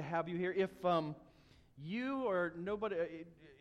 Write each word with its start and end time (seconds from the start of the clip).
To 0.00 0.08
have 0.08 0.28
you 0.28 0.36
here. 0.36 0.54
If 0.56 0.70
um, 0.84 1.14
you 1.82 2.22
or 2.22 2.54
nobody, 2.56 2.96
uh, 2.96 3.04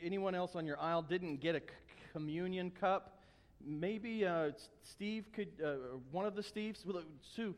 anyone 0.02 0.36
else 0.36 0.55
on 0.55 0.66
your 0.66 0.80
aisle 0.80 1.02
didn't 1.02 1.41
get 1.41 1.55
a 1.55 1.59
c- 1.59 1.66
communion 2.13 2.72
cup, 2.72 3.20
maybe 3.63 4.26
uh, 4.26 4.52
Steve 4.84 5.26
could, 5.34 5.49
uh, 5.63 5.98
one 6.12 6.26
of 6.26 6.36
the 6.36 6.41
Steves, 6.41 6.86
well, 6.86 7.04
Sue, 7.36 7.54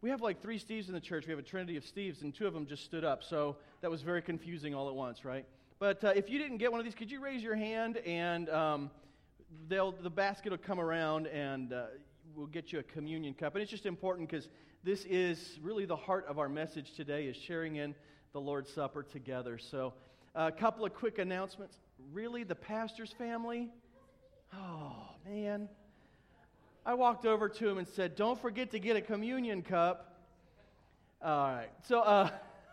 we 0.00 0.10
have 0.10 0.20
like 0.20 0.42
three 0.42 0.58
Steves 0.58 0.88
in 0.88 0.94
the 0.94 1.00
church. 1.00 1.26
We 1.26 1.30
have 1.30 1.38
a 1.38 1.42
trinity 1.42 1.76
of 1.76 1.84
Steves, 1.84 2.22
and 2.22 2.34
two 2.34 2.46
of 2.46 2.54
them 2.54 2.66
just 2.66 2.84
stood 2.84 3.04
up. 3.04 3.22
So 3.22 3.56
that 3.82 3.90
was 3.90 4.02
very 4.02 4.20
confusing 4.20 4.74
all 4.74 4.88
at 4.88 4.94
once, 4.94 5.24
right? 5.24 5.46
But 5.78 6.02
uh, 6.02 6.12
if 6.16 6.28
you 6.28 6.40
didn't 6.40 6.58
get 6.58 6.72
one 6.72 6.80
of 6.80 6.84
these, 6.84 6.94
could 6.94 7.10
you 7.10 7.20
raise 7.20 7.42
your 7.42 7.56
hand 7.56 7.98
and 7.98 8.50
um, 8.50 8.90
they'll, 9.68 9.92
the 9.92 10.10
basket 10.10 10.50
will 10.50 10.58
come 10.58 10.80
around 10.80 11.28
and 11.28 11.72
uh, 11.72 11.84
we'll 12.34 12.46
get 12.46 12.72
you 12.72 12.80
a 12.80 12.82
communion 12.82 13.34
cup. 13.34 13.54
And 13.54 13.62
it's 13.62 13.70
just 13.70 13.86
important 13.86 14.28
because 14.28 14.48
this 14.82 15.04
is 15.04 15.58
really 15.62 15.86
the 15.86 15.96
heart 15.96 16.26
of 16.28 16.38
our 16.38 16.48
message 16.48 16.92
today 16.94 17.26
is 17.26 17.36
sharing 17.36 17.76
in 17.76 17.94
the 18.34 18.40
Lord's 18.40 18.72
Supper 18.72 19.04
together. 19.04 19.58
So 19.58 19.94
a 20.34 20.50
couple 20.50 20.84
of 20.84 20.92
quick 20.92 21.20
announcements. 21.20 21.76
Really, 22.12 22.42
the 22.42 22.56
pastor's 22.56 23.12
family? 23.12 23.70
Oh, 24.52 25.06
man. 25.24 25.68
I 26.84 26.94
walked 26.94 27.26
over 27.26 27.48
to 27.48 27.68
him 27.68 27.78
and 27.78 27.86
said, 27.86 28.16
Don't 28.16 28.38
forget 28.42 28.72
to 28.72 28.80
get 28.80 28.96
a 28.96 29.00
communion 29.00 29.62
cup. 29.62 30.18
All 31.22 31.48
right. 31.48 31.70
So, 31.84 32.00
uh, 32.00 32.28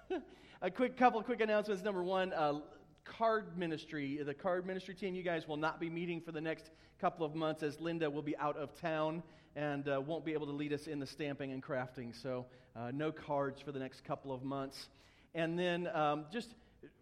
a 0.63 0.71
quick 0.71 0.97
couple 0.97 1.19
of 1.19 1.27
quick 1.27 1.41
announcements. 1.41 1.83
Number 1.83 2.03
one, 2.03 2.33
uh, 2.33 2.61
card 3.05 3.55
ministry. 3.55 4.19
The 4.25 4.33
card 4.33 4.65
ministry 4.65 4.95
team, 4.95 5.13
you 5.13 5.21
guys 5.21 5.47
will 5.47 5.57
not 5.57 5.79
be 5.79 5.91
meeting 5.91 6.21
for 6.21 6.31
the 6.31 6.41
next 6.41 6.71
couple 6.99 7.23
of 7.23 7.35
months 7.35 7.61
as 7.61 7.79
Linda 7.79 8.09
will 8.09 8.23
be 8.23 8.35
out 8.37 8.57
of 8.57 8.73
town 8.81 9.21
and 9.55 9.87
uh, 9.87 10.01
won't 10.01 10.25
be 10.25 10.33
able 10.33 10.47
to 10.47 10.53
lead 10.53 10.73
us 10.73 10.87
in 10.87 10.99
the 10.99 11.05
stamping 11.05 11.51
and 11.51 11.61
crafting. 11.61 12.19
So, 12.19 12.47
uh, 12.75 12.89
no 12.91 13.11
cards 13.11 13.61
for 13.61 13.71
the 13.71 13.79
next 13.79 14.03
couple 14.03 14.33
of 14.33 14.41
months. 14.41 14.87
And 15.33 15.57
then, 15.57 15.87
um, 15.93 16.25
just 16.31 16.49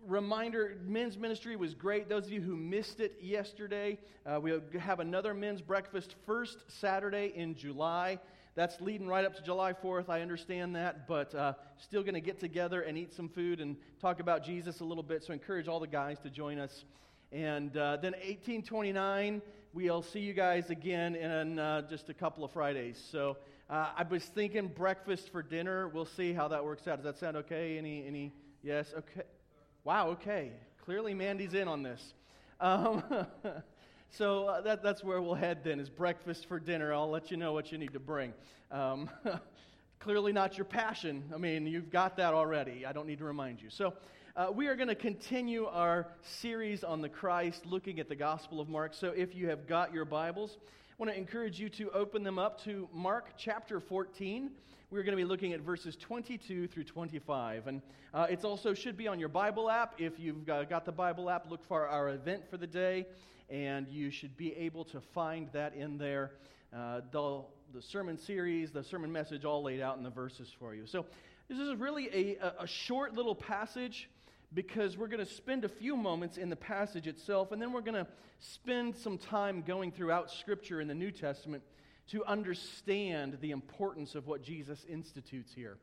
reminder 0.06 0.78
men's 0.86 1.18
ministry 1.18 1.56
was 1.56 1.74
great. 1.74 2.08
Those 2.08 2.26
of 2.26 2.32
you 2.32 2.42
who 2.42 2.56
missed 2.56 3.00
it 3.00 3.18
yesterday, 3.22 3.98
uh, 4.26 4.40
we 4.40 4.54
have 4.80 5.00
another 5.00 5.34
men's 5.34 5.62
breakfast 5.62 6.16
first 6.28 6.64
Saturday 6.68 7.34
in 7.36 7.56
July. 7.56 8.20
That's 8.56 8.80
leading 8.82 9.08
right 9.08 9.26
up 9.26 9.36
to 9.36 9.42
July 9.42 9.74
4th. 9.74 10.10
I 10.10 10.22
understand 10.22 10.76
that, 10.76 11.08
but 11.08 11.34
uh, 11.34 11.54
still 11.78 12.02
going 12.02 12.14
to 12.14 12.22
get 12.22 12.40
together 12.40 12.82
and 12.82 12.98
eat 12.98 13.14
some 13.14 13.30
food 13.30 13.62
and 13.62 13.78
talk 14.00 14.20
about 14.20 14.44
Jesus 14.44 14.80
a 14.82 14.86
little 14.86 15.04
bit. 15.04 15.24
So, 15.24 15.34
encourage 15.34 15.68
all 15.68 15.80
the 15.80 15.88
guys 15.88 16.20
to 16.20 16.30
join 16.30 16.60
us. 16.60 16.84
And 17.32 17.76
uh, 17.78 17.98
then 17.98 18.14
1829, 18.14 19.42
we'll 19.74 20.04
see 20.04 20.20
you 20.20 20.34
guys 20.34 20.70
again 20.70 21.16
in 21.16 21.58
uh, 21.58 21.84
just 21.90 22.10
a 22.10 22.14
couple 22.14 22.44
of 22.44 22.52
Fridays. 22.52 23.02
So, 23.12 23.38
uh, 23.70 23.90
I 23.96 24.04
was 24.04 24.24
thinking 24.24 24.68
breakfast 24.68 25.32
for 25.32 25.44
dinner. 25.44 25.88
We'll 25.88 26.06
see 26.06 26.34
how 26.34 26.48
that 26.48 26.66
works 26.66 26.88
out. 26.88 27.04
Does 27.04 27.06
that 27.06 27.20
sound 27.20 27.38
okay? 27.38 27.78
Any, 27.78 28.04
any, 28.08 28.34
yes? 28.64 28.94
Okay. 28.98 29.22
Wow, 29.84 30.10
okay. 30.10 30.54
Clearly, 30.84 31.14
Mandy's 31.14 31.54
in 31.54 31.68
on 31.68 31.84
this. 31.84 32.16
Um, 32.60 33.04
so 34.10 34.48
uh, 34.48 34.62
that, 34.62 34.82
that's 34.82 35.04
where 35.04 35.22
we'll 35.22 35.36
head 35.36 35.64
then, 35.64 35.80
is 35.80 35.88
breakfast 35.88 36.48
for 36.48 36.60
dinner. 36.60 36.92
I'll 36.92 37.12
let 37.12 37.30
you 37.30 37.38
know 37.38 37.54
what 37.54 37.72
you 37.72 37.78
need 37.78 37.94
to 37.94 38.00
bring. 38.00 38.34
Um, 38.72 39.08
clearly, 40.00 40.34
not 40.34 40.58
your 40.58 40.66
passion. 40.66 41.26
I 41.32 41.38
mean, 41.38 41.68
you've 41.68 41.92
got 41.92 42.18
that 42.18 42.34
already. 42.34 42.88
I 42.88 42.92
don't 42.92 43.06
need 43.06 43.20
to 43.20 43.26
remind 43.26 43.62
you. 43.62 43.70
So 43.70 43.94
uh, 44.36 44.48
we 44.52 44.66
are 44.66 44.76
going 44.76 44.90
to 44.90 44.96
continue 44.96 45.68
our 45.68 46.08
series 46.24 46.84
on 46.84 47.02
the 47.02 47.10
Christ, 47.10 47.68
looking 47.68 48.00
at 48.00 48.10
the 48.10 48.16
Gospel 48.16 48.60
of 48.60 48.68
Mark. 48.68 48.96
So 48.96 49.10
if 49.10 49.36
you 49.36 49.50
have 49.50 49.68
got 49.68 49.94
your 49.94 50.06
Bibles, 50.06 50.58
want 51.00 51.10
to 51.10 51.18
encourage 51.18 51.58
you 51.58 51.70
to 51.70 51.90
open 51.92 52.24
them 52.24 52.38
up 52.38 52.62
to 52.62 52.90
Mark 52.94 53.30
chapter 53.38 53.80
14 53.80 54.52
we're 54.92 55.04
going 55.04 55.16
to 55.16 55.24
be 55.24 55.24
looking 55.24 55.54
at 55.54 55.62
verses 55.62 55.96
22 55.96 56.68
through 56.68 56.84
25. 56.84 57.68
And 57.68 57.82
uh, 58.12 58.26
it 58.28 58.44
also 58.44 58.74
should 58.74 58.98
be 58.98 59.08
on 59.08 59.20
your 59.20 59.30
Bible 59.30 59.70
app. 59.70 59.94
If 60.00 60.20
you've 60.20 60.46
got 60.46 60.84
the 60.84 60.92
Bible 60.92 61.30
app, 61.30 61.50
look 61.50 61.64
for 61.64 61.88
our 61.88 62.10
event 62.10 62.50
for 62.50 62.58
the 62.58 62.66
day, 62.66 63.06
and 63.52 63.88
you 63.88 64.10
should 64.10 64.36
be 64.36 64.56
able 64.56 64.84
to 64.86 65.00
find 65.00 65.48
that 65.54 65.76
in 65.76 66.00
there. 66.00 66.32
Uh, 66.76 67.02
the, 67.12 67.44
the 67.72 67.82
sermon 67.84 68.18
series, 68.18 68.72
the 68.72 68.84
sermon 68.84 69.12
message, 69.12 69.46
all 69.46 69.62
laid 69.62 69.80
out 69.80 69.96
in 69.98 70.04
the 70.04 70.10
verses 70.10 70.52
for 70.58 70.74
you. 70.74 70.88
So 70.88 71.06
this 71.48 71.60
is 71.60 71.76
really 71.76 72.10
a, 72.42 72.64
a 72.64 72.68
short 72.68 73.14
little 73.14 73.36
passage 73.36 74.10
because 74.54 74.98
we're 74.98 75.08
going 75.08 75.26
to 75.26 75.32
spend 75.32 75.64
a 75.64 75.70
few 75.70 75.96
moments 75.96 76.38
in 76.38 76.50
the 76.50 76.56
passage 76.56 77.08
itself, 77.08 77.52
and 77.52 77.62
then 77.62 77.72
we're 77.72 77.82
going 77.82 78.06
to 78.06 78.08
spend 78.40 78.96
some 78.96 79.18
time 79.18 79.62
going 79.62 79.92
throughout 79.92 80.32
Scripture 80.32 80.82
in 80.82 80.88
the 80.88 80.96
New 80.96 81.12
Testament 81.12 81.64
to 82.08 82.26
understand 82.26 83.38
the 83.42 83.52
importance 83.52 84.16
of 84.16 84.26
what 84.26 84.42
Jesus 84.42 84.86
institutes 84.90 85.54
here. 85.54 85.78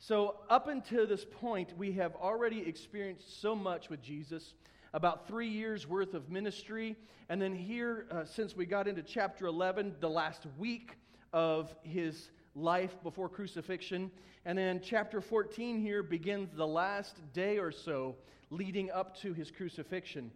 So, 0.00 0.36
up 0.48 0.68
until 0.68 1.06
this 1.06 1.24
point, 1.24 1.76
we 1.76 1.92
have 1.92 2.14
already 2.16 2.60
experienced 2.66 3.40
so 3.40 3.54
much 3.54 3.90
with 3.90 4.00
Jesus 4.02 4.54
about 4.94 5.26
three 5.26 5.48
years 5.48 5.88
worth 5.88 6.14
of 6.14 6.30
ministry. 6.30 6.96
And 7.28 7.42
then, 7.42 7.54
here, 7.54 8.06
uh, 8.10 8.24
since 8.24 8.56
we 8.56 8.64
got 8.64 8.88
into 8.88 9.02
chapter 9.02 9.46
11, 9.46 9.96
the 10.00 10.08
last 10.08 10.46
week 10.56 10.96
of 11.32 11.74
his 11.82 12.30
life 12.54 12.96
before 13.02 13.28
crucifixion. 13.28 14.10
And 14.48 14.56
then, 14.56 14.80
chapter 14.82 15.20
14 15.20 15.78
here 15.78 16.02
begins 16.02 16.48
the 16.56 16.66
last 16.66 17.20
day 17.34 17.58
or 17.58 17.70
so 17.70 18.16
leading 18.48 18.90
up 18.90 19.14
to 19.18 19.34
his 19.34 19.50
crucifixion. 19.50 20.30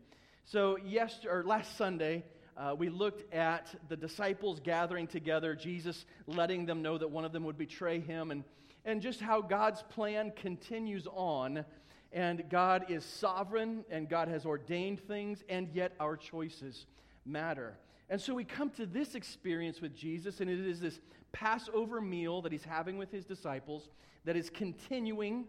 So, 0.45 0.77
yesterday, 0.77 1.33
or 1.33 1.45
last 1.45 1.79
Sunday, 1.79 2.23
uh, 2.55 2.75
we 2.77 2.91
looked 2.91 3.33
at 3.33 3.75
the 3.89 3.97
disciples 3.97 4.61
gathering 4.61 5.07
together, 5.07 5.55
Jesus 5.55 6.05
letting 6.27 6.67
them 6.67 6.83
know 6.83 6.99
that 6.99 7.11
one 7.11 7.25
of 7.25 7.33
them 7.33 7.45
would 7.45 7.57
betray 7.57 8.01
him, 8.01 8.31
and, 8.31 8.45
and 8.85 9.01
just 9.01 9.19
how 9.19 9.41
God's 9.41 9.83
plan 9.85 10.31
continues 10.37 11.07
on. 11.15 11.65
And 12.13 12.45
God 12.51 12.91
is 12.91 13.07
sovereign, 13.07 13.83
and 13.91 14.11
God 14.11 14.29
has 14.29 14.45
ordained 14.45 15.01
things, 15.09 15.43
and 15.49 15.71
yet 15.73 15.95
our 15.99 16.19
choices 16.19 16.85
matter. 17.25 17.79
And 18.11 18.21
so 18.21 18.35
we 18.35 18.45
come 18.45 18.69
to 18.73 18.85
this 18.85 19.15
experience 19.15 19.81
with 19.81 19.97
Jesus, 19.97 20.43
and 20.43 20.51
it 20.51 20.61
is 20.61 20.81
this 20.81 21.01
Passover 21.33 22.01
meal 22.01 22.43
that 22.43 22.53
he's 22.53 22.65
having 22.65 22.99
with 22.99 23.11
his 23.11 23.25
disciples 23.25 23.89
that 24.25 24.37
is 24.37 24.51
continuing. 24.51 25.45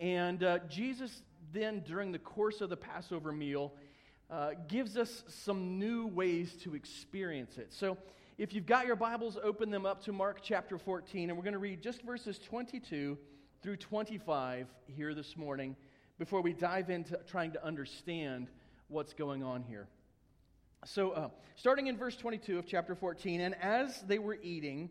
And 0.00 0.42
uh, 0.42 0.58
Jesus, 0.68 1.22
then, 1.52 1.82
during 1.86 2.12
the 2.12 2.18
course 2.18 2.60
of 2.60 2.70
the 2.70 2.76
Passover 2.76 3.32
meal, 3.32 3.72
uh, 4.30 4.50
gives 4.68 4.96
us 4.96 5.24
some 5.28 5.78
new 5.78 6.06
ways 6.08 6.54
to 6.62 6.74
experience 6.74 7.58
it. 7.58 7.72
So, 7.72 7.96
if 8.38 8.52
you've 8.52 8.66
got 8.66 8.86
your 8.86 8.96
Bibles, 8.96 9.38
open 9.42 9.70
them 9.70 9.86
up 9.86 10.04
to 10.04 10.12
Mark 10.12 10.40
chapter 10.42 10.76
14, 10.76 11.30
and 11.30 11.38
we're 11.38 11.44
going 11.44 11.54
to 11.54 11.58
read 11.58 11.80
just 11.80 12.02
verses 12.02 12.38
22 12.38 13.16
through 13.62 13.76
25 13.76 14.66
here 14.86 15.14
this 15.14 15.38
morning 15.38 15.74
before 16.18 16.42
we 16.42 16.52
dive 16.52 16.90
into 16.90 17.18
trying 17.26 17.52
to 17.52 17.64
understand 17.64 18.48
what's 18.88 19.14
going 19.14 19.42
on 19.42 19.62
here. 19.62 19.88
So, 20.84 21.12
uh, 21.12 21.28
starting 21.54 21.86
in 21.86 21.96
verse 21.96 22.16
22 22.16 22.58
of 22.58 22.66
chapter 22.66 22.94
14, 22.94 23.40
and 23.40 23.54
as 23.62 24.02
they 24.02 24.18
were 24.18 24.38
eating, 24.42 24.90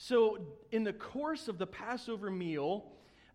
So, 0.00 0.38
in 0.70 0.84
the 0.84 0.92
course 0.92 1.48
of 1.48 1.58
the 1.58 1.66
Passover 1.66 2.30
meal, 2.30 2.84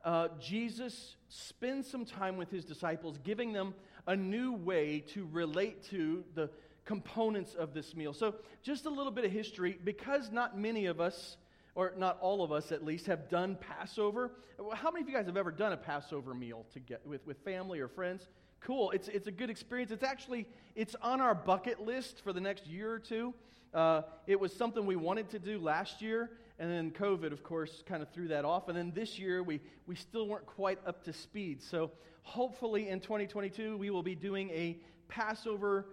uh, 0.05 0.29
Jesus 0.39 1.17
spends 1.27 1.89
some 1.89 2.05
time 2.05 2.37
with 2.37 2.49
his 2.49 2.63
disciples, 2.63 3.19
giving 3.21 3.51
them 3.51 3.73
a 4.07 4.15
new 4.15 4.53
way 4.53 5.03
to 5.09 5.27
relate 5.29 5.83
to 5.89 6.23
the 6.35 6.49
components 6.85 7.53
of 7.53 7.73
this 7.73 7.93
meal. 7.95 8.13
So, 8.13 8.35
just 8.61 8.85
a 8.85 8.89
little 8.89 9.11
bit 9.11 9.25
of 9.25 9.31
history 9.31 9.77
because 9.83 10.31
not 10.31 10.57
many 10.57 10.85
of 10.85 11.01
us 11.01 11.35
or 11.75 11.93
not 11.97 12.17
all 12.21 12.43
of 12.43 12.51
us 12.51 12.71
at 12.71 12.85
least, 12.85 13.07
have 13.07 13.29
done 13.29 13.57
Passover. 13.59 14.31
How 14.73 14.91
many 14.91 15.03
of 15.03 15.09
you 15.09 15.15
guys 15.15 15.25
have 15.25 15.37
ever 15.37 15.51
done 15.51 15.73
a 15.73 15.77
Passover 15.77 16.33
meal 16.33 16.65
to 16.73 16.79
get, 16.79 17.05
with, 17.05 17.25
with 17.25 17.37
family 17.39 17.79
or 17.79 17.87
friends? 17.87 18.27
Cool. 18.61 18.91
It's, 18.91 19.07
it's 19.07 19.27
a 19.27 19.31
good 19.31 19.49
experience. 19.49 19.91
It's 19.91 20.03
actually, 20.03 20.47
it's 20.75 20.95
on 21.01 21.19
our 21.19 21.35
bucket 21.35 21.81
list 21.81 22.21
for 22.23 22.31
the 22.31 22.39
next 22.39 22.67
year 22.67 22.91
or 22.91 22.99
two. 22.99 23.33
Uh, 23.73 24.03
it 24.27 24.39
was 24.39 24.53
something 24.53 24.85
we 24.85 24.95
wanted 24.95 25.29
to 25.31 25.39
do 25.39 25.57
last 25.57 26.01
year, 26.01 26.29
and 26.59 26.69
then 26.69 26.91
COVID, 26.91 27.31
of 27.31 27.43
course, 27.43 27.83
kind 27.85 28.01
of 28.01 28.09
threw 28.09 28.27
that 28.27 28.45
off. 28.45 28.67
And 28.67 28.77
then 28.77 28.91
this 28.95 29.17
year, 29.17 29.41
we, 29.41 29.59
we 29.87 29.95
still 29.95 30.27
weren't 30.27 30.45
quite 30.45 30.79
up 30.85 31.03
to 31.05 31.13
speed. 31.13 31.61
So 31.61 31.91
hopefully 32.21 32.89
in 32.89 32.99
2022, 32.99 33.77
we 33.77 33.89
will 33.89 34.03
be 34.03 34.15
doing 34.15 34.49
a 34.51 34.77
Passover 35.07 35.87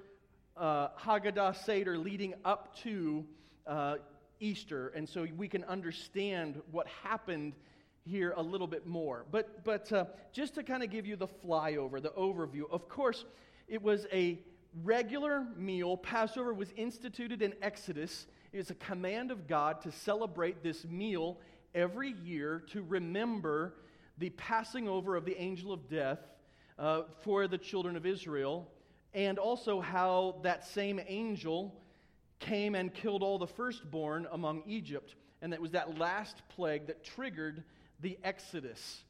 uh, 0.56 0.88
Haggadah 0.98 1.56
Seder 1.64 1.96
leading 1.96 2.34
up 2.44 2.76
to 2.82 3.24
uh, 3.66 3.96
Easter. 4.38 4.88
And 4.88 5.08
so 5.08 5.26
we 5.36 5.48
can 5.48 5.64
understand 5.64 6.60
what 6.70 6.86
happened 7.02 7.54
here 8.04 8.34
a 8.36 8.42
little 8.42 8.66
bit 8.66 8.86
more. 8.86 9.24
But, 9.30 9.64
but 9.64 9.90
uh, 9.92 10.06
just 10.32 10.54
to 10.56 10.62
kind 10.62 10.82
of 10.82 10.90
give 10.90 11.06
you 11.06 11.16
the 11.16 11.28
flyover, 11.28 12.02
the 12.02 12.10
overview, 12.10 12.62
of 12.70 12.88
course, 12.88 13.24
it 13.68 13.82
was 13.82 14.06
a 14.12 14.40
regular 14.82 15.46
meal. 15.56 15.96
Passover 15.96 16.52
was 16.52 16.72
instituted 16.76 17.42
in 17.42 17.54
Exodus. 17.62 18.26
It's 18.52 18.70
a 18.70 18.74
command 18.74 19.30
of 19.30 19.46
God 19.46 19.82
to 19.82 19.92
celebrate 19.92 20.64
this 20.64 20.84
meal 20.84 21.38
every 21.72 22.10
year 22.10 22.64
to 22.72 22.82
remember 22.82 23.74
the 24.18 24.30
passing 24.30 24.88
over 24.88 25.14
of 25.14 25.24
the 25.24 25.40
angel 25.40 25.72
of 25.72 25.88
death 25.88 26.18
uh, 26.76 27.02
for 27.22 27.46
the 27.46 27.58
children 27.58 27.96
of 27.96 28.04
Israel, 28.04 28.68
and 29.14 29.38
also 29.38 29.80
how 29.80 30.40
that 30.42 30.66
same 30.66 31.00
angel 31.06 31.80
came 32.40 32.74
and 32.74 32.92
killed 32.92 33.22
all 33.22 33.38
the 33.38 33.46
firstborn 33.46 34.26
among 34.32 34.62
Egypt. 34.66 35.14
And 35.42 35.52
that 35.52 35.60
was 35.60 35.70
that 35.70 35.96
last 35.98 36.42
plague 36.48 36.88
that 36.88 37.04
triggered 37.04 37.62
the 38.00 38.18
Exodus, 38.24 39.04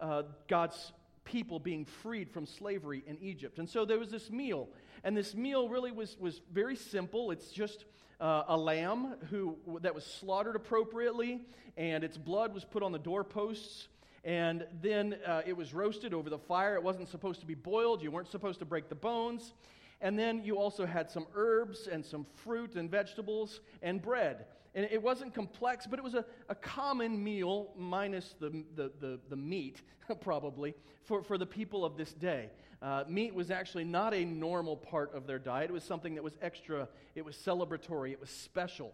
uh, 0.00 0.24
God's 0.48 0.92
people 1.24 1.58
being 1.58 1.86
freed 1.86 2.30
from 2.30 2.44
slavery 2.44 3.02
in 3.06 3.16
Egypt. 3.22 3.58
And 3.58 3.68
so 3.68 3.84
there 3.86 3.98
was 3.98 4.10
this 4.10 4.30
meal. 4.30 4.68
And 5.02 5.16
this 5.16 5.34
meal 5.34 5.68
really 5.68 5.92
was, 5.92 6.16
was 6.20 6.42
very 6.52 6.76
simple. 6.76 7.30
It's 7.30 7.50
just 7.50 7.84
uh, 8.22 8.44
a 8.46 8.56
lamb 8.56 9.16
who, 9.30 9.58
that 9.80 9.94
was 9.94 10.04
slaughtered 10.04 10.54
appropriately, 10.54 11.40
and 11.76 12.04
its 12.04 12.16
blood 12.16 12.54
was 12.54 12.64
put 12.64 12.82
on 12.82 12.92
the 12.92 12.98
doorposts. 12.98 13.88
And 14.24 14.64
then 14.80 15.16
uh, 15.26 15.42
it 15.44 15.56
was 15.56 15.74
roasted 15.74 16.14
over 16.14 16.30
the 16.30 16.38
fire. 16.38 16.76
It 16.76 16.82
wasn't 16.84 17.08
supposed 17.08 17.40
to 17.40 17.46
be 17.46 17.56
boiled. 17.56 18.00
You 18.00 18.12
weren't 18.12 18.30
supposed 18.30 18.60
to 18.60 18.64
break 18.64 18.88
the 18.88 18.94
bones. 18.94 19.52
And 20.00 20.16
then 20.16 20.44
you 20.44 20.56
also 20.56 20.86
had 20.86 21.10
some 21.10 21.26
herbs 21.34 21.88
and 21.90 22.04
some 22.04 22.24
fruit 22.44 22.76
and 22.76 22.88
vegetables 22.88 23.60
and 23.82 24.00
bread. 24.00 24.46
And 24.74 24.86
it 24.90 25.02
wasn't 25.02 25.34
complex, 25.34 25.88
but 25.88 25.98
it 25.98 26.02
was 26.02 26.14
a, 26.14 26.24
a 26.48 26.54
common 26.54 27.22
meal, 27.22 27.72
minus 27.76 28.34
the, 28.38 28.64
the, 28.76 28.92
the, 29.00 29.18
the 29.28 29.36
meat, 29.36 29.82
probably, 30.20 30.74
for, 31.02 31.24
for 31.24 31.36
the 31.36 31.46
people 31.46 31.84
of 31.84 31.96
this 31.96 32.12
day. 32.12 32.50
Uh, 32.82 33.04
meat 33.08 33.32
was 33.32 33.50
actually 33.50 33.84
not 33.84 34.12
a 34.12 34.24
normal 34.24 34.76
part 34.76 35.14
of 35.14 35.26
their 35.26 35.38
diet. 35.38 35.70
It 35.70 35.72
was 35.72 35.84
something 35.84 36.16
that 36.16 36.24
was 36.24 36.36
extra, 36.42 36.88
it 37.14 37.24
was 37.24 37.36
celebratory, 37.36 38.10
it 38.10 38.20
was 38.20 38.30
special. 38.30 38.92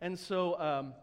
And 0.00 0.18
so 0.18 0.58
um, 0.58 0.94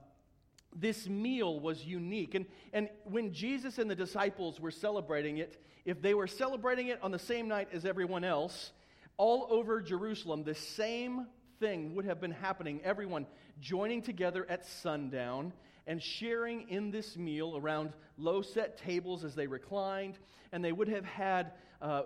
this 0.75 1.07
meal 1.07 1.59
was 1.59 1.85
unique. 1.85 2.33
And, 2.33 2.45
and 2.73 2.89
when 3.03 3.33
Jesus 3.33 3.77
and 3.77 3.89
the 3.89 3.95
disciples 3.95 4.59
were 4.59 4.71
celebrating 4.71 5.37
it, 5.37 5.61
if 5.85 6.01
they 6.01 6.15
were 6.15 6.27
celebrating 6.27 6.87
it 6.87 6.99
on 7.03 7.11
the 7.11 7.19
same 7.19 7.47
night 7.47 7.67
as 7.71 7.85
everyone 7.85 8.23
else, 8.23 8.71
all 9.17 9.47
over 9.51 9.79
Jerusalem, 9.79 10.43
the 10.43 10.55
same 10.55 11.27
thing 11.59 11.93
would 11.95 12.05
have 12.05 12.19
been 12.19 12.31
happening. 12.31 12.81
Everyone 12.83 13.27
joining 13.59 14.01
together 14.01 14.45
at 14.49 14.65
sundown 14.65 15.53
and 15.85 16.01
sharing 16.01 16.69
in 16.69 16.89
this 16.89 17.15
meal 17.15 17.55
around 17.57 17.91
low 18.17 18.41
set 18.41 18.77
tables 18.77 19.23
as 19.23 19.35
they 19.35 19.45
reclined. 19.45 20.17
And 20.51 20.63
they 20.63 20.71
would 20.71 20.87
have 20.87 21.05
had 21.05 21.51
uh, 21.81 22.03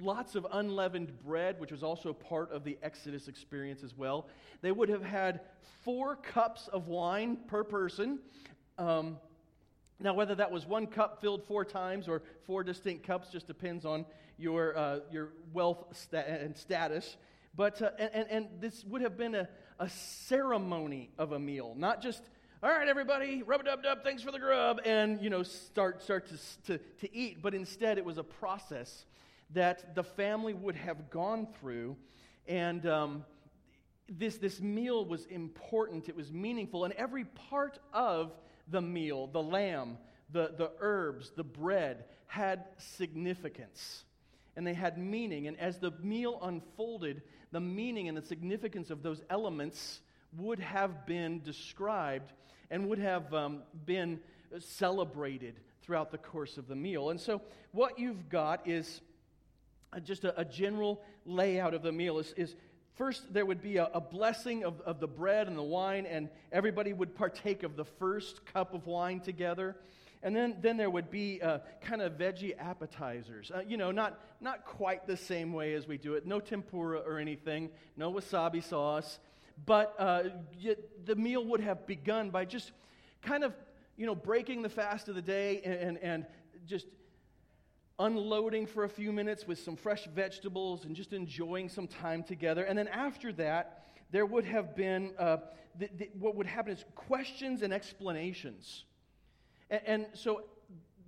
lots 0.00 0.34
of 0.34 0.46
unleavened 0.52 1.12
bread, 1.24 1.60
which 1.60 1.70
was 1.70 1.82
also 1.82 2.12
part 2.12 2.52
of 2.52 2.64
the 2.64 2.78
Exodus 2.82 3.28
experience 3.28 3.82
as 3.82 3.96
well. 3.96 4.28
They 4.60 4.72
would 4.72 4.88
have 4.88 5.02
had 5.02 5.40
four 5.84 6.16
cups 6.16 6.68
of 6.68 6.88
wine 6.88 7.38
per 7.46 7.64
person. 7.64 8.18
Um, 8.78 9.18
now, 9.98 10.14
whether 10.14 10.34
that 10.34 10.50
was 10.50 10.66
one 10.66 10.86
cup 10.86 11.20
filled 11.20 11.44
four 11.44 11.64
times 11.64 12.08
or 12.08 12.22
four 12.46 12.62
distinct 12.62 13.06
cups 13.06 13.28
just 13.30 13.46
depends 13.46 13.84
on 13.84 14.04
your, 14.38 14.76
uh, 14.76 14.98
your 15.10 15.30
wealth 15.52 16.06
and 16.12 16.56
status. 16.56 17.16
But, 17.56 17.80
uh, 17.80 17.90
and, 17.98 18.26
and 18.28 18.46
this 18.60 18.84
would 18.84 19.00
have 19.00 19.16
been 19.16 19.34
a, 19.34 19.48
a 19.78 19.88
ceremony 19.88 21.10
of 21.18 21.32
a 21.32 21.38
meal, 21.38 21.74
not 21.76 22.02
just, 22.02 22.22
all 22.62 22.70
right, 22.70 22.86
everybody, 22.86 23.42
rub 23.42 23.62
a 23.62 23.64
dub 23.64 23.82
dub, 23.82 24.04
thanks 24.04 24.22
for 24.22 24.30
the 24.32 24.38
grub, 24.38 24.80
and, 24.84 25.22
you 25.22 25.30
know, 25.30 25.42
start, 25.42 26.02
start 26.02 26.26
to, 26.28 26.78
to, 26.78 26.84
to 27.00 27.16
eat. 27.16 27.40
But 27.40 27.54
instead, 27.54 27.96
it 27.96 28.04
was 28.04 28.18
a 28.18 28.24
process 28.24 29.06
that 29.50 29.94
the 29.94 30.02
family 30.02 30.54
would 30.54 30.76
have 30.76 31.10
gone 31.10 31.46
through. 31.60 31.96
And 32.46 32.86
um, 32.86 33.24
this, 34.08 34.36
this 34.38 34.60
meal 34.60 35.04
was 35.04 35.26
important, 35.26 36.08
it 36.08 36.16
was 36.16 36.32
meaningful, 36.32 36.84
and 36.84 36.94
every 36.94 37.24
part 37.24 37.78
of 37.92 38.32
the 38.68 38.80
meal, 38.80 39.26
the 39.28 39.42
lamb, 39.42 39.98
the, 40.32 40.52
the 40.56 40.70
herbs, 40.80 41.32
the 41.36 41.44
bread, 41.44 42.04
had 42.26 42.64
significance. 42.78 44.04
And 44.56 44.66
they 44.66 44.74
had 44.74 44.98
meaning. 44.98 45.48
And 45.48 45.58
as 45.60 45.78
the 45.78 45.92
meal 46.02 46.38
unfolded, 46.42 47.22
the 47.52 47.60
meaning 47.60 48.08
and 48.08 48.16
the 48.16 48.22
significance 48.22 48.90
of 48.90 49.02
those 49.02 49.22
elements 49.28 50.00
would 50.36 50.58
have 50.60 51.06
been 51.06 51.42
described 51.42 52.32
and 52.70 52.88
would 52.88 52.98
have 52.98 53.32
um, 53.32 53.62
been 53.84 54.18
celebrated 54.58 55.60
throughout 55.82 56.10
the 56.10 56.18
course 56.18 56.58
of 56.58 56.66
the 56.66 56.74
meal. 56.74 57.10
And 57.10 57.20
so, 57.20 57.40
what 57.72 57.98
you've 57.98 58.28
got 58.28 58.66
is 58.66 59.00
just 60.02 60.24
a, 60.24 60.38
a 60.38 60.44
general 60.44 61.02
layout 61.24 61.74
of 61.74 61.82
the 61.82 61.92
meal 61.92 62.18
is, 62.18 62.32
is 62.36 62.54
First, 62.96 63.30
there 63.34 63.44
would 63.44 63.60
be 63.60 63.76
a, 63.76 63.90
a, 63.92 64.00
blessing 64.00 64.64
of, 64.64 64.80
of 64.80 65.00
the 65.00 65.06
bread 65.06 65.48
and 65.48 65.58
the 65.58 65.62
wine, 65.62 66.06
and 66.06 66.30
everybody 66.50 66.94
would 66.94 67.14
partake 67.14 67.62
of 67.62 67.76
the 67.76 67.84
first 67.84 68.46
cup 68.46 68.72
of 68.72 68.86
wine 68.86 69.20
together. 69.20 69.76
And 70.22 70.34
then, 70.34 70.56
then 70.62 70.78
there 70.78 70.88
would 70.88 71.10
be 71.10 71.42
uh, 71.42 71.58
kind 71.82 72.00
of 72.00 72.14
veggie 72.14 72.58
appetizers. 72.58 73.52
Uh, 73.54 73.60
you 73.60 73.76
know, 73.76 73.90
not, 73.90 74.18
not 74.40 74.64
quite 74.64 75.06
the 75.06 75.16
same 75.16 75.52
way 75.52 75.74
as 75.74 75.86
we 75.86 75.98
do 75.98 76.14
it. 76.14 76.26
No 76.26 76.40
tempura 76.40 77.00
or 77.00 77.18
anything, 77.18 77.68
no 77.98 78.10
wasabi 78.10 78.64
sauce. 78.64 79.18
But 79.66 79.94
uh, 79.98 80.22
the 81.04 81.16
meal 81.16 81.44
would 81.44 81.60
have 81.60 81.86
begun 81.86 82.30
by 82.30 82.46
just 82.46 82.72
kind 83.20 83.44
of, 83.44 83.52
you 83.98 84.06
know, 84.06 84.14
breaking 84.14 84.62
the 84.62 84.70
fast 84.70 85.08
of 85.08 85.16
the 85.16 85.22
day 85.22 85.60
and, 85.66 85.74
and, 85.74 85.98
and 85.98 86.26
just 86.66 86.86
unloading 87.98 88.66
for 88.66 88.84
a 88.84 88.88
few 88.88 89.12
minutes 89.12 89.46
with 89.46 89.58
some 89.58 89.76
fresh 89.76 90.06
vegetables 90.14 90.84
and 90.84 90.94
just 90.94 91.12
enjoying 91.12 91.68
some 91.68 91.86
time 91.86 92.22
together. 92.22 92.64
And 92.64 92.78
then 92.78 92.88
after 92.88 93.32
that, 93.34 93.86
there 94.10 94.26
would 94.26 94.44
have 94.44 94.76
been 94.76 95.12
uh, 95.18 95.38
the, 95.78 95.88
the, 95.96 96.10
what 96.18 96.34
would 96.36 96.46
happen 96.46 96.72
is 96.72 96.84
questions 96.94 97.62
and 97.62 97.72
explanations. 97.72 98.84
And, 99.70 99.80
and 99.86 100.06
so 100.14 100.42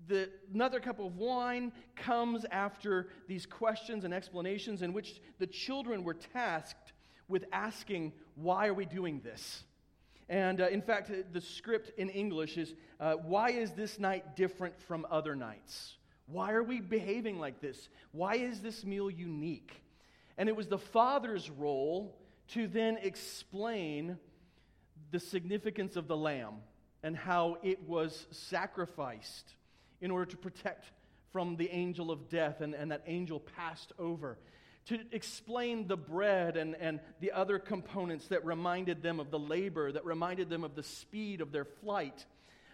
the, 0.09 0.31
another 0.53 0.81
cup 0.81 0.99
of 0.99 1.17
wine 1.17 1.73
comes 1.97 2.45
after 2.51 3.09
these 3.29 3.47
questions 3.47 4.05
and 4.05 4.13
explanations 4.13 4.83
in 4.83 4.93
which 4.93 5.21
the 5.39 5.47
children 5.47 6.03
were 6.03 6.15
tasked 6.15 6.93
with 7.29 7.45
asking, 7.53 8.13
Why 8.35 8.69
are 8.69 8.75
we 8.75 8.87
doing 8.87 9.21
this? 9.23 9.65
And 10.31 10.61
uh, 10.61 10.69
in 10.69 10.83
fact, 10.83 11.11
the 11.33 11.41
script 11.41 11.99
in 11.99 12.11
English 12.11 12.57
is, 12.57 12.75
uh, 13.01 13.15
Why 13.15 13.51
is 13.51 13.73
this 13.73 13.99
night 13.99 14.37
different 14.37 14.81
from 14.81 15.07
other 15.11 15.37
nights? 15.37 15.99
Why 16.31 16.53
are 16.53 16.63
we 16.63 16.81
behaving 16.81 17.39
like 17.39 17.61
this? 17.61 17.89
Why 18.13 18.37
is 18.37 18.61
this 18.61 18.85
meal 18.85 19.11
unique? 19.11 19.83
And 20.37 20.49
it 20.49 20.55
was 20.55 20.69
the 20.69 20.79
father's 20.79 21.51
role 21.51 22.17
to 22.49 22.69
then 22.69 22.99
explain 23.03 24.19
the 25.11 25.21
significance 25.21 25.97
of 25.97 26.07
the 26.07 26.17
lamb 26.17 26.57
and 27.03 27.17
how 27.17 27.57
it 27.63 27.83
was 27.89 28.27
sacrificed 28.31 29.55
in 30.01 30.11
order 30.11 30.27
to 30.27 30.37
protect 30.37 30.85
from 31.33 31.57
the 31.57 31.71
angel 31.71 32.11
of 32.11 32.29
death, 32.29 32.61
and, 32.61 32.75
and 32.75 32.91
that 32.91 33.03
angel 33.07 33.41
passed 33.41 33.93
over. 33.99 34.39
To 34.87 34.99
explain 35.13 35.87
the 35.87 35.97
bread 35.97 36.57
and, 36.57 36.75
and 36.77 37.01
the 37.21 37.33
other 37.33 37.59
components 37.59 38.29
that 38.29 38.45
reminded 38.45 39.03
them 39.03 39.21
of 39.21 39.31
the 39.31 39.39
labor, 39.39 39.93
that 39.93 40.05
reminded 40.05 40.49
them 40.49 40.65
of 40.65 40.75
the 40.75 40.83
speed 40.83 41.41
of 41.41 41.53
their 41.53 41.67
flight 41.67 42.25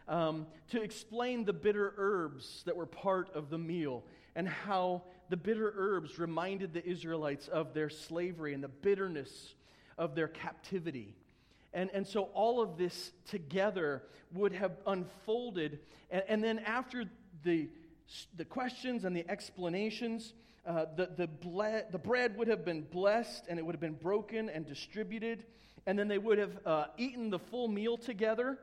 um, 0.08 0.46
to 0.70 0.82
explain 0.82 1.44
the 1.44 1.52
bitter 1.52 1.94
herbs 1.96 2.62
that 2.66 2.76
were 2.76 2.86
part 2.86 3.30
of 3.34 3.50
the 3.50 3.58
meal 3.58 4.04
and 4.36 4.48
how 4.48 5.02
the 5.30 5.36
bitter 5.36 5.72
herbs 5.76 6.18
reminded 6.18 6.72
the 6.72 6.84
Israelites 6.84 7.48
of 7.48 7.72
their 7.72 7.88
slavery 7.88 8.52
and 8.54 8.62
the 8.62 8.68
bitterness 8.68 9.54
of 9.96 10.14
their 10.14 10.28
captivity. 10.28 11.14
And, 11.72 11.90
and 11.92 12.06
so 12.06 12.24
all 12.34 12.60
of 12.60 12.76
this 12.76 13.12
together 13.28 14.02
would 14.32 14.52
have 14.52 14.72
unfolded. 14.86 15.80
And, 16.10 16.22
and 16.28 16.44
then 16.44 16.58
after 16.60 17.04
the, 17.42 17.68
the 18.36 18.44
questions 18.44 19.04
and 19.04 19.16
the 19.16 19.28
explanations, 19.28 20.34
uh, 20.66 20.86
the, 20.96 21.10
the, 21.16 21.26
ble- 21.26 21.82
the 21.90 21.98
bread 21.98 22.36
would 22.36 22.48
have 22.48 22.64
been 22.64 22.82
blessed 22.82 23.44
and 23.48 23.58
it 23.58 23.64
would 23.64 23.74
have 23.74 23.80
been 23.80 23.94
broken 23.94 24.48
and 24.48 24.66
distributed. 24.66 25.44
And 25.86 25.98
then 25.98 26.08
they 26.08 26.18
would 26.18 26.38
have 26.38 26.58
uh, 26.66 26.84
eaten 26.96 27.30
the 27.30 27.38
full 27.38 27.68
meal 27.68 27.96
together 27.96 28.58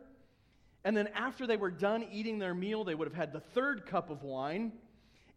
And 0.83 0.97
then 0.97 1.09
after 1.15 1.45
they 1.45 1.57
were 1.57 1.71
done 1.71 2.05
eating 2.11 2.39
their 2.39 2.53
meal, 2.53 2.83
they 2.83 2.95
would 2.95 3.07
have 3.07 3.15
had 3.15 3.33
the 3.33 3.39
third 3.39 3.85
cup 3.85 4.09
of 4.09 4.23
wine. 4.23 4.73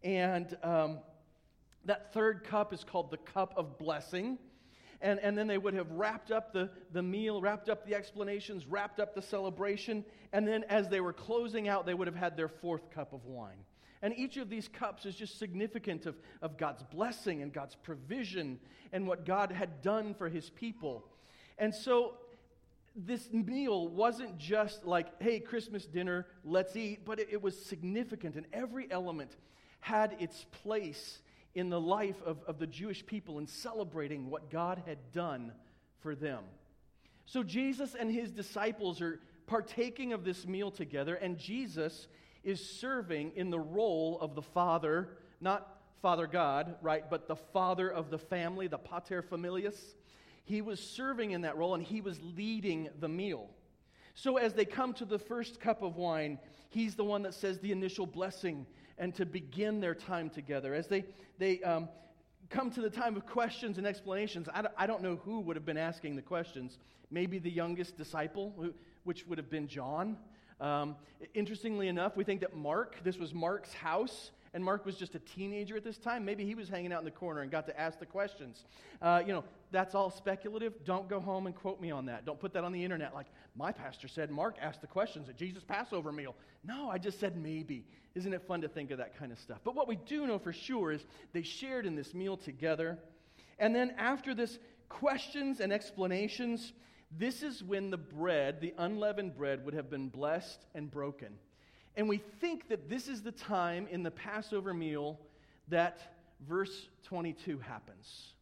And 0.03 0.55
um, 0.63 0.99
that 1.85 2.13
third 2.13 2.43
cup 2.43 2.73
is 2.73 2.83
called 2.83 3.11
the 3.11 3.17
cup 3.17 3.53
of 3.55 3.77
blessing. 3.77 4.39
And, 5.01 5.19
and 5.19 5.37
then 5.37 5.45
they 5.45 5.57
would 5.57 5.75
have 5.75 5.91
wrapped 5.91 6.31
up 6.31 6.51
the, 6.51 6.69
the 6.91 7.03
meal, 7.03 7.41
wrapped 7.41 7.69
up 7.69 7.85
the 7.85 7.93
explanations, 7.93 8.65
wrapped 8.65 8.99
up 8.99 9.13
the 9.13 9.21
celebration. 9.21 10.03
And 10.33 10.47
then 10.47 10.63
as 10.69 10.89
they 10.89 11.01
were 11.01 11.13
closing 11.13 11.67
out, 11.67 11.85
they 11.85 11.93
would 11.93 12.07
have 12.07 12.15
had 12.15 12.35
their 12.35 12.47
fourth 12.47 12.89
cup 12.89 13.13
of 13.13 13.25
wine. 13.25 13.65
And 14.01 14.17
each 14.17 14.37
of 14.37 14.49
these 14.49 14.67
cups 14.67 15.05
is 15.05 15.15
just 15.15 15.37
significant 15.37 16.05
of, 16.05 16.15
of 16.41 16.57
God's 16.57 16.83
blessing 16.83 17.41
and 17.41 17.53
God's 17.53 17.75
provision 17.75 18.59
and 18.91 19.07
what 19.07 19.25
God 19.25 19.51
had 19.51 19.81
done 19.81 20.13
for 20.13 20.29
his 20.29 20.49
people. 20.49 21.05
And 21.57 21.73
so 21.73 22.15
this 22.95 23.31
meal 23.31 23.87
wasn't 23.87 24.37
just 24.37 24.85
like, 24.85 25.21
hey, 25.21 25.39
Christmas 25.39 25.85
dinner, 25.85 26.25
let's 26.43 26.75
eat, 26.75 27.01
but 27.05 27.19
it, 27.19 27.27
it, 27.31 27.41
was 27.41 27.57
significant, 27.57 28.35
and 28.35 28.45
every 28.53 28.89
element 28.89 29.35
had 29.81 30.15
its 30.19 30.45
place 30.63 31.19
in 31.53 31.69
the 31.69 31.79
life 31.79 32.21
of, 32.25 32.37
of 32.47 32.57
the 32.57 32.67
Jewish 32.67 33.05
people 33.05 33.39
in 33.39 33.47
celebrating 33.47 34.29
what 34.29 34.49
God 34.49 34.81
had 34.85 34.97
done 35.11 35.51
for 35.99 36.15
them. 36.15 36.43
So 37.25 37.43
Jesus 37.43 37.95
and 37.95 38.11
his 38.11 38.31
disciples 38.31 39.01
are 39.01 39.19
partaking 39.47 40.13
of 40.13 40.23
this 40.23 40.47
meal 40.47 40.71
together, 40.71 41.15
and 41.15 41.37
Jesus 41.37 42.07
is 42.43 42.63
serving 42.63 43.33
in 43.35 43.49
the 43.49 43.59
role 43.59 44.19
of 44.21 44.35
the 44.35 44.41
Father, 44.41 45.17
not 45.41 45.81
Father 46.01 46.27
God, 46.27 46.75
right, 46.81 47.09
but 47.09 47.27
the 47.27 47.35
Father 47.35 47.89
of 47.89 48.09
the 48.09 48.19
family, 48.19 48.67
the 48.67 48.77
Pater 48.77 49.23
Familias. 49.23 49.95
He 50.45 50.61
was 50.61 50.79
serving 50.79 51.31
in 51.31 51.41
that 51.41 51.57
role 51.57 51.73
and 51.73 51.83
he 51.83 52.01
was 52.01 52.19
leading 52.21 52.89
the 52.99 53.09
meal. 53.09 53.49
So 54.13 54.37
as 54.37 54.53
they 54.53 54.63
come 54.63 54.93
to 54.93 55.05
the 55.05 55.19
first 55.19 55.59
cup 55.59 55.81
of 55.81 55.97
wine, 55.97 56.39
he's 56.69 56.95
the 56.95 57.03
one 57.03 57.23
that 57.23 57.33
says 57.33 57.59
the 57.59 57.71
initial 57.71 58.05
blessing 58.05 58.65
and 58.97 59.13
to 59.15 59.25
begin 59.25 59.81
their 59.81 59.95
time 59.95 60.29
together. 60.29 60.73
As 60.73 60.87
they, 60.87 61.03
they 61.37 61.61
um, 61.63 61.89
come 62.49 62.71
to 62.71 62.81
the 62.81 62.89
time 62.89 63.17
of 63.17 63.25
questions 63.25 63.77
and 63.77 63.85
explanations, 63.85 64.47
I 64.53 64.61
don't, 64.61 64.73
I 64.77 64.87
don't 64.87 65.01
know 65.01 65.17
who 65.17 65.41
would 65.41 65.57
have 65.57 65.65
been 65.65 65.77
asking 65.77 66.15
the 66.15 66.21
questions. 66.21 66.77
Maybe 67.11 67.39
the 67.39 67.51
youngest 67.51 67.97
disciple, 67.97 68.53
which 69.03 69.27
would 69.27 69.37
have 69.37 69.49
been 69.49 69.67
John. 69.67 70.15
Um, 70.61 70.95
interestingly 71.33 71.89
enough, 71.89 72.15
we 72.15 72.23
think 72.23 72.39
that 72.41 72.55
Mark, 72.55 73.03
this 73.03 73.17
was 73.17 73.33
Mark's 73.33 73.73
house, 73.73 74.31
and 74.55 74.63
Mark 74.63 74.85
was 74.85 74.95
just 74.95 75.15
a 75.15 75.19
teenager 75.19 75.75
at 75.75 75.83
this 75.83 75.97
time. 75.97 76.23
Maybe 76.23 76.45
he 76.45 76.55
was 76.55 76.69
hanging 76.69 76.93
out 76.93 76.99
in 76.99 77.05
the 77.05 77.11
corner 77.11 77.41
and 77.41 77.51
got 77.51 77.67
to 77.67 77.77
ask 77.77 77.99
the 77.99 78.05
questions. 78.05 78.63
Uh, 79.01 79.21
you 79.27 79.33
know, 79.33 79.43
that's 79.69 79.93
all 79.93 80.09
speculative. 80.09 80.73
Don't 80.85 81.09
go 81.09 81.19
home 81.19 81.45
and 81.45 81.53
quote 81.53 81.81
me 81.81 81.91
on 81.91 82.05
that. 82.05 82.25
Don't 82.25 82.39
put 82.39 82.53
that 82.53 82.63
on 82.63 82.71
the 82.71 82.81
internet 82.81 83.13
like, 83.13 83.25
my 83.57 83.73
pastor 83.73 84.07
said 84.07 84.31
Mark 84.31 84.55
asked 84.61 84.79
the 84.79 84.87
questions 84.87 85.27
at 85.27 85.35
Jesus' 85.35 85.65
Passover 85.65 86.13
meal. 86.13 86.35
No, 86.63 86.89
I 86.89 86.97
just 86.97 87.19
said 87.19 87.35
maybe. 87.35 87.85
Isn't 88.15 88.33
it 88.33 88.43
fun 88.47 88.61
to 88.61 88.69
think 88.69 88.91
of 88.91 88.97
that 88.99 89.19
kind 89.19 89.33
of 89.33 89.39
stuff? 89.39 89.59
But 89.65 89.75
what 89.75 89.89
we 89.89 89.97
do 89.97 90.25
know 90.25 90.39
for 90.39 90.53
sure 90.53 90.93
is 90.93 91.05
they 91.33 91.43
shared 91.43 91.85
in 91.85 91.97
this 91.97 92.13
meal 92.13 92.37
together. 92.37 92.97
And 93.59 93.75
then 93.75 93.93
after 93.97 94.33
this 94.33 94.57
questions 94.87 95.59
and 95.59 95.73
explanations, 95.73 96.71
this 97.11 97.43
is 97.43 97.61
when 97.61 97.89
the 97.89 97.97
bread, 97.97 98.61
the 98.61 98.73
unleavened 98.77 99.35
bread, 99.35 99.65
would 99.65 99.73
have 99.73 99.89
been 99.89 100.07
blessed 100.07 100.65
and 100.73 100.89
broken. 100.89 101.33
And 101.97 102.09
we 102.09 102.17
think 102.17 102.67
that 102.69 102.89
this 102.89 103.07
is 103.07 103.21
the 103.21 103.31
time 103.31 103.87
in 103.89 104.03
the 104.03 104.11
Passover 104.11 104.73
meal 104.73 105.19
that 105.69 105.99
verse 106.47 106.87
22 107.03 107.59
happens. 107.59 108.33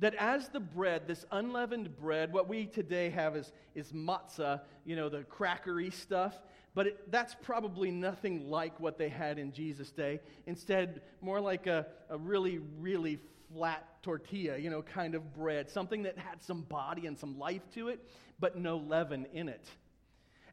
That 0.00 0.14
as 0.14 0.48
the 0.48 0.60
bread, 0.60 1.02
this 1.06 1.24
unleavened 1.32 1.96
bread, 1.96 2.32
what 2.32 2.48
we 2.48 2.66
today 2.66 3.10
have 3.10 3.36
is, 3.36 3.52
is 3.74 3.92
matzah, 3.92 4.60
you 4.84 4.94
know, 4.94 5.08
the 5.08 5.24
crackery 5.24 5.92
stuff, 5.92 6.40
but 6.74 6.86
it, 6.86 7.10
that's 7.10 7.34
probably 7.42 7.90
nothing 7.90 8.48
like 8.48 8.78
what 8.78 8.96
they 8.96 9.08
had 9.08 9.38
in 9.38 9.52
Jesus' 9.52 9.90
day. 9.90 10.20
Instead, 10.46 11.02
more 11.20 11.40
like 11.40 11.66
a, 11.66 11.86
a 12.10 12.16
really, 12.16 12.60
really 12.78 13.18
flat 13.52 14.02
tortilla, 14.02 14.56
you 14.56 14.70
know, 14.70 14.82
kind 14.82 15.14
of 15.14 15.34
bread, 15.34 15.68
something 15.68 16.04
that 16.04 16.16
had 16.16 16.42
some 16.42 16.62
body 16.62 17.06
and 17.06 17.18
some 17.18 17.38
life 17.38 17.62
to 17.74 17.88
it, 17.88 18.08
but 18.38 18.56
no 18.56 18.76
leaven 18.76 19.26
in 19.32 19.48
it. 19.48 19.66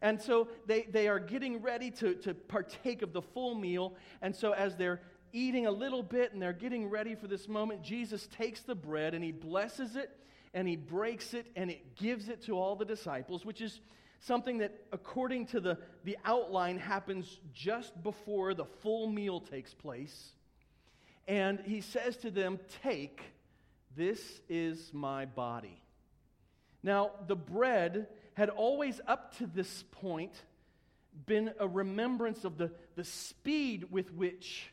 And 0.05 0.21
so 0.21 0.49
they, 0.67 0.83
they 0.83 1.07
are 1.07 1.17
getting 1.17 1.63
ready 1.63 1.89
to, 1.89 2.13
to 2.13 2.35
partake 2.35 3.01
of 3.01 3.11
the 3.11 3.23
full 3.23 3.55
meal. 3.55 3.95
And 4.21 4.35
so 4.35 4.51
as 4.51 4.75
they're 4.75 5.01
eating 5.33 5.65
a 5.65 5.71
little 5.71 6.03
bit 6.03 6.31
and 6.31 6.39
they're 6.39 6.53
getting 6.53 6.91
ready 6.91 7.15
for 7.15 7.25
this 7.25 7.47
moment, 7.47 7.81
Jesus 7.81 8.27
takes 8.27 8.61
the 8.61 8.75
bread 8.75 9.15
and 9.15 9.23
he 9.23 9.31
blesses 9.31 9.95
it 9.95 10.15
and 10.53 10.67
he 10.67 10.75
breaks 10.75 11.33
it 11.33 11.47
and 11.55 11.71
it 11.71 11.95
gives 11.95 12.29
it 12.29 12.43
to 12.43 12.51
all 12.51 12.75
the 12.75 12.85
disciples, 12.85 13.43
which 13.45 13.61
is 13.61 13.81
something 14.19 14.59
that, 14.59 14.75
according 14.91 15.47
to 15.47 15.59
the, 15.59 15.79
the 16.03 16.19
outline, 16.23 16.77
happens 16.77 17.39
just 17.51 18.03
before 18.03 18.53
the 18.53 18.65
full 18.83 19.07
meal 19.07 19.39
takes 19.39 19.73
place. 19.73 20.33
And 21.27 21.59
he 21.61 21.81
says 21.81 22.15
to 22.17 22.29
them, 22.29 22.59
Take, 22.83 23.23
this 23.95 24.21
is 24.49 24.91
my 24.93 25.25
body. 25.25 25.81
Now, 26.83 27.13
the 27.27 27.35
bread 27.35 28.05
had 28.35 28.49
always, 28.49 29.01
up 29.07 29.37
to 29.37 29.47
this 29.47 29.83
point, 29.91 30.33
been 31.25 31.51
a 31.59 31.67
remembrance 31.67 32.43
of 32.43 32.57
the, 32.57 32.71
the 32.95 33.03
speed 33.03 33.85
with 33.89 34.13
which 34.13 34.71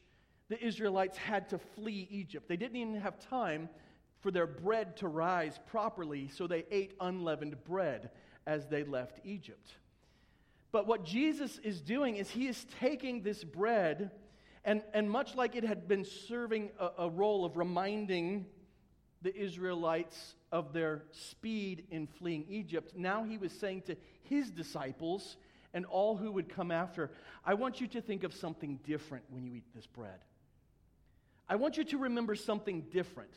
the 0.49 0.62
Israelites 0.62 1.16
had 1.16 1.49
to 1.50 1.59
flee 1.59 2.07
Egypt. 2.11 2.49
They 2.49 2.57
didn't 2.57 2.76
even 2.76 3.00
have 3.00 3.19
time 3.19 3.69
for 4.21 4.31
their 4.31 4.47
bread 4.47 4.97
to 4.99 5.09
rise 5.09 5.59
properly, 5.66 6.28
so 6.28 6.47
they 6.47 6.64
ate 6.71 6.95
unleavened 7.00 7.62
bread 7.64 8.11
as 8.47 8.66
they 8.66 8.85
left 8.85 9.21
Egypt. 9.25 9.71
But 10.73 10.87
what 10.87 11.04
Jesus 11.04 11.59
is 11.62 11.81
doing 11.81 12.16
is 12.16 12.31
he 12.31 12.49
is 12.49 12.66
taking 12.81 13.23
this 13.23 13.45
bread, 13.45 14.11
and, 14.64 14.83
and 14.92 15.09
much 15.09 15.35
like 15.37 15.54
it 15.54 15.64
had 15.64 15.87
been 15.87 16.04
serving 16.04 16.71
a, 16.78 16.90
a 16.99 17.11
role 17.11 17.45
of 17.45 17.57
reminding 17.57 18.47
the 19.23 19.35
Israelites 19.37 20.35
of 20.52 20.73
their 20.73 21.02
speed 21.11 21.85
in 21.90 22.06
fleeing 22.06 22.44
Egypt, 22.49 22.92
now 22.94 23.25
he 23.25 23.38
was 23.38 23.50
saying 23.52 23.82
to 23.82 23.97
his 24.23 24.50
disciples 24.50 25.37
and 25.75 25.87
all 25.87 26.16
who 26.16 26.30
would 26.30 26.49
come 26.49 26.71
after, 26.71 27.11
I 27.44 27.54
want 27.54 27.80
you 27.80 27.87
to 27.88 28.02
think 28.02 28.23
of 28.23 28.35
something 28.35 28.78
different 28.85 29.25
when 29.30 29.44
you 29.44 29.54
eat 29.54 29.75
this 29.75 29.87
bread. 29.87 30.21
I 31.49 31.56
want 31.56 31.78
you 31.78 31.85
to 31.85 31.99
remember 31.99 32.35
something 32.35 32.82
different. 32.90 33.32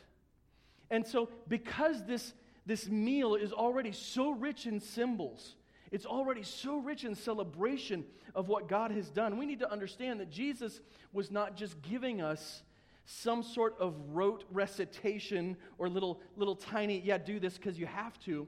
And 0.92 1.08
so, 1.08 1.30
because 1.48 2.04
this, 2.04 2.34
this 2.66 2.88
meal 2.88 3.36
is 3.36 3.52
already 3.52 3.94
so 3.94 4.32
rich 4.32 4.68
in 4.68 4.80
symbols, 4.80 5.56
it's 5.92 6.06
already 6.06 6.44
so 6.44 6.78
rich 6.78 7.06
in 7.06 7.16
celebration 7.16 8.04
of 8.36 8.50
what 8.50 8.68
God 8.68 8.92
has 8.92 9.10
done, 9.10 9.38
we 9.38 9.46
need 9.46 9.60
to 9.60 9.72
understand 9.72 10.20
that 10.20 10.30
Jesus 10.30 10.82
was 11.14 11.32
not 11.32 11.56
just 11.56 11.82
giving 11.82 12.22
us 12.22 12.64
some 13.06 13.44
sort 13.44 13.76
of 13.80 13.96
rote 14.10 14.44
recitation 14.52 15.58
or 15.78 15.88
little, 15.88 16.22
little 16.36 16.56
tiny, 16.56 17.00
yeah, 17.00 17.18
do 17.18 17.40
this 17.40 17.58
because 17.58 17.78
you 17.78 17.86
have 17.86 18.20
to. 18.22 18.48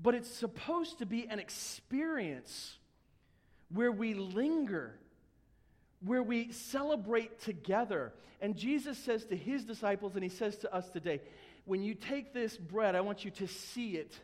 But 0.00 0.14
it's 0.14 0.30
supposed 0.30 0.98
to 0.98 1.06
be 1.06 1.26
an 1.28 1.38
experience 1.38 2.76
where 3.72 3.92
we 3.92 4.14
linger, 4.14 4.98
where 6.04 6.22
we 6.22 6.52
celebrate 6.52 7.40
together. 7.40 8.12
And 8.40 8.56
Jesus 8.56 8.98
says 8.98 9.24
to 9.26 9.36
his 9.36 9.64
disciples, 9.64 10.14
and 10.14 10.22
he 10.22 10.30
says 10.30 10.56
to 10.58 10.74
us 10.74 10.88
today, 10.90 11.20
when 11.64 11.82
you 11.82 11.94
take 11.94 12.32
this 12.32 12.56
bread, 12.56 12.94
I 12.94 13.00
want 13.00 13.24
you 13.24 13.30
to 13.32 13.46
see 13.46 13.96
it 13.96 14.18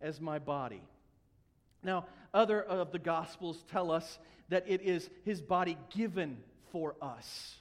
as 0.00 0.20
my 0.20 0.38
body. 0.38 0.82
Now, 1.82 2.06
other 2.32 2.62
of 2.62 2.90
the 2.90 2.98
Gospels 2.98 3.62
tell 3.70 3.90
us 3.90 4.18
that 4.48 4.64
it 4.66 4.82
is 4.82 5.08
his 5.24 5.40
body 5.40 5.76
given 5.94 6.38
for 6.72 6.94
us. 7.02 7.56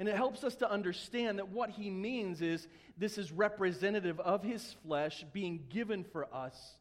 And 0.00 0.08
it 0.08 0.16
helps 0.16 0.44
us 0.44 0.56
to 0.56 0.70
understand 0.70 1.38
that 1.38 1.50
what 1.50 1.68
he 1.68 1.90
means 1.90 2.40
is 2.40 2.66
this 2.96 3.18
is 3.18 3.30
representative 3.30 4.18
of 4.18 4.42
his 4.42 4.74
flesh 4.82 5.26
being 5.34 5.62
given 5.68 6.04
for 6.04 6.26
us 6.34 6.78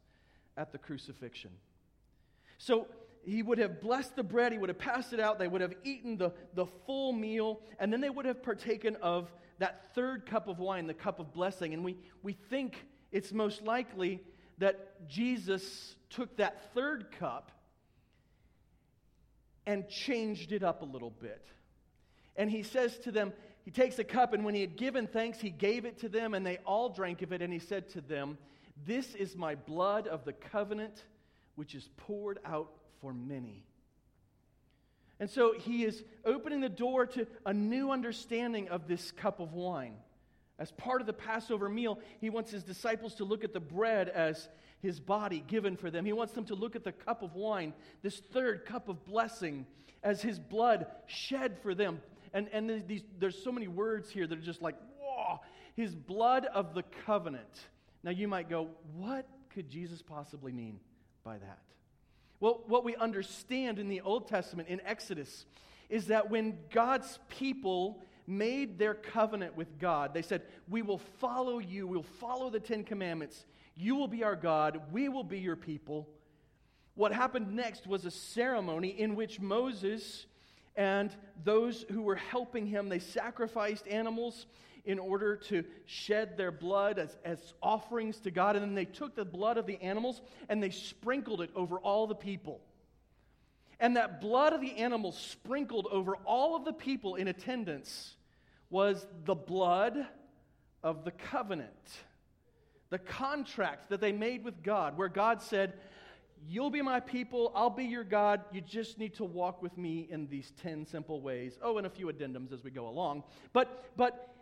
at 0.56 0.72
the 0.72 0.78
crucifixion. 0.78 1.52
So 2.60 2.88
he 3.26 3.44
would 3.44 3.58
have 3.58 3.82
blessed 3.82 4.16
the 4.16 4.24
bread, 4.24 4.54
he 4.54 4.58
would 4.58 4.70
have 4.70 4.80
passed 4.80 5.12
it 5.12 5.20
out, 5.20 5.38
they 5.38 5.50
would 5.50 5.60
have 5.60 5.74
eaten 5.84 6.16
the, 6.16 6.32
the 6.54 6.66
full 6.86 7.12
meal, 7.12 7.60
and 7.78 7.92
then 7.92 8.00
they 8.00 8.10
would 8.10 8.26
have 8.26 8.42
partaken 8.42 8.96
of 9.02 9.30
that 9.58 9.94
third 9.94 10.26
cup 10.26 10.48
of 10.48 10.60
wine, 10.60 10.88
the 10.88 10.94
cup 10.94 11.20
of 11.20 11.34
blessing. 11.34 11.74
And 11.74 11.84
we, 11.84 11.98
we 12.24 12.32
think 12.50 12.86
it's 13.12 13.34
most 13.34 13.62
likely 13.64 14.22
that 14.60 15.10
Jesus 15.10 15.98
took 16.10 16.38
that 16.38 16.74
third 16.74 17.08
cup 17.20 17.52
and 19.66 19.90
changed 19.90 20.54
it 20.54 20.64
up 20.64 20.84
a 20.84 20.86
little 20.86 21.12
bit 21.12 21.46
and 22.40 22.50
he 22.50 22.64
says 22.64 22.98
to 23.00 23.12
them, 23.12 23.34
he 23.66 23.72
takes 23.72 24.00
a 24.00 24.04
cup, 24.04 24.34
and 24.34 24.44
when 24.44 24.56
he 24.56 24.62
had 24.62 24.78
given 24.78 25.06
thanks, 25.06 25.40
he 25.40 25.52
gave 25.52 25.86
it 25.86 26.00
to 26.00 26.10
them, 26.10 26.34
and 26.34 26.44
they 26.44 26.58
all 26.66 26.90
drank 26.90 27.22
of 27.22 27.32
it. 27.32 27.42
And 27.42 27.54
he 27.54 27.60
said 27.60 27.90
to 27.90 28.02
them, 28.02 28.38
This 28.88 29.14
is 29.14 29.36
my 29.36 29.54
blood 29.54 30.08
of 30.08 30.26
the 30.26 30.34
covenant, 30.34 31.04
which 31.56 31.76
is 31.76 31.88
poured 31.98 32.40
out 32.46 32.72
for 33.02 33.14
many. 33.14 33.64
And 35.20 35.30
so 35.30 35.54
he 35.54 35.84
is 35.84 36.04
opening 36.26 36.62
the 36.62 36.70
door 36.70 37.06
to 37.08 37.28
a 37.46 37.54
new 37.54 37.92
understanding 37.92 38.70
of 38.70 38.88
this 38.88 39.12
cup 39.12 39.40
of 39.40 39.54
wine, 39.54 39.98
As 40.58 40.72
part 40.72 41.02
of 41.02 41.08
the 41.08 41.14
Passover 41.14 41.70
meal, 41.70 42.00
he 42.22 42.30
wants 42.30 42.50
his 42.50 42.64
disciples 42.64 43.16
to 43.16 43.24
look 43.26 43.44
at 43.44 43.54
the 43.54 43.60
bread 43.60 44.10
as 44.10 44.48
his 44.82 45.00
body 45.00 45.44
given 45.46 45.76
for 45.76 45.92
them. 45.92 46.06
He 46.06 46.14
wants 46.14 46.34
them 46.34 46.46
to 46.46 46.56
look 46.56 46.76
at 46.76 46.86
the 46.86 46.94
cup 46.94 47.22
of 47.22 47.36
wine, 47.36 47.74
this 48.02 48.18
third 48.18 48.66
cup 48.66 48.88
of 48.88 49.06
blessing, 49.06 49.66
as 50.02 50.22
his 50.22 50.40
blood 50.40 50.88
shed 51.06 51.60
for 51.62 51.76
them. 51.76 52.02
And, 52.34 52.48
and 52.52 52.88
these, 52.88 53.04
there's 53.20 53.42
so 53.42 53.52
many 53.52 53.68
words 53.68 54.10
here 54.10 54.28
that 54.28 54.38
are 54.38 54.42
just 54.42 54.62
like, 54.62 54.76
whoa, 55.00 55.40
his 55.76 55.96
blood 55.96 56.46
of 56.46 56.74
the 56.74 56.84
covenant. 57.06 57.68
Now 58.04 58.12
you 58.12 58.28
might 58.28 58.50
go, 58.50 58.70
what 58.96 59.28
could 59.50 59.70
Jesus 59.70 60.02
possibly 60.02 60.52
mean 60.52 60.80
by 61.24 61.38
that? 61.38 61.60
Well, 62.40 62.64
what 62.68 62.84
we 62.84 62.96
understand 62.96 63.80
in 63.80 63.90
the 63.90 64.02
Old 64.02 64.28
Testament, 64.28 64.70
in 64.70 64.80
Exodus, 64.86 65.46
is 65.90 66.08
that 66.08 66.30
when 66.30 66.58
God's 66.72 67.20
people 67.30 68.02
made 68.30 68.78
their 68.78 68.94
covenant 68.94 69.58
with 69.58 69.80
God. 69.80 70.14
They 70.14 70.22
said, 70.22 70.44
We 70.70 70.82
will 70.82 71.00
follow 71.00 71.58
you, 71.58 71.88
we'll 71.88 72.04
follow 72.04 72.50
the 72.50 72.60
Ten 72.60 72.84
Commandments. 72.84 73.46
You 73.76 73.96
will 73.96 74.08
be 74.08 74.24
our 74.24 74.36
God, 74.36 74.80
we 74.92 75.10
will 75.10 75.24
be 75.24 75.40
your 75.40 75.56
people. 75.56 76.08
What 76.96 77.12
happened 77.14 77.54
next 77.54 77.88
was 77.88 78.06
a 78.06 78.12
ceremony 78.12 78.90
in 78.90 79.16
which 79.16 79.40
Moses 79.40 80.28
and 80.76 81.16
those 81.44 81.86
who 81.92 82.02
were 82.02 82.16
helping 82.16 82.66
him, 82.66 82.90
they 82.90 83.00
sacrificed 83.00 83.88
animals 83.88 84.46
in 84.86 84.98
order 84.98 85.36
to 85.36 85.64
shed 85.86 86.38
their 86.38 86.52
blood 86.52 86.98
as, 86.98 87.18
as 87.26 87.54
offerings 87.62 88.20
to 88.22 88.32
God. 88.32 88.56
And 88.56 88.64
then 88.64 88.76
they 88.76 88.86
took 88.86 89.16
the 89.16 89.26
blood 89.26 89.58
of 89.58 89.66
the 89.66 89.82
animals 89.82 90.22
and 90.48 90.64
they 90.64 90.70
sprinkled 90.70 91.42
it 91.42 91.52
over 91.56 91.78
all 91.78 92.08
the 92.08 92.16
people. 92.16 92.62
And 93.80 93.96
that 93.98 94.20
blood 94.20 94.54
of 94.54 94.62
the 94.62 94.76
animals 94.78 95.18
sprinkled 95.18 95.88
over 95.92 96.16
all 96.26 96.56
of 96.56 96.66
the 96.66 96.74
people 96.74 97.16
in 97.16 97.28
attendance 97.28 98.16
was 98.70 99.06
the 99.26 99.36
blood 99.36 100.08
of 100.84 101.04
the 101.04 101.12
covenant, 101.12 101.70
the 102.90 103.00
contract 103.00 103.90
that 103.90 104.02
they 104.02 104.12
made 104.12 104.44
with 104.44 104.62
God, 104.64 104.98
where 104.98 105.08
God 105.08 105.42
said, 105.42 105.74
You'll 106.48 106.70
be 106.70 106.82
my 106.82 107.00
people, 107.00 107.52
I'll 107.56 107.70
be 107.70 107.86
your 107.86 108.04
God. 108.04 108.42
You 108.52 108.62
just 108.62 108.98
need 108.98 109.16
to 109.16 109.24
walk 109.24 109.62
with 109.62 109.78
me 109.78 110.08
in 110.10 110.28
these 110.28 110.52
10 110.62 110.86
simple 110.86 111.22
ways. 111.22 111.60
Oh, 111.62 111.78
and 111.78 111.86
a 111.86 111.90
few 111.90 112.08
addendums 112.08 112.54
as 112.54 112.64
we 112.64 112.72
go 112.72 112.88
along. 112.88 113.24
But, 113.54 113.92
but 113.98 114.36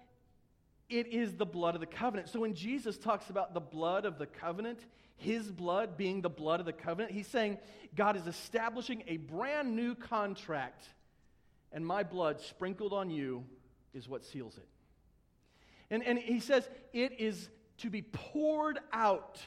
it 0.89 1.08
is 1.08 1.34
the 1.34 1.46
blood 1.46 1.75
of 1.75 1.82
the 1.82 1.88
covenant. 1.88 2.30
So 2.30 2.39
when 2.39 2.54
Jesus 2.54 2.98
talks 2.98 3.30
about 3.30 3.54
the 3.54 3.60
blood 3.60 4.06
of 4.06 4.18
the 4.18 4.25
covenant, 4.25 4.80
his 5.18 5.51
blood 5.51 5.98
being 5.98 6.22
the 6.22 6.30
blood 6.30 6.60
of 6.60 6.66
the 6.66 6.74
covenant, 6.74 7.13
he's 7.13 7.27
saying 7.27 7.58
God 7.96 8.16
is 8.16 8.27
establishing 8.27 9.04
a 9.08 9.18
brand 9.18 9.75
new 9.75 9.96
contract, 9.96 10.86
and 11.72 11.86
my 11.86 12.04
blood 12.04 12.39
sprinkled 12.39 12.94
on 12.94 13.10
you 13.10 13.44
is 13.94 14.08
what 14.08 14.24
seals 14.24 14.58
it. 14.58 14.68
And, 15.89 16.04
and 16.04 16.20
he 16.20 16.39
says 16.39 16.70
it 16.94 17.20
is 17.20 17.50
to 17.80 17.89
be 17.89 18.01
poured 18.01 18.80
out. 18.94 19.39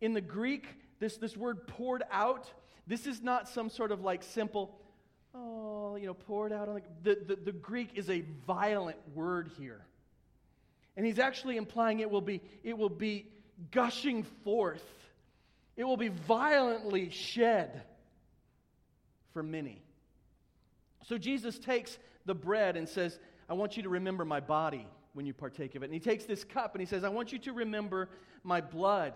In 0.00 0.12
the 0.12 0.20
Greek, 0.20 0.66
this, 1.04 1.18
this 1.18 1.36
word 1.36 1.66
poured 1.66 2.02
out, 2.10 2.50
this 2.86 3.06
is 3.06 3.20
not 3.22 3.46
some 3.46 3.68
sort 3.68 3.92
of 3.92 4.00
like 4.00 4.22
simple, 4.22 4.74
oh, 5.34 5.96
you 5.96 6.06
know, 6.06 6.14
poured 6.14 6.50
out 6.50 6.66
on 6.66 6.80
the, 7.02 7.14
the, 7.14 7.34
the, 7.34 7.36
the 7.36 7.52
Greek 7.52 7.90
is 7.94 8.08
a 8.08 8.22
violent 8.46 8.96
word 9.14 9.50
here. 9.58 9.84
And 10.96 11.04
he's 11.04 11.18
actually 11.18 11.58
implying 11.58 12.00
it 12.00 12.10
will 12.10 12.22
be, 12.22 12.40
it 12.62 12.78
will 12.78 12.88
be 12.88 13.26
gushing 13.70 14.22
forth. 14.44 14.84
It 15.76 15.84
will 15.84 15.98
be 15.98 16.08
violently 16.08 17.10
shed 17.10 17.82
for 19.34 19.42
many. 19.42 19.82
So 21.06 21.18
Jesus 21.18 21.58
takes 21.58 21.98
the 22.24 22.34
bread 22.34 22.78
and 22.78 22.88
says, 22.88 23.18
I 23.46 23.52
want 23.52 23.76
you 23.76 23.82
to 23.82 23.90
remember 23.90 24.24
my 24.24 24.40
body 24.40 24.86
when 25.12 25.26
you 25.26 25.34
partake 25.34 25.74
of 25.74 25.82
it. 25.82 25.86
And 25.86 25.94
he 25.94 26.00
takes 26.00 26.24
this 26.24 26.44
cup 26.44 26.74
and 26.74 26.80
he 26.80 26.86
says, 26.86 27.04
I 27.04 27.10
want 27.10 27.30
you 27.30 27.38
to 27.40 27.52
remember 27.52 28.08
my 28.42 28.62
blood 28.62 29.12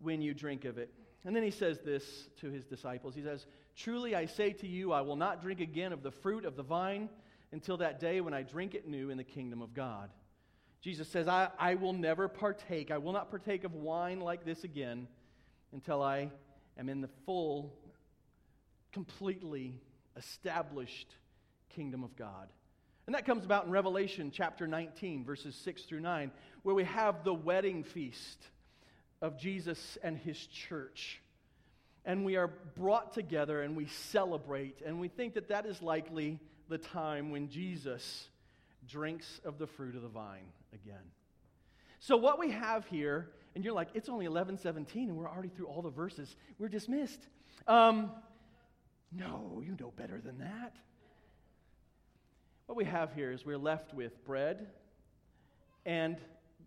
when 0.00 0.20
you 0.20 0.34
drink 0.34 0.64
of 0.64 0.78
it. 0.78 0.92
And 1.24 1.34
then 1.34 1.42
he 1.42 1.50
says 1.50 1.80
this 1.80 2.28
to 2.40 2.50
his 2.50 2.64
disciples 2.64 3.14
He 3.14 3.22
says, 3.22 3.46
Truly 3.76 4.14
I 4.14 4.26
say 4.26 4.52
to 4.54 4.66
you, 4.66 4.92
I 4.92 5.02
will 5.02 5.16
not 5.16 5.42
drink 5.42 5.60
again 5.60 5.92
of 5.92 6.02
the 6.02 6.10
fruit 6.10 6.44
of 6.44 6.56
the 6.56 6.62
vine 6.62 7.08
until 7.52 7.76
that 7.78 8.00
day 8.00 8.20
when 8.20 8.34
I 8.34 8.42
drink 8.42 8.74
it 8.74 8.86
new 8.86 9.10
in 9.10 9.16
the 9.16 9.24
kingdom 9.24 9.62
of 9.62 9.74
God. 9.74 10.10
Jesus 10.80 11.08
says, 11.08 11.26
I, 11.26 11.48
I 11.58 11.74
will 11.74 11.92
never 11.92 12.28
partake, 12.28 12.90
I 12.90 12.98
will 12.98 13.12
not 13.12 13.30
partake 13.30 13.64
of 13.64 13.74
wine 13.74 14.20
like 14.20 14.44
this 14.44 14.64
again 14.64 15.08
until 15.72 16.02
I 16.02 16.30
am 16.78 16.88
in 16.88 17.00
the 17.00 17.08
full, 17.26 17.74
completely 18.92 19.74
established 20.16 21.14
kingdom 21.68 22.04
of 22.04 22.14
God. 22.16 22.48
And 23.06 23.14
that 23.14 23.24
comes 23.24 23.44
about 23.44 23.64
in 23.64 23.70
Revelation 23.70 24.30
chapter 24.32 24.66
19, 24.66 25.24
verses 25.24 25.54
6 25.64 25.82
through 25.82 26.00
9, 26.00 26.30
where 26.62 26.74
we 26.74 26.84
have 26.84 27.24
the 27.24 27.34
wedding 27.34 27.82
feast 27.82 28.38
of 29.20 29.38
Jesus 29.38 29.98
and 30.02 30.16
his 30.16 30.46
church. 30.46 31.20
And 32.04 32.24
we 32.24 32.36
are 32.36 32.48
brought 32.76 33.12
together 33.12 33.62
and 33.62 33.76
we 33.76 33.86
celebrate, 33.86 34.80
and 34.84 35.00
we 35.00 35.08
think 35.08 35.34
that 35.34 35.48
that 35.48 35.66
is 35.66 35.82
likely 35.82 36.38
the 36.68 36.78
time 36.78 37.30
when 37.30 37.48
Jesus 37.48 38.28
drinks 38.88 39.40
of 39.44 39.58
the 39.58 39.66
fruit 39.66 39.94
of 39.94 40.02
the 40.02 40.08
vine 40.08 40.52
again. 40.72 41.02
So, 42.00 42.16
what 42.16 42.38
we 42.38 42.50
have 42.52 42.86
here, 42.86 43.28
and 43.54 43.64
you're 43.64 43.74
like, 43.74 43.88
it's 43.94 44.08
only 44.08 44.26
11:17, 44.26 45.08
and 45.08 45.16
we're 45.16 45.28
already 45.28 45.48
through 45.48 45.66
all 45.66 45.82
the 45.82 45.90
verses. 45.90 46.36
We're 46.58 46.68
dismissed. 46.68 47.26
Um, 47.66 48.12
no, 49.12 49.62
you 49.64 49.76
know 49.78 49.92
better 49.96 50.20
than 50.20 50.38
that. 50.38 50.76
What 52.66 52.76
we 52.76 52.84
have 52.84 53.14
here 53.14 53.32
is 53.32 53.46
we're 53.46 53.58
left 53.58 53.94
with 53.94 54.24
bread 54.24 54.68
and 55.86 56.18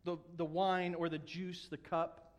the, 0.03 0.17
the 0.35 0.45
wine 0.45 0.95
or 0.95 1.09
the 1.09 1.19
juice, 1.19 1.67
the 1.69 1.77
cup. 1.77 2.30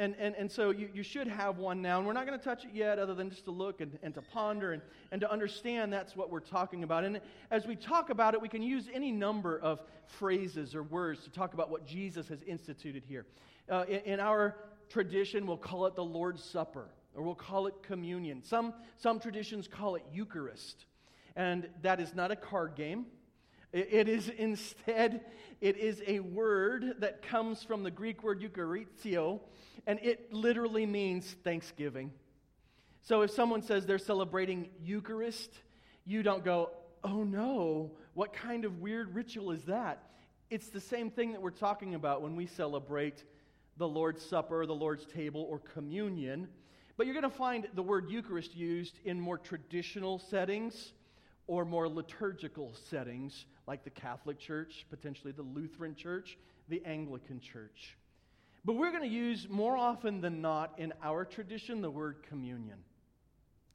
And, 0.00 0.16
and, 0.18 0.34
and 0.34 0.50
so 0.50 0.70
you, 0.70 0.88
you 0.94 1.02
should 1.02 1.28
have 1.28 1.58
one 1.58 1.82
now. 1.82 1.98
And 1.98 2.06
we're 2.06 2.14
not 2.14 2.26
going 2.26 2.38
to 2.38 2.42
touch 2.42 2.64
it 2.64 2.70
yet, 2.72 2.98
other 2.98 3.14
than 3.14 3.28
just 3.28 3.44
to 3.44 3.50
look 3.50 3.82
and, 3.82 3.98
and 4.02 4.14
to 4.14 4.22
ponder 4.22 4.72
and, 4.72 4.80
and 5.12 5.20
to 5.20 5.30
understand 5.30 5.92
that's 5.92 6.16
what 6.16 6.30
we're 6.30 6.40
talking 6.40 6.84
about. 6.84 7.04
And 7.04 7.20
as 7.50 7.66
we 7.66 7.76
talk 7.76 8.08
about 8.08 8.32
it, 8.32 8.40
we 8.40 8.48
can 8.48 8.62
use 8.62 8.88
any 8.94 9.12
number 9.12 9.58
of 9.58 9.82
phrases 10.06 10.74
or 10.74 10.84
words 10.84 11.22
to 11.24 11.30
talk 11.30 11.52
about 11.52 11.70
what 11.70 11.86
Jesus 11.86 12.28
has 12.28 12.40
instituted 12.44 13.04
here. 13.06 13.26
Uh, 13.68 13.84
in, 13.90 14.14
in 14.14 14.20
our 14.20 14.56
tradition, 14.88 15.46
we'll 15.46 15.58
call 15.58 15.84
it 15.84 15.94
the 15.94 16.02
Lord's 16.02 16.42
Supper, 16.42 16.88
or 17.14 17.22
we'll 17.22 17.34
call 17.34 17.66
it 17.66 17.74
communion. 17.82 18.42
Some, 18.42 18.72
some 18.96 19.20
traditions 19.20 19.68
call 19.68 19.96
it 19.96 20.02
Eucharist. 20.10 20.86
And 21.36 21.68
that 21.82 22.00
is 22.00 22.14
not 22.14 22.30
a 22.30 22.36
card 22.36 22.74
game. 22.74 23.04
It 23.72 24.08
is 24.08 24.28
instead, 24.28 25.20
it 25.60 25.76
is 25.76 26.02
a 26.06 26.18
word 26.20 26.96
that 26.98 27.22
comes 27.22 27.62
from 27.62 27.84
the 27.84 27.90
Greek 27.90 28.24
word 28.24 28.40
eucharizio, 28.40 29.40
and 29.86 30.00
it 30.02 30.32
literally 30.32 30.86
means 30.86 31.36
thanksgiving. 31.44 32.10
So 33.02 33.22
if 33.22 33.30
someone 33.30 33.62
says 33.62 33.86
they're 33.86 33.98
celebrating 33.98 34.70
Eucharist, 34.82 35.50
you 36.04 36.22
don't 36.22 36.44
go, 36.44 36.70
oh 37.04 37.22
no, 37.22 37.92
what 38.14 38.32
kind 38.32 38.64
of 38.64 38.80
weird 38.80 39.14
ritual 39.14 39.52
is 39.52 39.62
that? 39.64 40.02
It's 40.50 40.68
the 40.68 40.80
same 40.80 41.10
thing 41.10 41.32
that 41.32 41.40
we're 41.40 41.50
talking 41.50 41.94
about 41.94 42.22
when 42.22 42.34
we 42.34 42.46
celebrate 42.46 43.24
the 43.76 43.86
Lord's 43.86 44.24
Supper, 44.24 44.66
the 44.66 44.74
Lord's 44.74 45.06
table, 45.06 45.46
or 45.48 45.60
communion. 45.60 46.48
But 46.96 47.06
you're 47.06 47.14
going 47.14 47.30
to 47.30 47.36
find 47.36 47.68
the 47.74 47.82
word 47.82 48.10
Eucharist 48.10 48.54
used 48.56 48.98
in 49.04 49.20
more 49.20 49.38
traditional 49.38 50.18
settings 50.18 50.92
or 51.46 51.64
more 51.64 51.88
liturgical 51.88 52.74
settings 52.90 53.46
like 53.70 53.84
the 53.84 53.90
Catholic 53.90 54.36
Church, 54.36 54.84
potentially 54.90 55.30
the 55.30 55.42
Lutheran 55.42 55.94
Church, 55.94 56.36
the 56.68 56.82
Anglican 56.84 57.38
Church. 57.38 57.96
But 58.64 58.72
we're 58.72 58.90
going 58.90 59.04
to 59.04 59.08
use 59.08 59.46
more 59.48 59.76
often 59.76 60.20
than 60.20 60.42
not 60.42 60.74
in 60.76 60.92
our 61.04 61.24
tradition 61.24 61.80
the 61.80 61.88
word 61.88 62.16
communion. 62.28 62.78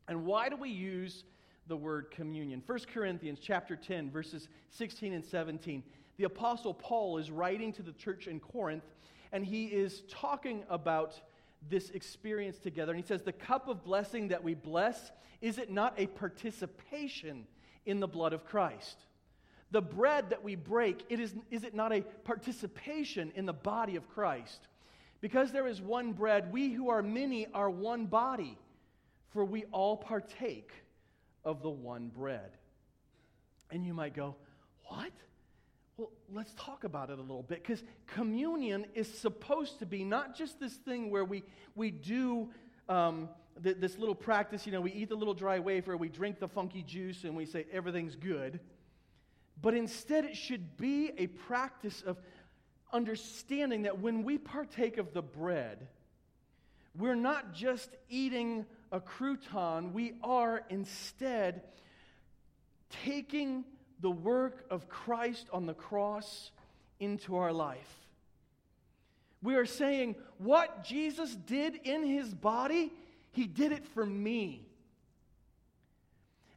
And 0.09 0.25
why 0.25 0.49
do 0.49 0.57
we 0.57 0.69
use 0.69 1.23
the 1.67 1.77
word 1.77 2.11
communion? 2.11 2.61
1 2.65 2.79
Corinthians 2.93 3.39
chapter 3.41 3.77
10 3.77 4.11
verses 4.11 4.49
16 4.71 5.13
and 5.13 5.23
17. 5.23 5.81
The 6.17 6.25
apostle 6.25 6.73
Paul 6.73 7.17
is 7.17 7.31
writing 7.31 7.71
to 7.71 7.81
the 7.81 7.93
church 7.93 8.27
in 8.27 8.41
Corinth 8.41 8.83
and 9.31 9.45
he 9.45 9.67
is 9.67 10.03
talking 10.09 10.65
about 10.69 11.21
this 11.69 11.89
experience 11.91 12.57
together. 12.57 12.91
And 12.91 13.01
he 13.01 13.07
says, 13.07 13.21
The 13.21 13.31
cup 13.31 13.69
of 13.69 13.85
blessing 13.85 14.27
that 14.27 14.43
we 14.43 14.55
bless, 14.55 15.13
is 15.39 15.57
it 15.57 15.71
not 15.71 15.93
a 15.97 16.07
participation 16.07 17.47
in 17.85 18.01
the 18.01 18.09
blood 18.09 18.33
of 18.33 18.43
Christ. 18.43 18.97
The 19.75 19.81
bread 19.81 20.29
that 20.29 20.41
we 20.41 20.55
break, 20.55 21.03
it 21.09 21.19
is, 21.19 21.35
is 21.51 21.65
it 21.65 21.75
not 21.75 21.91
a 21.91 21.99
participation 22.23 23.33
in 23.35 23.45
the 23.45 23.51
body 23.51 23.97
of 23.97 24.07
Christ? 24.07 24.69
Because 25.19 25.51
there 25.51 25.67
is 25.67 25.81
one 25.81 26.13
bread, 26.13 26.53
we 26.53 26.71
who 26.71 26.87
are 26.87 27.03
many 27.03 27.47
are 27.53 27.69
one 27.69 28.05
body, 28.05 28.57
for 29.33 29.43
we 29.43 29.65
all 29.73 29.97
partake 29.97 30.71
of 31.43 31.61
the 31.61 31.69
one 31.69 32.07
bread. 32.07 32.51
And 33.69 33.85
you 33.85 33.93
might 33.93 34.15
go, 34.15 34.37
What? 34.85 35.11
Well, 35.97 36.09
let's 36.33 36.53
talk 36.53 36.85
about 36.85 37.09
it 37.09 37.19
a 37.19 37.21
little 37.21 37.43
bit 37.43 37.61
because 37.61 37.83
communion 38.07 38.85
is 38.95 39.13
supposed 39.13 39.79
to 39.79 39.85
be 39.85 40.05
not 40.05 40.37
just 40.37 40.57
this 40.57 40.75
thing 40.75 41.11
where 41.11 41.25
we, 41.25 41.43
we 41.75 41.91
do 41.91 42.49
um, 42.87 43.27
th- 43.61 43.75
this 43.81 43.97
little 43.97 44.15
practice, 44.15 44.65
you 44.65 44.71
know, 44.71 44.79
we 44.79 44.93
eat 44.93 45.09
the 45.09 45.15
little 45.15 45.33
dry 45.33 45.59
wafer, 45.59 45.97
we 45.97 46.07
drink 46.07 46.39
the 46.39 46.47
funky 46.47 46.81
juice, 46.81 47.25
and 47.25 47.35
we 47.35 47.45
say 47.45 47.65
everything's 47.73 48.15
good. 48.15 48.61
But 49.61 49.73
instead, 49.73 50.25
it 50.25 50.35
should 50.35 50.77
be 50.77 51.11
a 51.17 51.27
practice 51.27 52.01
of 52.05 52.17
understanding 52.91 53.83
that 53.83 53.99
when 53.99 54.23
we 54.23 54.37
partake 54.37 54.97
of 54.97 55.13
the 55.13 55.21
bread, 55.21 55.87
we're 56.97 57.15
not 57.15 57.53
just 57.53 57.89
eating 58.09 58.65
a 58.91 58.99
crouton, 58.99 59.91
we 59.91 60.13
are 60.23 60.63
instead 60.69 61.63
taking 63.03 63.65
the 63.99 64.11
work 64.11 64.65
of 64.69 64.87
Christ 64.87 65.47
on 65.51 65.65
the 65.65 65.73
cross 65.73 66.51
into 66.99 67.35
our 67.37 67.51
life. 67.51 68.07
We 69.41 69.55
are 69.55 69.65
saying, 69.65 70.15
what 70.37 70.83
Jesus 70.83 71.35
did 71.35 71.75
in 71.83 72.03
his 72.05 72.33
body, 72.33 72.91
he 73.31 73.45
did 73.45 73.71
it 73.71 73.85
for 73.87 74.05
me. 74.05 74.65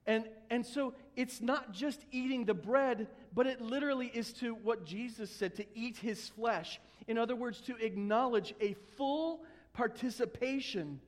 And, 0.06 0.24
and 0.48 0.64
so 0.64 0.94
it's 1.18 1.40
not 1.40 1.72
just 1.72 2.04
eating 2.12 2.44
the 2.44 2.54
bread, 2.54 3.08
but 3.34 3.48
it 3.48 3.60
literally 3.60 4.06
is 4.06 4.32
to 4.34 4.54
what 4.54 4.86
Jesus 4.86 5.28
said 5.28 5.56
to 5.56 5.66
eat 5.74 5.96
his 5.96 6.28
flesh. 6.28 6.80
In 7.08 7.18
other 7.18 7.34
words, 7.34 7.60
to 7.62 7.74
acknowledge 7.84 8.54
a 8.60 8.74
full 8.96 9.42
participation 9.72 11.00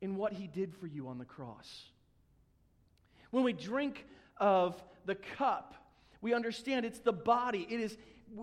in 0.00 0.16
what 0.16 0.32
he 0.32 0.48
did 0.48 0.74
for 0.74 0.88
you 0.88 1.06
on 1.06 1.18
the 1.18 1.24
cross. 1.24 1.84
When 3.30 3.44
we 3.44 3.52
drink 3.52 4.04
of 4.38 4.82
the 5.04 5.14
cup, 5.14 5.76
we 6.20 6.34
understand 6.34 6.84
it's 6.84 6.98
the 6.98 7.12
body. 7.12 7.68
It 7.70 7.78
is 7.78 7.96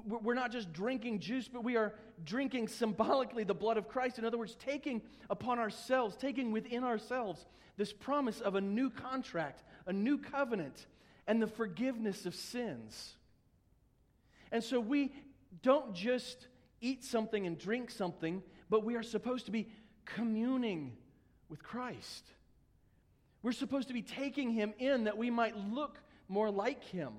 we're 0.05 0.33
not 0.33 0.53
just 0.53 0.71
drinking 0.71 1.19
juice, 1.19 1.49
but 1.49 1.65
we 1.65 1.75
are 1.75 1.93
drinking 2.23 2.69
symbolically 2.69 3.43
the 3.43 3.53
blood 3.53 3.75
of 3.75 3.89
Christ. 3.89 4.19
In 4.19 4.23
other 4.23 4.37
words, 4.37 4.55
taking 4.55 5.01
upon 5.29 5.59
ourselves, 5.59 6.15
taking 6.15 6.53
within 6.53 6.85
ourselves 6.85 7.45
this 7.75 7.91
promise 7.91 8.39
of 8.39 8.55
a 8.55 8.61
new 8.61 8.89
contract, 8.89 9.63
a 9.85 9.91
new 9.91 10.17
covenant, 10.17 10.85
and 11.27 11.41
the 11.41 11.47
forgiveness 11.47 12.25
of 12.25 12.35
sins. 12.35 13.13
And 14.51 14.63
so 14.63 14.79
we 14.79 15.13
don't 15.61 15.93
just 15.93 16.47
eat 16.81 17.03
something 17.03 17.47
and 17.47 17.57
drink 17.57 17.89
something, 17.89 18.43
but 18.69 18.83
we 18.83 18.95
are 18.95 19.03
supposed 19.03 19.45
to 19.45 19.51
be 19.51 19.67
communing 20.05 20.97
with 21.49 21.63
Christ. 21.63 22.25
We're 23.41 23.51
supposed 23.51 23.87
to 23.89 23.93
be 23.93 24.01
taking 24.01 24.51
him 24.51 24.73
in 24.79 25.05
that 25.05 25.17
we 25.17 25.29
might 25.29 25.57
look 25.57 25.99
more 26.27 26.51
like 26.51 26.83
him. 26.83 27.13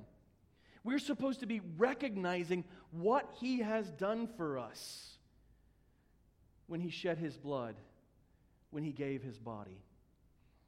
We're 0.82 0.98
supposed 0.98 1.40
to 1.40 1.46
be 1.46 1.60
recognizing 1.78 2.64
what 2.90 3.30
he 3.40 3.60
has 3.60 3.90
done 3.90 4.26
for 4.36 4.58
us 4.58 5.16
when 6.66 6.80
he 6.80 6.90
shed 6.90 7.18
his 7.18 7.36
blood, 7.36 7.76
when 8.70 8.82
he 8.82 8.92
gave 8.92 9.22
his 9.22 9.38
body. 9.38 9.82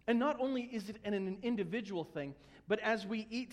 And 0.06 0.18
not 0.18 0.38
only 0.40 0.62
is 0.62 0.88
it 0.88 0.96
an 1.04 1.38
individual 1.42 2.04
thing, 2.04 2.34
but 2.68 2.78
as 2.80 3.06
we 3.06 3.26
eat 3.30 3.52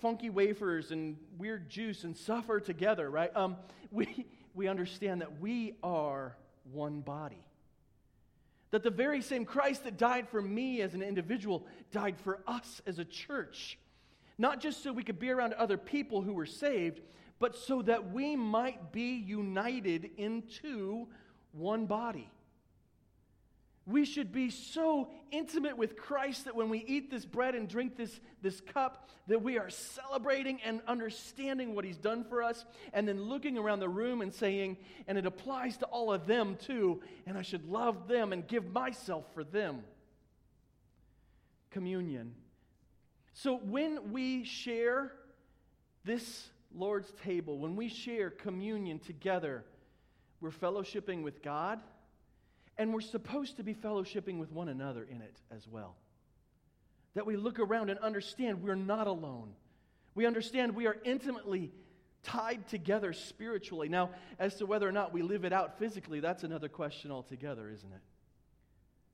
funky 0.00 0.30
wafers 0.30 0.90
and 0.90 1.16
weird 1.38 1.68
juice 1.68 2.04
and 2.04 2.16
suffer 2.16 2.60
together, 2.60 3.10
right? 3.10 3.34
Um, 3.34 3.56
we, 3.90 4.26
we 4.54 4.68
understand 4.68 5.20
that 5.20 5.40
we 5.40 5.74
are 5.82 6.36
one 6.72 7.00
body. 7.00 7.44
That 8.70 8.82
the 8.82 8.90
very 8.90 9.22
same 9.22 9.44
Christ 9.46 9.84
that 9.84 9.96
died 9.96 10.28
for 10.28 10.42
me 10.42 10.82
as 10.82 10.92
an 10.92 11.02
individual 11.02 11.66
died 11.90 12.16
for 12.18 12.40
us 12.46 12.82
as 12.86 12.98
a 12.98 13.04
church. 13.04 13.78
Not 14.36 14.60
just 14.60 14.82
so 14.82 14.92
we 14.92 15.02
could 15.02 15.18
be 15.18 15.30
around 15.30 15.54
other 15.54 15.78
people 15.78 16.20
who 16.20 16.34
were 16.34 16.46
saved, 16.46 17.00
but 17.38 17.56
so 17.56 17.82
that 17.82 18.12
we 18.12 18.36
might 18.36 18.92
be 18.92 19.16
united 19.16 20.10
into 20.16 21.08
one 21.52 21.86
body. 21.86 22.30
We 23.88 24.04
should 24.04 24.32
be 24.32 24.50
so 24.50 25.08
intimate 25.30 25.78
with 25.78 25.96
Christ 25.96 26.44
that 26.44 26.54
when 26.54 26.68
we 26.68 26.84
eat 26.86 27.10
this 27.10 27.24
bread 27.24 27.54
and 27.54 27.66
drink 27.66 27.96
this, 27.96 28.20
this 28.42 28.60
cup, 28.60 29.08
that 29.28 29.42
we 29.42 29.58
are 29.58 29.70
celebrating 29.70 30.60
and 30.62 30.82
understanding 30.86 31.74
what 31.74 31.86
He's 31.86 31.96
done 31.96 32.22
for 32.24 32.42
us, 32.42 32.66
and 32.92 33.08
then 33.08 33.22
looking 33.22 33.56
around 33.56 33.80
the 33.80 33.88
room 33.88 34.20
and 34.20 34.32
saying, 34.32 34.76
and 35.06 35.16
it 35.16 35.24
applies 35.24 35.78
to 35.78 35.86
all 35.86 36.12
of 36.12 36.26
them 36.26 36.56
too, 36.56 37.00
and 37.26 37.38
I 37.38 37.40
should 37.40 37.64
love 37.64 38.08
them 38.08 38.34
and 38.34 38.46
give 38.46 38.70
myself 38.70 39.24
for 39.32 39.42
them. 39.42 39.82
Communion. 41.70 42.34
So 43.32 43.56
when 43.56 44.12
we 44.12 44.44
share 44.44 45.12
this 46.04 46.50
Lord's 46.74 47.10
table, 47.24 47.58
when 47.58 47.74
we 47.74 47.88
share 47.88 48.28
communion 48.28 48.98
together, 48.98 49.64
we're 50.42 50.50
fellowshipping 50.50 51.22
with 51.22 51.42
God 51.42 51.80
and 52.78 52.94
we're 52.94 53.00
supposed 53.00 53.56
to 53.56 53.64
be 53.64 53.74
fellowshipping 53.74 54.38
with 54.38 54.52
one 54.52 54.68
another 54.68 55.04
in 55.04 55.20
it 55.20 55.36
as 55.50 55.66
well. 55.66 55.96
That 57.14 57.26
we 57.26 57.36
look 57.36 57.58
around 57.58 57.90
and 57.90 57.98
understand 57.98 58.62
we're 58.62 58.76
not 58.76 59.08
alone. 59.08 59.52
We 60.14 60.26
understand 60.26 60.74
we 60.74 60.86
are 60.86 60.96
intimately 61.04 61.72
tied 62.22 62.68
together 62.68 63.12
spiritually. 63.12 63.88
Now, 63.88 64.10
as 64.38 64.56
to 64.56 64.66
whether 64.66 64.88
or 64.88 64.92
not 64.92 65.12
we 65.12 65.22
live 65.22 65.44
it 65.44 65.52
out 65.52 65.78
physically, 65.78 66.20
that's 66.20 66.44
another 66.44 66.68
question 66.68 67.10
altogether, 67.10 67.68
isn't 67.68 67.92
it? 67.92 68.00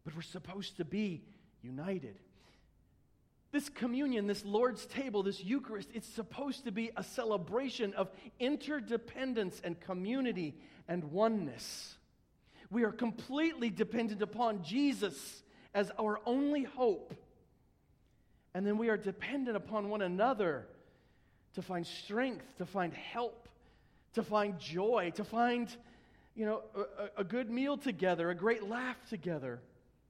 But 0.04 0.14
we're 0.14 0.22
supposed 0.22 0.76
to 0.76 0.84
be 0.84 1.22
united. 1.62 2.16
This 3.52 3.68
communion, 3.68 4.26
this 4.26 4.44
Lord's 4.44 4.84
table, 4.84 5.22
this 5.22 5.42
Eucharist, 5.42 5.88
it's 5.94 6.08
supposed 6.08 6.64
to 6.64 6.72
be 6.72 6.90
a 6.96 7.04
celebration 7.04 7.94
of 7.94 8.10
interdependence 8.40 9.60
and 9.64 9.80
community 9.80 10.54
and 10.88 11.04
oneness. 11.12 11.96
We 12.74 12.82
are 12.82 12.90
completely 12.90 13.70
dependent 13.70 14.20
upon 14.20 14.64
Jesus 14.64 15.44
as 15.74 15.92
our 15.96 16.18
only 16.26 16.64
hope. 16.64 17.14
And 18.52 18.66
then 18.66 18.78
we 18.78 18.88
are 18.88 18.96
dependent 18.96 19.56
upon 19.56 19.90
one 19.90 20.02
another 20.02 20.66
to 21.54 21.62
find 21.62 21.86
strength, 21.86 22.44
to 22.58 22.66
find 22.66 22.92
help, 22.92 23.48
to 24.14 24.24
find 24.24 24.58
joy, 24.58 25.12
to 25.14 25.22
find, 25.22 25.68
you 26.34 26.46
know, 26.46 26.62
a, 26.74 27.20
a 27.20 27.24
good 27.24 27.48
meal 27.48 27.76
together, 27.76 28.30
a 28.30 28.34
great 28.34 28.68
laugh 28.68 28.96
together, 29.08 29.62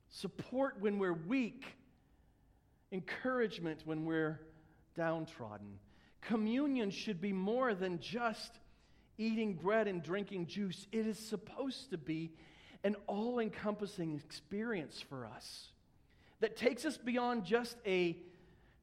support 0.09 0.77
when 0.81 0.99
we're 0.99 1.13
weak, 1.13 1.67
encouragement 2.93 3.83
when 3.85 4.07
we're 4.07 4.41
downtrodden. 4.97 5.79
Communion 6.23 6.91
should 6.91 7.21
be 7.21 7.35
more 7.35 7.75
than 7.75 8.01
just 8.01 8.59
eating 9.19 9.53
bread 9.53 9.87
and 9.87 10.03
drinking 10.03 10.47
juice. 10.47 10.87
It 10.93 11.07
is 11.07 11.19
supposed 11.19 11.91
to 11.91 11.99
be 11.99 12.33
an 12.85 12.97
all 13.07 13.41
encompassing 13.41 14.21
experience 14.25 15.03
for 15.09 15.27
us 15.27 15.69
that 16.41 16.57
takes 16.57 16.85
us 16.85 16.97
beyond 16.97 17.45
just 17.45 17.77
a 17.87 18.17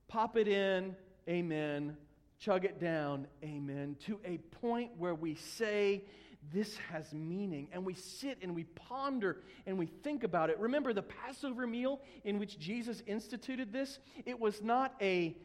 pop 0.08 0.36
it 0.36 0.48
in, 0.48 0.96
amen, 1.30 1.96
chug 2.40 2.66
it 2.66 2.80
down, 2.80 3.28
amen, 3.44 3.96
to 4.08 4.20
a 4.26 4.38
point 4.60 4.92
where 4.98 5.14
we 5.14 5.36
say, 5.36 6.04
this 6.52 6.76
has 6.92 7.14
meaning. 7.14 7.68
And 7.72 7.86
we 7.86 7.94
sit 7.94 8.40
and 8.42 8.56
we 8.56 8.64
ponder 8.64 9.38
and 9.68 9.78
we 9.78 9.86
think 9.86 10.24
about 10.24 10.50
it. 10.50 10.58
Remember 10.60 10.92
the 10.92 11.04
Passover 11.04 11.68
meal 11.68 12.02
in 12.24 12.40
which 12.40 12.58
Jesus 12.58 13.04
instituted 13.06 13.72
this? 13.72 14.00
It 14.26 14.40
was 14.40 14.62
not 14.62 14.96
a 15.00 15.38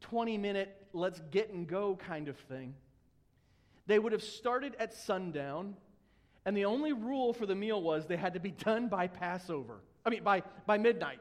20 0.00 0.38
minute, 0.38 0.86
let's 0.92 1.20
get 1.30 1.50
and 1.52 1.66
go 1.66 1.96
kind 1.96 2.28
of 2.28 2.36
thing. 2.36 2.74
They 3.86 3.98
would 3.98 4.12
have 4.12 4.22
started 4.22 4.76
at 4.78 4.94
sundown 4.94 5.76
and 6.46 6.56
the 6.56 6.66
only 6.66 6.92
rule 6.92 7.32
for 7.32 7.46
the 7.46 7.54
meal 7.54 7.82
was 7.82 8.06
they 8.06 8.16
had 8.16 8.34
to 8.34 8.40
be 8.40 8.50
done 8.50 8.88
by 8.88 9.06
Passover. 9.06 9.80
I 10.04 10.10
mean, 10.10 10.22
by, 10.22 10.42
by 10.66 10.76
midnight. 10.76 11.20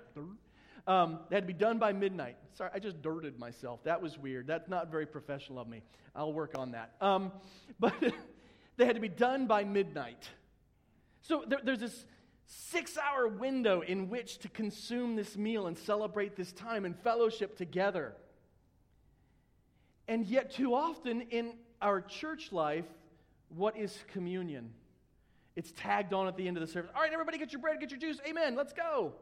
Um, 0.86 1.19
they 1.29 1.38
had 1.38 1.43
to 1.43 1.53
be 1.53 1.53
done 1.53 1.79
by 1.79 1.93
midnight. 1.93 2.36
Sorry, 2.55 2.69
I 2.73 2.79
just 2.79 3.01
dirted 3.01 3.39
myself. 3.39 3.83
That 3.86 4.01
was 4.01 4.17
weird. 4.17 4.47
That's 4.47 4.67
not 4.67 4.91
very 4.91 5.05
professional 5.05 5.59
of 5.59 5.67
me. 5.67 5.81
I'll 6.15 6.33
work 6.33 6.57
on 6.57 6.71
that. 6.71 6.91
Um, 6.99 7.31
but 7.79 7.93
they 8.77 8.86
had 8.86 8.95
to 8.95 9.01
be 9.01 9.09
done 9.09 9.47
by 9.47 9.63
midnight. 9.63 10.29
So 11.21 11.45
there, 11.47 11.59
there's 11.63 11.79
this 11.79 12.05
six 12.45 12.97
hour 12.97 13.27
window 13.27 13.79
in 13.81 14.09
which 14.09 14.39
to 14.39 14.49
consume 14.49 15.15
this 15.15 15.38
meal 15.38 15.67
and 15.67 15.77
celebrate 15.77 16.36
this 16.36 16.51
time 16.51 16.83
and 16.83 16.97
fellowship 16.99 17.57
together. 17.57 18.13
And 20.09 20.25
yet, 20.25 20.51
too 20.51 20.75
often 20.75 21.21
in 21.21 21.53
our 21.81 22.01
church 22.01 22.51
life, 22.51 22.86
what 23.47 23.77
is 23.77 23.97
communion? 24.12 24.73
It's 25.55 25.71
tagged 25.71 26.13
on 26.13 26.27
at 26.27 26.35
the 26.35 26.47
end 26.47 26.57
of 26.57 26.61
the 26.61 26.67
service. 26.67 26.91
All 26.95 27.01
right, 27.01 27.13
everybody, 27.13 27.37
get 27.37 27.51
your 27.51 27.61
bread, 27.61 27.79
get 27.79 27.91
your 27.91 27.99
juice. 27.99 28.19
Amen. 28.27 28.55
Let's 28.55 28.73
go. 28.73 29.13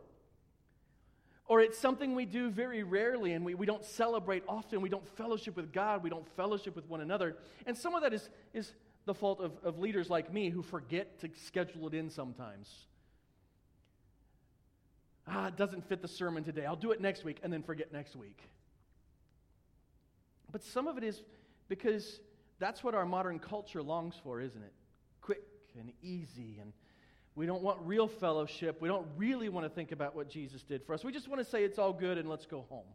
Or 1.47 1.59
it's 1.59 1.77
something 1.77 2.15
we 2.15 2.25
do 2.25 2.49
very 2.49 2.83
rarely 2.83 3.33
and 3.33 3.43
we, 3.43 3.55
we 3.55 3.65
don't 3.65 3.83
celebrate 3.83 4.43
often. 4.47 4.79
We 4.79 4.87
don't 4.87 5.05
fellowship 5.17 5.57
with 5.57 5.73
God. 5.73 6.03
We 6.03 6.09
don't 6.09 6.27
fellowship 6.37 6.75
with 6.75 6.87
one 6.87 7.01
another. 7.01 7.35
And 7.65 7.77
some 7.77 7.93
of 7.93 8.03
that 8.03 8.13
is, 8.13 8.29
is 8.53 8.71
the 9.05 9.13
fault 9.13 9.41
of, 9.41 9.51
of 9.63 9.77
leaders 9.77 10.09
like 10.09 10.31
me 10.31 10.49
who 10.49 10.61
forget 10.61 11.19
to 11.19 11.29
schedule 11.45 11.87
it 11.87 11.93
in 11.93 12.09
sometimes. 12.09 12.69
Ah, 15.27 15.47
it 15.47 15.57
doesn't 15.57 15.87
fit 15.89 16.01
the 16.01 16.07
sermon 16.07 16.43
today. 16.43 16.65
I'll 16.65 16.75
do 16.75 16.91
it 16.91 17.01
next 17.01 17.25
week 17.25 17.39
and 17.43 17.51
then 17.51 17.63
forget 17.63 17.91
next 17.91 18.15
week. 18.15 18.39
But 20.51 20.63
some 20.63 20.87
of 20.87 20.97
it 20.97 21.03
is 21.03 21.21
because 21.67 22.19
that's 22.59 22.83
what 22.83 22.95
our 22.95 23.05
modern 23.05 23.39
culture 23.39 23.81
longs 23.81 24.15
for, 24.23 24.39
isn't 24.39 24.61
it? 24.61 24.73
And 25.79 25.91
easy 26.01 26.57
and 26.61 26.73
we 27.35 27.45
don't 27.45 27.61
want 27.61 27.79
real 27.83 28.07
fellowship. 28.07 28.81
We 28.81 28.89
don't 28.89 29.07
really 29.15 29.49
want 29.49 29.65
to 29.65 29.69
think 29.69 29.91
about 29.91 30.15
what 30.15 30.29
Jesus 30.29 30.63
did 30.63 30.83
for 30.83 30.93
us. 30.93 31.03
We 31.03 31.13
just 31.13 31.29
want 31.29 31.39
to 31.39 31.49
say 31.49 31.63
it's 31.63 31.79
all 31.79 31.93
good 31.93 32.17
and 32.17 32.29
let's 32.29 32.45
go 32.45 32.65
home. 32.69 32.87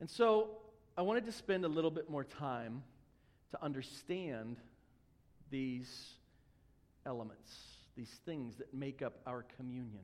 And 0.00 0.10
so 0.10 0.50
I 0.96 1.02
wanted 1.02 1.24
to 1.26 1.32
spend 1.32 1.64
a 1.64 1.68
little 1.68 1.90
bit 1.90 2.10
more 2.10 2.24
time 2.24 2.82
to 3.52 3.62
understand 3.62 4.56
these 5.50 6.14
elements, 7.06 7.52
these 7.96 8.10
things 8.26 8.56
that 8.56 8.74
make 8.74 9.02
up 9.02 9.20
our 9.26 9.44
communion. 9.56 10.02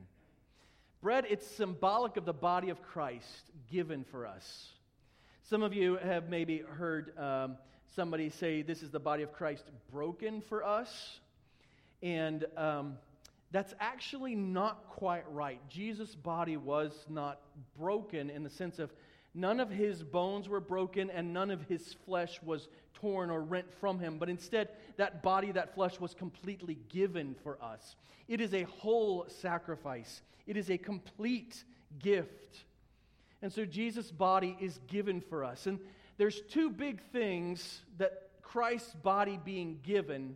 Bread, 1.01 1.25
it's 1.29 1.45
symbolic 1.45 2.15
of 2.17 2.25
the 2.25 2.33
body 2.33 2.69
of 2.69 2.81
Christ 2.81 3.51
given 3.69 4.05
for 4.05 4.25
us. 4.25 4.69
Some 5.43 5.63
of 5.63 5.73
you 5.73 5.97
have 5.97 6.29
maybe 6.29 6.59
heard 6.59 7.17
um, 7.17 7.57
somebody 7.95 8.29
say, 8.29 8.61
This 8.61 8.83
is 8.83 8.91
the 8.91 8.99
body 8.99 9.23
of 9.23 9.33
Christ 9.33 9.65
broken 9.91 10.41
for 10.41 10.63
us. 10.63 11.19
And 12.01 12.45
um, 12.55 12.97
that's 13.51 13.73
actually 13.79 14.35
not 14.35 14.87
quite 14.89 15.23
right. 15.31 15.59
Jesus' 15.69 16.15
body 16.15 16.57
was 16.57 16.93
not 17.09 17.41
broken 17.77 18.29
in 18.29 18.43
the 18.43 18.49
sense 18.49 18.79
of 18.79 18.93
none 19.33 19.59
of 19.59 19.69
his 19.69 20.03
bones 20.03 20.47
were 20.47 20.59
broken 20.59 21.09
and 21.09 21.33
none 21.33 21.51
of 21.51 21.63
his 21.63 21.95
flesh 22.05 22.39
was 22.43 22.67
torn 22.93 23.29
or 23.29 23.41
rent 23.41 23.71
from 23.79 23.99
him, 23.99 24.17
but 24.17 24.29
instead, 24.29 24.69
that 24.97 25.23
body, 25.23 25.51
that 25.51 25.73
flesh 25.73 25.99
was 25.99 26.13
completely 26.13 26.77
given 26.89 27.35
for 27.43 27.57
us. 27.61 27.95
It 28.27 28.41
is 28.41 28.53
a 28.53 28.63
whole 28.63 29.25
sacrifice, 29.27 30.21
it 30.45 30.57
is 30.57 30.69
a 30.69 30.77
complete 30.77 31.63
gift. 31.99 32.65
And 33.41 33.51
so 33.51 33.65
Jesus' 33.65 34.11
body 34.11 34.57
is 34.59 34.79
given 34.87 35.21
for 35.21 35.45
us. 35.45 35.65
And 35.65 35.79
there's 36.19 36.41
two 36.49 36.69
big 36.69 37.01
things 37.13 37.81
that 37.97 38.29
Christ's 38.43 38.93
body 38.93 39.39
being 39.43 39.79
given, 39.81 40.35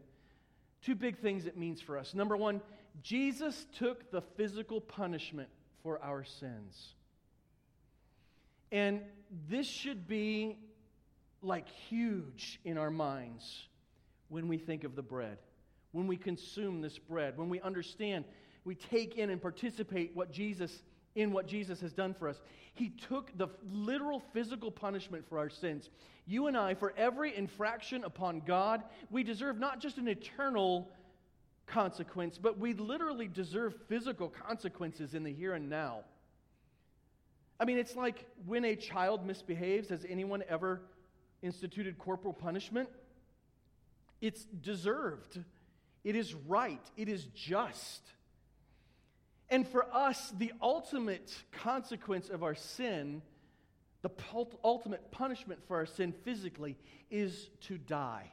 two 0.81 0.95
big 0.95 1.19
things 1.19 1.45
it 1.45 1.57
means 1.57 1.81
for 1.81 1.97
us. 1.97 2.13
Number 2.15 2.37
one, 2.37 2.61
Jesus 3.01 3.67
took 3.77 4.09
the 4.09 4.21
physical 4.21 4.79
punishment 4.79 5.49
for 5.83 6.01
our 6.01 6.23
sins. 6.23 6.93
And 8.71 9.01
this 9.49 9.67
should 9.67 10.07
be 10.07 10.57
like 11.41 11.67
huge 11.89 12.61
in 12.63 12.77
our 12.77 12.89
minds 12.89 13.67
when 14.29 14.47
we 14.47 14.57
think 14.57 14.85
of 14.85 14.95
the 14.95 15.01
bread, 15.01 15.37
when 15.91 16.07
we 16.07 16.15
consume 16.15 16.79
this 16.79 16.97
bread, 16.97 17.37
when 17.37 17.49
we 17.49 17.59
understand, 17.59 18.23
we 18.63 18.75
take 18.75 19.17
in 19.17 19.29
and 19.29 19.41
participate 19.41 20.15
what 20.15 20.31
Jesus 20.31 20.81
in 21.15 21.32
what 21.32 21.47
Jesus 21.47 21.80
has 21.82 21.93
done 21.93 22.13
for 22.13 22.28
us. 22.28 22.39
He 22.73 22.89
took 22.89 23.38
the 23.38 23.47
literal 23.71 24.21
physical 24.34 24.71
punishment 24.71 25.28
for 25.30 25.38
our 25.38 25.49
sins. 25.49 25.89
You 26.26 26.47
and 26.47 26.58
I, 26.58 26.73
for 26.73 26.93
every 26.97 27.36
infraction 27.36 28.04
upon 28.04 28.41
God, 28.45 28.84
we 29.12 29.23
deserve 29.23 29.60
not 29.60 29.80
just 29.80 29.97
an 29.97 30.08
eternal 30.08 30.89
consequence, 31.67 32.38
but 32.38 32.58
we 32.58 32.73
literally 32.73 33.28
deserve 33.28 33.76
physical 33.88 34.30
consequences 34.30 35.13
in 35.13 35.23
the 35.23 35.32
here 35.32 35.54
and 35.54 35.69
now. 35.69 35.99
I 37.60 37.65
mean, 37.65 37.78
it's 37.78 37.95
like 37.95 38.26
when 38.45 38.65
a 38.65 38.76
child 38.76 39.26
misbehaves, 39.26 39.89
has 39.89 40.06
anyone 40.10 40.43
ever 40.49 40.82
instituted 41.41 41.97
corporal 41.97 42.34
punishment? 42.34 42.89
It's 44.21 44.43
deserved, 44.45 45.39
it 46.04 46.15
is 46.15 46.34
right, 46.34 46.82
it 46.97 47.10
is 47.10 47.26
just. 47.36 48.02
And 49.49 49.67
for 49.67 49.86
us, 49.93 50.32
the 50.32 50.53
ultimate 50.62 51.32
consequence 51.51 52.29
of 52.29 52.43
our 52.43 52.56
sin, 52.56 53.21
the 54.01 54.12
ultimate 54.63 55.12
punishment 55.12 55.62
for 55.67 55.77
our 55.77 55.86
sin 55.86 56.13
physically, 56.23 56.77
is 57.12 57.49
to 57.62 57.77
die. 57.77 58.32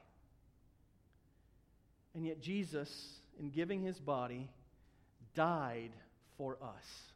And 2.14 2.26
yet, 2.26 2.40
Jesus 2.40 3.20
in 3.40 3.50
giving 3.50 3.82
his 3.82 3.98
body, 3.98 4.48
died 5.34 5.92
for 6.36 6.58
us. 6.62 7.12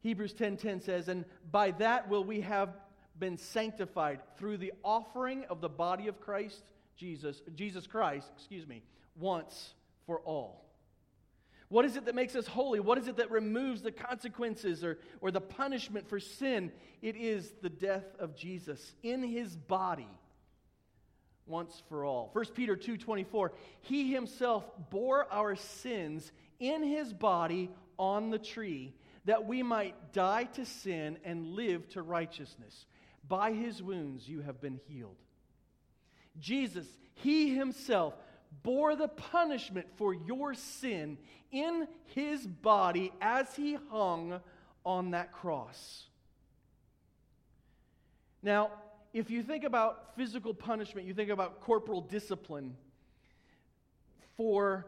Hebrews 0.00 0.34
10:10 0.34 0.80
says, 0.80 1.08
"And 1.08 1.24
by 1.50 1.70
that 1.72 2.08
will 2.08 2.22
we 2.22 2.42
have 2.42 2.78
been 3.18 3.38
sanctified 3.38 4.20
through 4.36 4.58
the 4.58 4.74
offering 4.84 5.44
of 5.46 5.60
the 5.60 5.68
body 5.68 6.08
of 6.08 6.20
Christ 6.20 6.62
Jesus, 6.96 7.40
Jesus 7.54 7.86
Christ, 7.86 8.30
excuse 8.34 8.66
me, 8.66 8.82
once 9.16 9.74
for 10.04 10.20
all." 10.20 10.63
What 11.68 11.84
is 11.84 11.96
it 11.96 12.04
that 12.06 12.14
makes 12.14 12.36
us 12.36 12.46
holy? 12.46 12.80
What 12.80 12.98
is 12.98 13.08
it 13.08 13.16
that 13.16 13.30
removes 13.30 13.82
the 13.82 13.92
consequences 13.92 14.84
or, 14.84 14.98
or 15.20 15.30
the 15.30 15.40
punishment 15.40 16.08
for 16.08 16.20
sin? 16.20 16.72
It 17.02 17.16
is 17.16 17.52
the 17.62 17.70
death 17.70 18.04
of 18.18 18.36
Jesus 18.36 18.94
in 19.02 19.22
his 19.22 19.56
body 19.56 20.08
once 21.46 21.82
for 21.88 22.04
all. 22.04 22.30
1 22.32 22.46
Peter 22.54 22.76
2:24 22.76 23.50
He 23.80 24.12
himself 24.12 24.64
bore 24.90 25.30
our 25.32 25.56
sins 25.56 26.32
in 26.58 26.82
his 26.82 27.12
body 27.12 27.70
on 27.98 28.30
the 28.30 28.38
tree 28.38 28.94
that 29.24 29.46
we 29.46 29.62
might 29.62 30.12
die 30.12 30.44
to 30.44 30.66
sin 30.66 31.18
and 31.24 31.54
live 31.54 31.88
to 31.90 32.02
righteousness. 32.02 32.86
By 33.26 33.52
his 33.52 33.82
wounds 33.82 34.28
you 34.28 34.40
have 34.40 34.60
been 34.60 34.80
healed. 34.86 35.16
Jesus, 36.38 36.86
he 37.14 37.54
himself 37.54 38.14
bore 38.62 38.96
the 38.96 39.08
punishment 39.08 39.86
for 39.96 40.14
your 40.14 40.54
sin 40.54 41.18
in 41.50 41.86
his 42.06 42.46
body 42.46 43.12
as 43.20 43.54
he 43.54 43.76
hung 43.90 44.40
on 44.84 45.12
that 45.12 45.32
cross. 45.32 46.04
Now, 48.42 48.70
if 49.12 49.30
you 49.30 49.42
think 49.42 49.64
about 49.64 50.16
physical 50.16 50.52
punishment, 50.52 51.06
you 51.06 51.14
think 51.14 51.30
about 51.30 51.60
corporal 51.60 52.00
discipline 52.00 52.76
for 54.36 54.86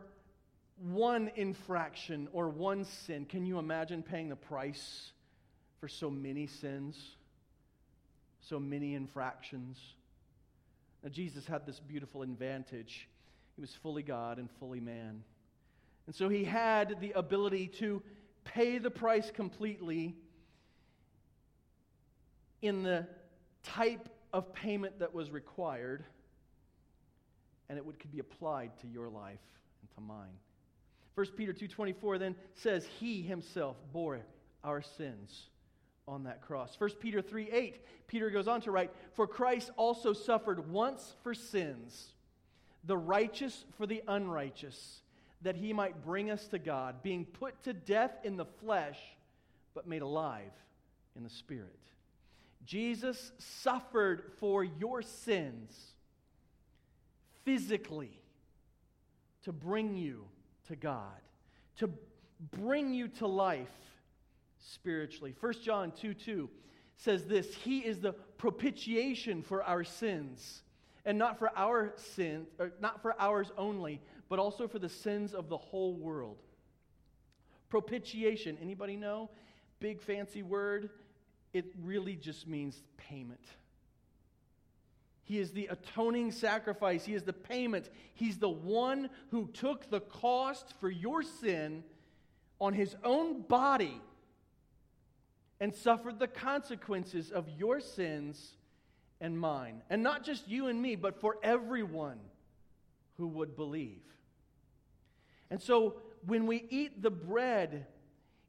one 0.79 1.31
infraction 1.37 2.29
or 2.33 2.49
one 2.49 2.85
sin, 2.85 3.25
can 3.25 3.47
you 3.47 3.59
imagine 3.59 4.03
paying 4.03 4.29
the 4.29 4.37
price 4.37 5.13
for 5.81 5.89
so 5.89 6.11
many 6.11 6.47
sins, 6.47 7.17
so 8.41 8.61
many 8.61 8.95
infractions? 8.95 9.79
Now, 11.03 11.09
Jesus 11.09 11.47
had 11.47 11.65
this 11.65 11.81
beautiful 11.81 12.23
advantage. 12.23 13.09
He 13.57 13.61
was 13.63 13.75
fully 13.75 14.03
God 14.03 14.39
and 14.39 14.51
fully 14.61 14.81
man. 14.81 15.25
And 16.07 16.15
so 16.15 16.29
he 16.29 16.45
had 16.45 17.01
the 17.01 17.13
ability 17.13 17.69
to 17.79 18.03
pay 18.45 18.79
the 18.79 18.91
price 18.91 19.31
completely 19.31 20.15
in 22.63 22.83
the 22.83 23.07
type 23.63 24.09
of 24.33 24.53
payment 24.53 24.99
that 25.01 25.15
was 25.15 25.31
required, 25.31 26.05
and 27.69 27.79
it 27.79 27.85
would, 27.85 27.99
could 27.99 28.13
be 28.13 28.21
applied 28.21 28.79
to 28.81 28.87
your 28.87 29.09
life 29.09 29.41
and 29.81 29.91
to 29.95 30.01
mine. 30.01 30.39
1 31.15 31.27
Peter 31.37 31.53
2.24 31.53 32.19
then 32.19 32.37
says, 32.55 32.87
He 33.01 33.23
himself 33.23 33.77
bore 33.93 34.21
our 34.63 34.83
sins 34.83 35.49
on 36.07 36.25
that 36.25 36.43
cross. 36.43 36.77
1 36.79 36.91
Peter 37.01 37.23
3.8, 37.23 37.75
Peter 38.07 38.31
goes 38.31 38.47
on 38.47 38.61
to 38.61 38.71
write, 38.71 38.91
For 39.15 39.27
Christ 39.27 39.71
also 39.77 40.13
suffered 40.13 40.71
once 40.71 41.15
for 41.23 41.35
sins, 41.35 42.13
the 42.87 42.97
righteous 42.97 43.65
for 43.77 43.87
the 43.87 44.03
unrighteous, 44.09 45.03
that 45.43 45.57
he 45.57 45.73
might 45.73 46.05
bring 46.05 46.31
us 46.31 46.47
to 46.49 46.59
God, 46.59 47.03
being 47.03 47.25
put 47.25 47.63
to 47.65 47.73
death 47.73 48.13
in 48.25 48.37
the 48.37 48.45
flesh, 48.45 48.99
but 49.75 49.87
made 49.87 50.03
alive 50.03 50.53
in 51.17 51.23
the 51.23 51.31
spirit. 51.31 51.79
Jesus 52.65 53.33
suffered 53.39 54.33
for 54.39 54.65
your 54.65 55.03
sins 55.03 55.95
physically 57.45 58.21
to 59.45 59.53
bring 59.53 59.97
you 59.97 60.25
to 60.67 60.75
God, 60.75 61.21
to 61.77 61.89
bring 62.51 62.93
you 62.93 63.09
to 63.09 63.27
life 63.27 63.71
spiritually. 64.59 65.35
1 65.39 65.53
John 65.63 65.93
2 65.93 66.15
2 66.15 66.51
says 66.97 67.25
this 67.25 67.55
He 67.55 67.79
is 67.79 68.01
the 68.01 68.13
propitiation 68.13 69.43
for 69.43 69.63
our 69.63 69.85
sins, 69.85 70.63
and 71.07 71.17
not 71.17 71.39
for 71.39 71.51
our 71.57 71.95
sins, 71.97 72.49
not 72.81 73.01
for 73.01 73.15
ours 73.19 73.51
only, 73.57 74.03
but 74.29 74.39
also 74.39 74.69
for 74.69 74.79
the 74.79 74.89
sins 74.89 75.33
of 75.33 75.49
the 75.49 75.57
whole 75.57 75.95
world. 75.95 76.43
Propitiation, 77.71 78.59
anybody 78.61 78.97
know? 78.97 79.31
Big 79.81 80.03
fancy 80.03 80.43
word 80.43 80.91
it 81.57 81.73
really 81.83 82.17
just 82.17 82.47
means 82.47 82.83
payment. 82.99 83.41
He 85.25 85.39
is 85.39 85.53
the 85.53 85.69
atoning 85.69 86.31
sacrifice. 86.31 87.05
He 87.07 87.15
is 87.15 87.23
the 87.23 87.33
payment. 87.33 87.89
He's 88.13 88.37
the 88.37 88.51
one 88.51 89.09
who 89.31 89.49
took 89.49 89.89
the 89.89 90.01
cost 90.01 90.75
for 90.81 90.91
your 90.91 91.23
sin 91.23 91.83
on 92.61 92.75
his 92.75 92.95
own 93.03 93.41
body 93.41 94.01
and 95.59 95.75
suffered 95.75 96.19
the 96.19 96.29
consequences 96.29 97.31
of 97.31 97.49
your 97.57 97.81
sins 97.81 98.53
and 99.21 99.39
mine. 99.39 99.83
And 99.91 100.03
not 100.03 100.25
just 100.25 100.49
you 100.49 100.67
and 100.69 100.81
me, 100.81 100.97
but 100.97 101.21
for 101.21 101.37
everyone 101.43 102.19
who 103.17 103.27
would 103.29 103.57
believe. 103.57 104.03
And 105.51 105.61
so 105.61 105.97
when 106.27 106.47
we 106.47 106.65
eat 106.71 107.03
the 107.03 107.11
bread, 107.11 107.87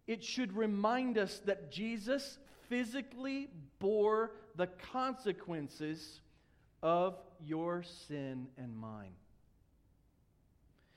it 0.07 0.23
should 0.23 0.55
remind 0.55 1.17
us 1.17 1.41
that 1.45 1.71
Jesus 1.71 2.39
physically 2.69 3.49
bore 3.79 4.31
the 4.55 4.67
consequences 4.91 6.21
of 6.81 7.15
your 7.45 7.83
sin 8.07 8.47
and 8.57 8.75
mine. 8.75 9.13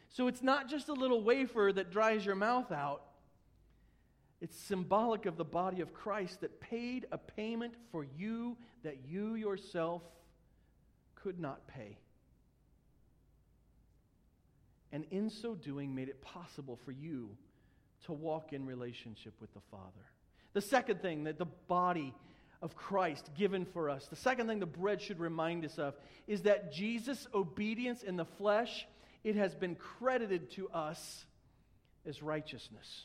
So 0.09 0.27
it's 0.27 0.43
not 0.43 0.69
just 0.69 0.89
a 0.89 0.93
little 0.93 1.23
wafer 1.23 1.71
that 1.73 1.91
dries 1.91 2.27
your 2.27 2.35
mouth 2.35 2.73
out. 2.73 3.03
It's 4.41 4.57
symbolic 4.57 5.27
of 5.27 5.37
the 5.37 5.45
body 5.45 5.81
of 5.83 5.93
Christ 5.93 6.41
that 6.41 6.61
paid 6.61 7.07
a 7.13 7.19
payment 7.19 7.75
for 7.93 8.07
you 8.17 8.57
that 8.85 8.99
you 9.07 9.35
yourself 9.35 10.03
could 11.15 11.39
not 11.39 11.67
pay. 11.67 11.99
And 14.93 15.05
in 15.11 15.31
so 15.31 15.55
doing, 15.55 15.95
made 15.95 16.09
it 16.09 16.23
possible 16.23 16.79
for 16.85 16.91
you 16.91 17.37
to 18.07 18.13
walk 18.13 18.53
in 18.53 18.67
relationship 18.67 19.35
with 19.41 19.53
the 19.53 19.61
Father. 19.71 20.07
The 20.53 20.63
second 20.63 21.01
thing 21.03 21.25
that 21.25 21.39
the 21.39 21.47
body 21.69 22.15
of 22.63 22.75
Christ 22.75 23.31
given 23.37 23.65
for 23.67 23.89
us, 23.89 24.07
the 24.09 24.17
second 24.17 24.47
thing 24.49 24.59
the 24.59 24.67
bread 24.67 25.01
should 25.01 25.21
remind 25.21 25.65
us 25.65 25.79
of, 25.79 25.95
is 26.27 26.43
that 26.43 26.73
Jesus' 26.73 27.29
obedience 27.33 28.03
in 28.03 28.17
the 28.17 28.25
flesh, 28.25 28.87
it 29.23 29.37
has 29.37 29.55
been 29.55 29.75
credited 29.77 30.51
to 30.53 30.69
us 30.71 31.25
as 32.07 32.23
righteousness. 32.23 33.05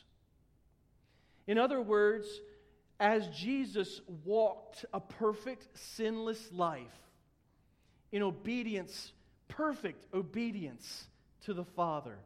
In 1.46 1.58
other 1.58 1.80
words, 1.80 2.26
as 2.98 3.28
Jesus 3.28 4.00
walked 4.24 4.84
a 4.92 5.00
perfect, 5.00 5.68
sinless 5.78 6.50
life 6.52 6.86
in 8.12 8.22
obedience, 8.22 9.12
perfect 9.48 10.12
obedience 10.14 11.06
to 11.44 11.54
the 11.54 11.64
Father, 11.64 12.18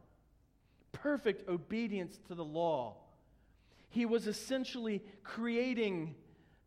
perfect 0.93 1.49
obedience 1.49 2.19
to 2.29 2.35
the 2.35 2.45
law, 2.45 2.97
he 3.89 4.07
was 4.07 4.27
essentially 4.27 5.03
creating 5.25 6.15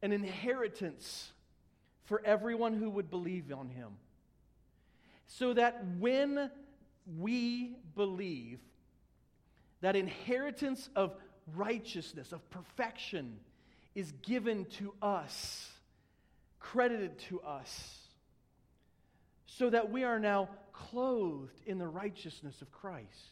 an 0.02 0.12
inheritance 0.12 1.32
for 2.04 2.22
everyone 2.26 2.74
who 2.74 2.90
would 2.90 3.10
believe 3.10 3.52
on 3.54 3.70
him. 3.70 3.94
So 5.26 5.54
that 5.54 5.84
when 5.98 6.52
we 7.18 7.78
believe, 7.96 8.60
that 9.80 9.96
inheritance 9.96 10.90
of 10.96 11.16
righteousness, 11.56 12.32
of 12.32 12.48
perfection, 12.50 13.38
is 13.96 14.12
given 14.24 14.66
to 14.66 14.94
us, 15.02 15.70
credited 16.60 17.18
to 17.20 17.42
us, 17.42 17.98
so 19.46 19.70
that 19.70 19.92
we 19.92 20.04
are 20.04 20.20
now 20.20 20.50
clothed 20.72 21.62
in 21.66 21.78
the 21.78 21.88
righteousness 21.88 22.62
of 22.62 22.72
Christ. 22.72 23.32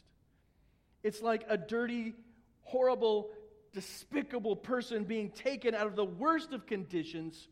It's 1.02 1.20
like 1.20 1.44
a 1.48 1.56
dirty, 1.56 2.14
horrible, 2.62 3.30
despicable 3.72 4.54
person 4.54 5.04
being 5.04 5.30
taken 5.30 5.74
out 5.74 5.86
of 5.86 5.96
the 5.96 6.04
worst 6.04 6.52
of 6.52 6.66
conditions, 6.66 7.48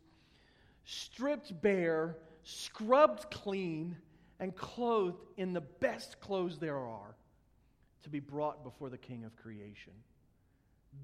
stripped 0.85 1.61
bare, 1.61 2.17
scrubbed 2.45 3.31
clean, 3.31 3.97
and 4.39 4.55
clothed 4.55 5.23
in 5.37 5.53
the 5.53 5.61
best 5.61 6.21
clothes 6.21 6.59
there 6.59 6.79
are 6.79 7.17
to 8.03 8.09
be 8.09 8.21
brought 8.21 8.65
before 8.65 8.89
the 8.89 8.99
King 8.99 9.25
of 9.25 9.37
creation. 9.37 9.93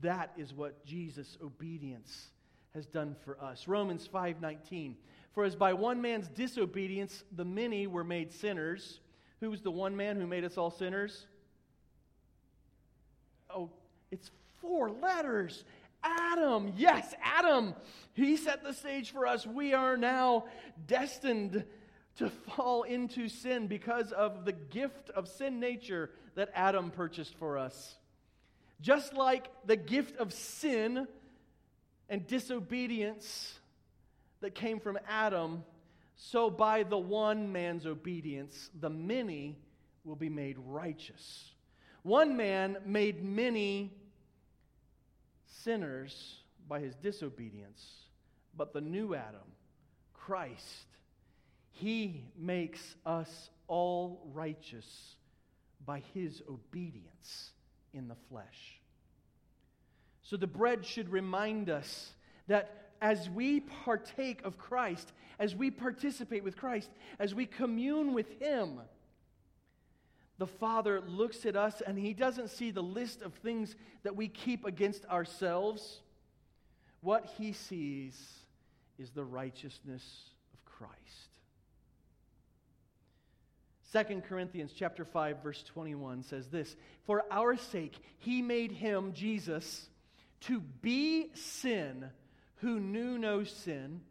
That 0.01 0.33
is 0.37 0.53
what 0.53 0.85
Jesus' 0.85 1.39
obedience 1.43 2.29
has 2.75 2.87
done 2.87 3.17
for 3.25 3.41
us. 3.43 3.67
Romans 3.67 4.07
5:19. 4.07 4.97
For 5.33 5.45
as 5.45 5.57
by 5.57 5.73
one 5.73 6.01
man's 6.01 6.29
disobedience 6.29 7.25
the 7.33 7.45
many 7.45 7.87
were 7.87 8.05
made 8.05 8.33
sinners, 8.33 9.01
who 9.41 9.51
was 9.51 9.63
the 9.63 9.71
one 9.71 9.97
man 9.97 10.17
who 10.17 10.27
made 10.27 10.45
us 10.45 10.57
all 10.57 10.71
sinners? 10.71 11.27
Oh, 13.51 13.71
it's 14.11 14.31
four 14.61 14.91
letters. 14.91 15.65
Adam, 16.03 16.73
yes, 16.77 17.15
Adam. 17.23 17.75
He 18.15 18.37
set 18.37 18.63
the 18.63 18.73
stage 18.73 19.11
for 19.11 19.27
us. 19.27 19.47
We 19.47 19.75
are 19.75 19.97
now 19.97 20.47
destined 20.87 21.65
to 22.17 22.31
fall 22.31 22.83
into 22.85 23.29
sin 23.29 23.67
because 23.67 24.13
of 24.13 24.45
the 24.45 24.53
gift 24.53 25.11
of 25.11 25.29
sin 25.29 25.61
nature 25.61 26.11
that 26.35 26.51
Adam 26.55 26.91
purchased 26.91 27.35
for 27.35 27.59
us. 27.59 27.99
Just 28.81 29.15
like 29.15 29.51
the 29.65 29.77
gift 29.77 30.17
of 30.19 30.33
sin 30.33 31.07
and 32.09 32.27
disobedience 32.27 33.59
that 34.41 34.55
came 34.55 34.81
from 34.81 34.99
Adam, 35.09 35.65
so 36.17 36.51
by 36.51 36.83
the 36.83 36.99
one 36.99 37.53
man's 37.53 37.87
obedience, 37.87 38.71
the 38.81 38.91
many 38.91 39.57
will 40.05 40.17
be 40.17 40.29
made 40.29 40.57
righteous. 40.59 41.53
One 42.03 42.37
man 42.37 42.79
made 42.85 43.25
many 43.25 43.93
sinners 45.47 46.37
by 46.69 46.81
his 46.81 46.95
disobedience, 46.97 47.85
but 48.57 48.73
the 48.73 48.81
new 48.81 49.15
Adam, 49.15 49.41
Christ, 50.15 50.87
he 51.73 52.25
makes 52.39 52.95
us 53.05 53.51
all 53.67 54.23
righteous 54.33 55.17
by 55.85 56.03
his 56.15 56.43
obedience 56.49 57.51
in 57.97 58.09
the 58.09 58.17
flesh. 58.29 58.81
So 60.23 60.37
the 60.37 60.47
bread 60.47 60.85
should 60.85 61.09
remind 61.09 61.71
us 61.71 62.13
that 62.47 62.91
as 63.01 63.29
we 63.31 63.61
partake 63.61 64.45
of 64.45 64.59
Christ, 64.59 65.13
as 65.39 65.55
we 65.55 65.71
participate 65.71 66.45
with 66.45 66.57
Christ, 66.57 66.91
as 67.19 67.35
we 67.35 67.47
commune 67.47 68.13
with 68.13 68.41
him, 68.41 68.81
the 70.39 70.47
Father 70.47 71.01
looks 71.01 71.47
at 71.47 71.57
us 71.57 71.81
and 71.87 71.99
he 71.99 72.13
doesn't 72.13 72.51
see 72.51 72.71
the 72.71 72.83
list 72.83 73.23
of 73.23 73.35
things 73.35 73.75
that 74.03 74.17
we 74.17 74.29
keep 74.29 74.65
against 74.65 75.07
ourselves. 75.07 76.01
What 77.01 77.27
he 77.39 77.53
sees 77.53 78.21
is 78.99 79.11
the 79.11 79.25
righteousness 79.25 80.31
of 80.53 80.65
Christ. 80.65 81.36
2 83.97 84.21
Corinthians 84.29 84.75
chapter 84.75 85.07
5 85.07 85.43
verse 85.43 85.63
21 85.63 86.23
says 86.23 86.49
this, 86.49 86.77
"For 87.05 87.25
our 87.33 87.57
sake 87.57 87.99
he 88.19 88.43
made 88.43 88.73
him 88.73 89.15
Jesus 89.15 89.89
to 90.41 90.61
be 90.61 91.35
sin 91.35 92.11
who 92.57 92.79
knew 92.79 93.17
no 93.17 93.43
sin." 93.43 94.05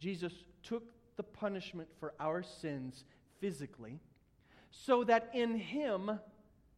Jesus 0.00 0.32
took 0.64 0.92
the 1.14 1.22
punishment 1.22 1.88
for 2.00 2.14
our 2.18 2.42
sins 2.42 3.04
physically 3.38 4.00
so 4.72 5.04
that 5.04 5.32
in 5.32 5.56
him, 5.56 6.18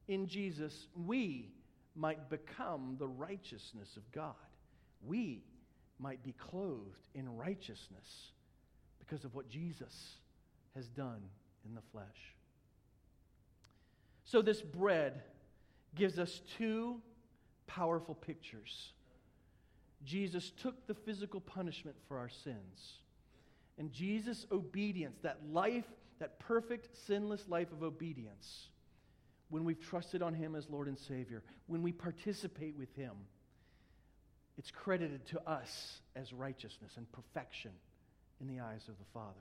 in 0.07 0.27
Jesus, 0.27 0.87
we 0.95 1.51
might 1.95 2.29
become 2.29 2.97
the 2.99 3.09
righteousness 3.09 3.97
of 3.97 4.11
God. 4.13 4.35
We 5.01 5.45
might 5.99 6.23
be 6.23 6.33
clothed 6.33 7.09
in 7.15 7.37
righteousness 7.37 8.33
because 8.99 9.25
of 9.25 9.35
what 9.35 9.49
Jesus 9.49 10.19
has 10.75 10.89
done 10.91 11.31
in 11.69 11.75
the 11.75 11.83
flesh. 11.93 12.35
So, 14.25 14.43
this 14.43 14.61
bread 14.61 15.23
gives 15.95 16.19
us 16.19 16.41
two 16.57 17.01
powerful 17.67 18.15
pictures. 18.15 18.93
Jesus 20.05 20.51
took 20.51 20.87
the 20.87 20.95
physical 20.95 21.41
punishment 21.41 21.97
for 22.07 22.19
our 22.19 22.29
sins. 22.29 23.01
And 23.79 23.93
Jesus' 23.93 24.47
obedience, 24.51 25.19
that 25.23 25.39
life 25.53 25.85
that 26.19 26.39
perfect, 26.41 26.89
sinless 27.07 27.49
life 27.49 27.73
of 27.73 27.83
obedience, 27.83 28.69
when 29.51 29.65
we've 29.65 29.81
trusted 29.81 30.23
on 30.23 30.35
Him 30.35 30.55
as 30.55 30.69
Lord 30.69 30.89
and 30.89 30.99
Savior, 30.99 31.43
when 31.67 31.83
we 31.83 31.93
participate 31.93 32.77
with 32.77 32.95
Him, 32.95 33.13
it's 34.57 34.71
credited 34.71 35.25
to 35.27 35.49
us 35.49 36.01
as 36.17 36.33
righteousness 36.33 36.93
and 36.97 37.11
perfection 37.13 37.71
in 38.41 38.49
the 38.49 38.61
eyes 38.61 38.89
of 38.89 38.99
the 38.99 39.05
Father. 39.15 39.35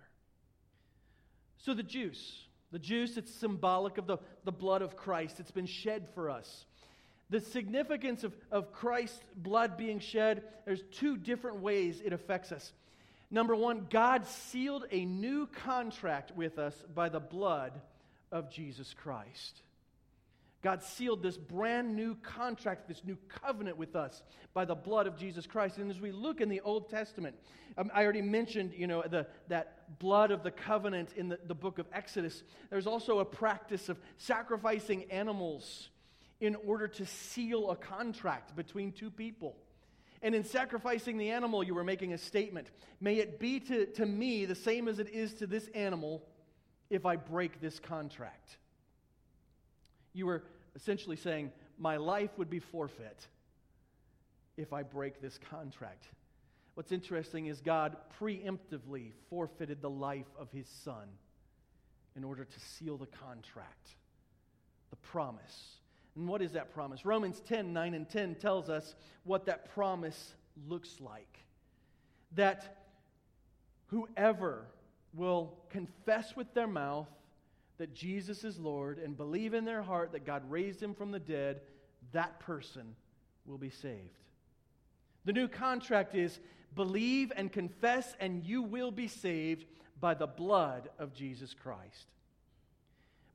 So 1.58 1.74
the 1.74 1.84
juice, 1.84 2.46
the 2.72 2.80
juice, 2.80 3.18
it's 3.18 3.34
symbolic 3.34 3.98
of 3.98 4.08
the, 4.08 4.18
the 4.44 4.52
blood 4.52 4.82
of 4.82 4.96
Christ. 4.96 5.40
It's 5.40 5.52
been 5.52 5.66
shed 5.66 6.08
for 6.14 6.30
us. 6.30 6.66
The 7.30 7.42
significance 7.42 8.24
of, 8.24 8.34
of 8.52 8.72
Christ's 8.72 9.20
blood 9.36 9.78
being 9.78 10.00
shed, 10.00 10.44
there's 10.66 10.84
two 10.94 11.18
different 11.18 11.60
ways 11.62 12.02
it 12.04 12.14
affects 12.14 12.52
us. 12.52 12.72
Number 13.30 13.56
one, 13.56 13.88
God 13.90 14.26
sealed 14.26 14.86
a 14.92 15.04
new 15.04 15.48
contract 15.48 16.32
with 16.36 16.58
us 16.58 16.74
by 16.96 17.10
the 17.10 17.20
blood 17.20 17.74
of 18.32 18.50
Jesus 18.50 18.94
Christ. 18.94 19.62
God 20.64 20.82
sealed 20.82 21.22
this 21.22 21.38
brand 21.38 21.96
new 21.96 22.16
contract, 22.16 22.88
this 22.88 23.04
new 23.04 23.18
covenant 23.28 23.78
with 23.78 23.96
us 23.96 24.24
by 24.54 24.66
the 24.66 24.76
blood 24.76 25.06
of 25.06 25.16
Jesus 25.16 25.46
Christ. 25.46 25.78
And 25.78 25.92
as 25.92 26.02
we 26.02 26.12
look 26.12 26.42
in 26.42 26.50
the 26.50 26.62
Old 26.62 26.90
Testament, 26.90 27.36
um, 27.78 27.92
I 27.94 28.04
already 28.04 28.24
mentioned, 28.24 28.74
you 28.76 28.88
know, 28.88 29.04
the, 29.04 29.28
that 29.50 30.00
blood 30.00 30.32
of 30.32 30.42
the 30.42 30.50
covenant 30.50 31.14
in 31.16 31.30
the, 31.30 31.40
the 31.46 31.54
book 31.54 31.78
of 31.78 31.86
Exodus. 31.94 32.44
There's 32.72 32.88
also 32.88 33.20
a 33.20 33.26
practice 33.26 33.88
of 33.88 34.00
sacrificing 34.18 35.12
animals 35.12 35.90
in 36.40 36.56
order 36.56 36.88
to 36.88 37.06
seal 37.06 37.70
a 37.70 37.76
contract 37.76 38.56
between 38.56 38.92
two 38.92 39.12
people. 39.12 39.56
And 40.24 40.34
in 40.34 40.44
sacrificing 40.44 41.18
the 41.18 41.30
animal, 41.30 41.64
you 41.64 41.76
were 41.76 41.84
making 41.84 42.14
a 42.14 42.18
statement. 42.18 42.72
May 43.00 43.18
it 43.18 43.40
be 43.40 43.60
to, 43.60 43.86
to 43.86 44.06
me 44.06 44.46
the 44.46 44.56
same 44.56 44.88
as 44.88 44.98
it 44.98 45.10
is 45.10 45.36
to 45.36 45.48
this 45.48 45.68
animal 45.76 46.24
if 46.90 47.06
I 47.06 47.16
break 47.16 47.62
this 47.62 47.80
contract. 47.80 48.58
You 50.18 50.26
were 50.26 50.44
essentially 50.76 51.16
saying, 51.16 51.52
My 51.78 51.98
life 51.98 52.32
would 52.38 52.50
be 52.50 52.60
forfeit 52.60 53.28
if 54.58 54.74
I 54.74 54.84
break 54.84 55.22
this 55.22 55.40
contract. 55.50 56.06
What's 56.74 56.92
interesting 56.92 57.48
is 57.48 57.62
God 57.62 57.98
preemptively 58.20 59.12
forfeited 59.30 59.82
the 59.82 59.90
life 59.90 60.28
of 60.38 60.52
his 60.52 60.68
son 60.84 61.08
in 62.16 62.24
order 62.24 62.46
to 62.46 62.60
seal 62.60 62.98
the 62.98 63.08
contract, 63.08 63.96
the 64.90 64.96
promise 64.98 65.78
and 66.18 66.28
what 66.28 66.42
is 66.42 66.54
that 66.54 66.74
promise? 66.74 67.06
Romans 67.06 67.42
10 67.48 67.72
9 67.72 67.94
and 67.94 68.10
10 68.10 68.36
tells 68.36 68.70
us 68.70 68.96
what 69.24 69.46
that 69.46 69.74
promise 69.74 70.34
looks 70.68 71.00
like. 71.00 71.46
That 72.34 72.88
whoever 73.88 74.66
will 75.14 75.54
confess 75.70 76.36
with 76.36 76.52
their 76.56 76.68
mouth 76.68 77.08
that 77.78 77.94
Jesus 77.94 78.44
is 78.44 78.60
Lord 78.60 79.00
and 79.00 79.16
believe 79.16 79.54
in 79.54 79.66
their 79.66 79.82
heart 79.82 80.12
that 80.14 80.26
God 80.26 80.50
raised 80.50 80.82
him 80.82 80.94
from 80.94 81.12
the 81.12 81.20
dead, 81.20 81.62
that 82.12 82.40
person 82.40 82.96
will 83.46 83.58
be 83.58 83.70
saved. 83.70 84.18
The 85.26 85.34
new 85.34 85.48
contract 85.48 86.16
is 86.16 86.40
believe 86.76 87.32
and 87.36 87.52
confess, 87.52 88.16
and 88.20 88.44
you 88.44 88.62
will 88.62 88.92
be 88.92 89.08
saved 89.08 89.66
by 90.00 90.14
the 90.14 90.28
blood 90.28 90.90
of 91.00 91.14
Jesus 91.14 91.54
Christ. 91.54 92.08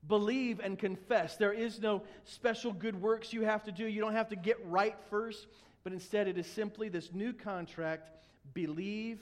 Believe 0.07 0.61
and 0.61 0.78
confess. 0.78 1.36
There 1.36 1.53
is 1.53 1.80
no 1.80 2.03
special 2.24 2.72
good 2.72 3.01
works 3.01 3.32
you 3.32 3.43
have 3.43 3.64
to 3.64 3.72
do. 3.72 3.86
You 3.86 4.01
don't 4.01 4.14
have 4.14 4.30
to 4.30 4.36
get 4.36 4.57
right 4.66 4.97
first, 5.11 5.47
but 5.84 5.93
instead 5.93 6.28
it 6.28 6.38
is 6.38 6.47
simply 6.47 6.88
this 6.88 7.12
new 7.12 7.32
contract 7.32 8.11
believe 8.53 9.20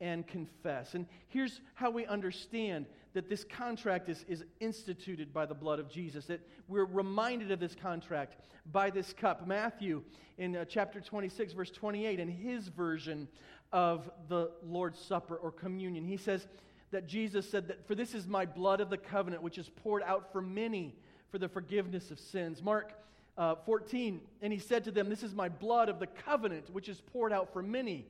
and 0.00 0.26
confess. 0.26 0.94
And 0.94 1.06
here's 1.28 1.60
how 1.74 1.90
we 1.90 2.06
understand 2.06 2.86
that 3.14 3.28
this 3.28 3.44
contract 3.44 4.08
is, 4.08 4.24
is 4.28 4.44
instituted 4.60 5.32
by 5.32 5.46
the 5.46 5.54
blood 5.54 5.78
of 5.78 5.88
Jesus, 5.88 6.26
that 6.26 6.40
we're 6.68 6.84
reminded 6.84 7.50
of 7.50 7.60
this 7.60 7.74
contract 7.74 8.36
by 8.70 8.90
this 8.90 9.12
cup. 9.12 9.46
Matthew, 9.46 10.02
in 10.38 10.56
uh, 10.56 10.64
chapter 10.64 11.00
26, 11.00 11.52
verse 11.52 11.70
28, 11.70 12.20
in 12.20 12.28
his 12.28 12.68
version 12.68 13.28
of 13.72 14.10
the 14.28 14.50
Lord's 14.64 14.98
Supper 14.98 15.36
or 15.36 15.50
communion, 15.50 16.04
he 16.04 16.16
says 16.16 16.46
that 16.90 17.06
Jesus 17.06 17.48
said 17.48 17.68
that, 17.68 17.86
For 17.86 17.94
this 17.94 18.14
is 18.14 18.26
my 18.26 18.46
blood 18.46 18.80
of 18.80 18.90
the 18.90 18.98
covenant, 18.98 19.42
which 19.42 19.58
is 19.58 19.68
poured 19.68 20.02
out 20.02 20.32
for 20.32 20.40
many 20.40 20.94
for 21.30 21.38
the 21.38 21.48
forgiveness 21.48 22.10
of 22.10 22.20
sins. 22.20 22.62
Mark 22.62 22.92
uh, 23.38 23.54
14, 23.64 24.20
and 24.42 24.52
he 24.52 24.58
said 24.58 24.84
to 24.84 24.90
them, 24.90 25.08
This 25.08 25.22
is 25.22 25.34
my 25.34 25.48
blood 25.48 25.88
of 25.88 25.98
the 25.98 26.06
covenant, 26.06 26.70
which 26.70 26.88
is 26.88 27.00
poured 27.00 27.32
out 27.32 27.52
for 27.52 27.62
many 27.62 28.06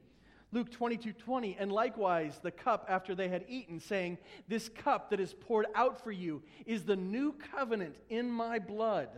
Luke 0.53 0.71
22 0.71 1.15
20, 1.15 1.57
and 1.59 1.73
likewise 1.73 2.39
the 2.43 2.51
cup 2.51 2.87
after 2.89 3.15
they 3.15 3.29
had 3.29 3.45
eaten, 3.49 3.81
saying, 3.81 4.19
This 4.49 4.69
cup 4.69 5.11
that 5.11 5.21
is 5.21 5.35
poured 5.35 5.67
out 5.75 6.05
for 6.05 6.13
you 6.13 6.43
is 6.67 6.85
the 6.85 6.97
new 6.97 7.33
covenant 7.33 7.97
in 8.11 8.31
my 8.31 8.59
blood. 8.59 9.09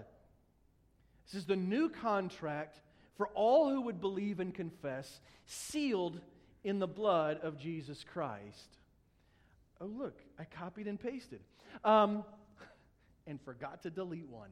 This 1.26 1.40
is 1.40 1.46
the 1.46 1.56
new 1.56 1.88
contract 1.88 2.80
for 3.16 3.28
all 3.28 3.70
who 3.70 3.80
would 3.82 4.00
believe 4.00 4.40
and 4.40 4.54
confess, 4.54 5.20
sealed 5.46 6.20
in 6.62 6.78
the 6.78 6.86
blood 6.86 7.40
of 7.42 7.58
Jesus 7.58 8.04
Christ. 8.04 8.78
Oh, 9.80 9.86
look, 9.86 10.18
I 10.38 10.44
copied 10.44 10.86
and 10.86 11.00
pasted. 11.00 11.40
Um, 11.84 12.24
and 13.26 13.40
forgot 13.40 13.82
to 13.82 13.90
delete 13.90 14.28
one. 14.28 14.50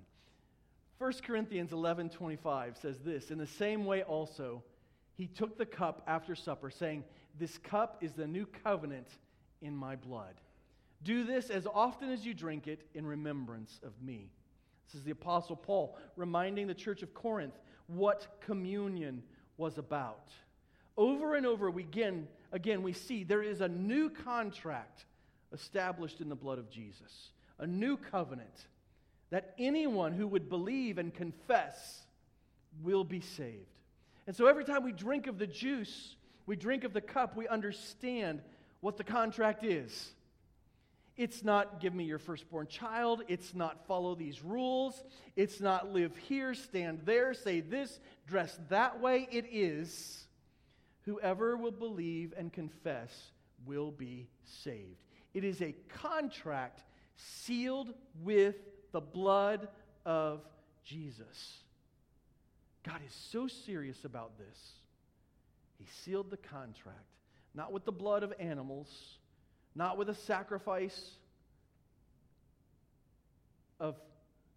1 0.98 1.12
Corinthians 1.24 1.72
11 1.72 2.10
25 2.10 2.76
says 2.76 2.98
this 3.00 3.30
In 3.30 3.38
the 3.38 3.46
same 3.46 3.84
way, 3.84 4.02
also, 4.02 4.62
he 5.14 5.26
took 5.26 5.58
the 5.58 5.66
cup 5.66 6.02
after 6.06 6.34
supper, 6.34 6.70
saying, 6.70 7.04
This 7.38 7.58
cup 7.58 7.98
is 8.00 8.12
the 8.12 8.26
new 8.26 8.46
covenant 8.64 9.08
in 9.60 9.76
my 9.76 9.96
blood. 9.96 10.34
Do 11.02 11.24
this 11.24 11.50
as 11.50 11.66
often 11.66 12.10
as 12.10 12.24
you 12.24 12.34
drink 12.34 12.66
it 12.66 12.86
in 12.94 13.04
remembrance 13.04 13.80
of 13.82 13.92
me. 14.00 14.30
This 14.86 15.00
is 15.00 15.04
the 15.04 15.10
Apostle 15.12 15.56
Paul 15.56 15.96
reminding 16.16 16.66
the 16.66 16.74
church 16.74 17.02
of 17.02 17.14
Corinth 17.14 17.58
what 17.86 18.40
communion 18.40 19.22
was 19.56 19.78
about. 19.78 20.28
Over 20.96 21.34
and 21.34 21.46
over 21.46 21.68
again, 21.68 22.28
again, 22.52 22.82
we 22.82 22.92
see 22.92 23.24
there 23.24 23.42
is 23.42 23.60
a 23.60 23.68
new 23.68 24.10
contract 24.10 25.06
established 25.52 26.20
in 26.20 26.28
the 26.28 26.34
blood 26.34 26.58
of 26.58 26.70
Jesus, 26.70 27.30
a 27.58 27.66
new 27.66 27.96
covenant 27.96 28.66
that 29.30 29.54
anyone 29.58 30.12
who 30.12 30.28
would 30.28 30.48
believe 30.48 30.98
and 30.98 31.12
confess 31.12 32.02
will 32.82 33.04
be 33.04 33.20
saved. 33.20 33.71
And 34.26 34.36
so 34.36 34.46
every 34.46 34.64
time 34.64 34.84
we 34.84 34.92
drink 34.92 35.26
of 35.26 35.38
the 35.38 35.46
juice, 35.46 36.16
we 36.46 36.56
drink 36.56 36.84
of 36.84 36.92
the 36.92 37.00
cup, 37.00 37.36
we 37.36 37.48
understand 37.48 38.40
what 38.80 38.96
the 38.96 39.04
contract 39.04 39.64
is. 39.64 40.12
It's 41.16 41.44
not 41.44 41.80
give 41.80 41.94
me 41.94 42.04
your 42.04 42.18
firstborn 42.18 42.66
child. 42.66 43.22
It's 43.28 43.54
not 43.54 43.86
follow 43.86 44.14
these 44.14 44.42
rules. 44.42 45.02
It's 45.36 45.60
not 45.60 45.92
live 45.92 46.16
here, 46.16 46.54
stand 46.54 47.02
there, 47.04 47.34
say 47.34 47.60
this, 47.60 48.00
dress 48.26 48.58
that 48.70 49.00
way. 49.00 49.28
It 49.30 49.46
is 49.50 50.24
whoever 51.02 51.56
will 51.56 51.72
believe 51.72 52.32
and 52.36 52.52
confess 52.52 53.30
will 53.66 53.90
be 53.90 54.28
saved. 54.44 55.02
It 55.34 55.44
is 55.44 55.60
a 55.60 55.74
contract 55.88 56.82
sealed 57.16 57.92
with 58.22 58.56
the 58.92 59.00
blood 59.00 59.68
of 60.06 60.40
Jesus. 60.84 61.58
God 62.86 63.00
is 63.06 63.14
so 63.30 63.46
serious 63.46 64.04
about 64.04 64.38
this. 64.38 64.72
He 65.78 65.86
sealed 66.04 66.30
the 66.30 66.36
contract, 66.36 66.98
not 67.54 67.72
with 67.72 67.84
the 67.84 67.92
blood 67.92 68.22
of 68.22 68.32
animals, 68.38 68.88
not 69.74 69.96
with 69.96 70.08
a 70.08 70.14
sacrifice 70.14 71.10
of 73.80 73.96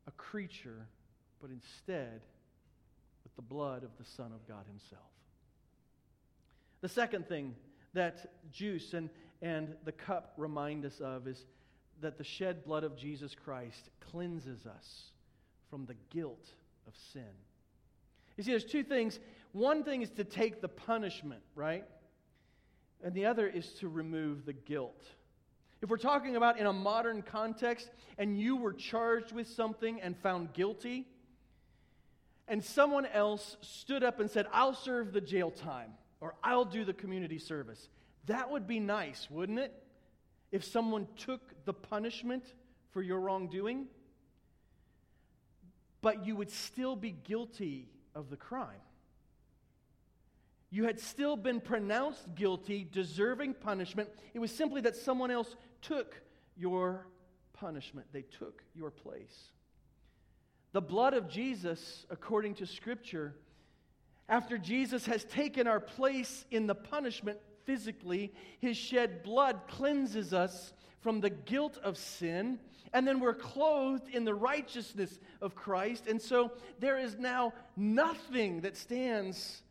a 0.07 0.11
creature, 0.11 0.87
but 1.41 1.49
instead 1.49 2.21
with 3.23 3.35
the 3.35 3.41
blood 3.41 3.83
of 3.83 3.89
the 3.97 4.05
Son 4.05 4.31
of 4.33 4.47
God 4.47 4.65
Himself. 4.67 5.01
The 6.81 6.89
second 6.89 7.27
thing 7.27 7.55
that 7.93 8.51
juice 8.51 8.93
and, 8.93 9.09
and 9.41 9.75
the 9.83 9.91
cup 9.91 10.33
remind 10.37 10.85
us 10.85 10.99
of 10.99 11.27
is 11.27 11.45
that 12.01 12.17
the 12.17 12.23
shed 12.23 12.63
blood 12.65 12.83
of 12.83 12.97
Jesus 12.97 13.33
Christ 13.33 13.89
cleanses 14.11 14.65
us 14.65 15.11
from 15.69 15.85
the 15.85 15.95
guilt 16.09 16.45
of 16.87 16.93
sin. 17.13 17.23
You 18.37 18.43
see, 18.43 18.51
there's 18.51 18.65
two 18.65 18.83
things. 18.83 19.19
One 19.51 19.83
thing 19.83 20.01
is 20.01 20.09
to 20.11 20.23
take 20.23 20.61
the 20.61 20.67
punishment, 20.67 21.41
right? 21.55 21.85
And 23.03 23.13
the 23.13 23.25
other 23.25 23.47
is 23.47 23.69
to 23.75 23.87
remove 23.87 24.45
the 24.45 24.53
guilt. 24.53 25.05
If 25.81 25.89
we're 25.89 25.97
talking 25.97 26.35
about 26.35 26.57
in 26.57 26.65
a 26.65 26.73
modern 26.73 27.21
context 27.21 27.89
and 28.17 28.39
you 28.39 28.55
were 28.55 28.73
charged 28.73 29.31
with 29.31 29.47
something 29.47 30.01
and 30.01 30.17
found 30.17 30.53
guilty, 30.53 31.05
and 32.47 32.63
someone 32.63 33.05
else 33.05 33.57
stood 33.61 34.03
up 34.03 34.19
and 34.19 34.29
said, 34.29 34.47
I'll 34.51 34.73
serve 34.73 35.13
the 35.13 35.21
jail 35.21 35.51
time 35.51 35.91
or 36.21 36.35
I'll 36.43 36.65
do 36.65 36.85
the 36.85 36.93
community 36.93 37.39
service, 37.39 37.89
that 38.25 38.49
would 38.49 38.67
be 38.67 38.79
nice, 38.79 39.27
wouldn't 39.29 39.59
it? 39.59 39.73
If 40.51 40.63
someone 40.63 41.07
took 41.17 41.41
the 41.65 41.73
punishment 41.73 42.43
for 42.91 43.01
your 43.01 43.19
wrongdoing, 43.19 43.87
but 46.01 46.25
you 46.25 46.35
would 46.35 46.51
still 46.51 46.95
be 46.95 47.11
guilty 47.11 47.89
of 48.15 48.29
the 48.29 48.37
crime. 48.37 48.81
You 50.71 50.85
had 50.85 50.99
still 50.99 51.37
been 51.37 51.61
pronounced 51.61 52.33
guilty, 52.35 52.87
deserving 52.91 53.55
punishment. 53.55 54.09
It 54.33 54.39
was 54.39 54.51
simply 54.51 54.81
that 54.81 54.95
someone 54.95 55.31
else 55.31 55.55
took 55.81 56.21
your 56.57 57.07
punishment, 57.53 58.07
they 58.11 58.23
took 58.23 58.63
your 58.73 58.91
place. 58.91 59.49
The 60.71 60.81
blood 60.81 61.13
of 61.13 61.29
Jesus, 61.29 62.05
according 62.09 62.55
to 62.55 62.65
Scripture, 62.65 63.35
after 64.27 64.57
Jesus 64.57 65.05
has 65.05 65.23
taken 65.23 65.67
our 65.67 65.79
place 65.79 66.45
in 66.51 66.67
the 66.67 66.75
punishment 66.75 67.37
physically, 67.63 68.33
his 68.59 68.75
shed 68.75 69.23
blood 69.23 69.61
cleanses 69.67 70.33
us 70.33 70.73
from 71.05 71.21
the 71.21 71.29
guilt 71.29 71.77
of 71.83 71.99
sin 71.99 72.57
and 72.91 73.07
then 73.07 73.19
we're 73.19 73.35
clothed 73.35 74.09
in 74.09 74.25
the 74.25 74.33
righteousness 74.33 75.19
of 75.39 75.53
Christ. 75.53 76.07
And 76.07 76.19
so 76.19 76.53
there 76.79 76.97
is 76.97 77.15
now 77.19 77.53
nothing 77.77 78.61
that 78.61 78.75
stands 78.75 79.61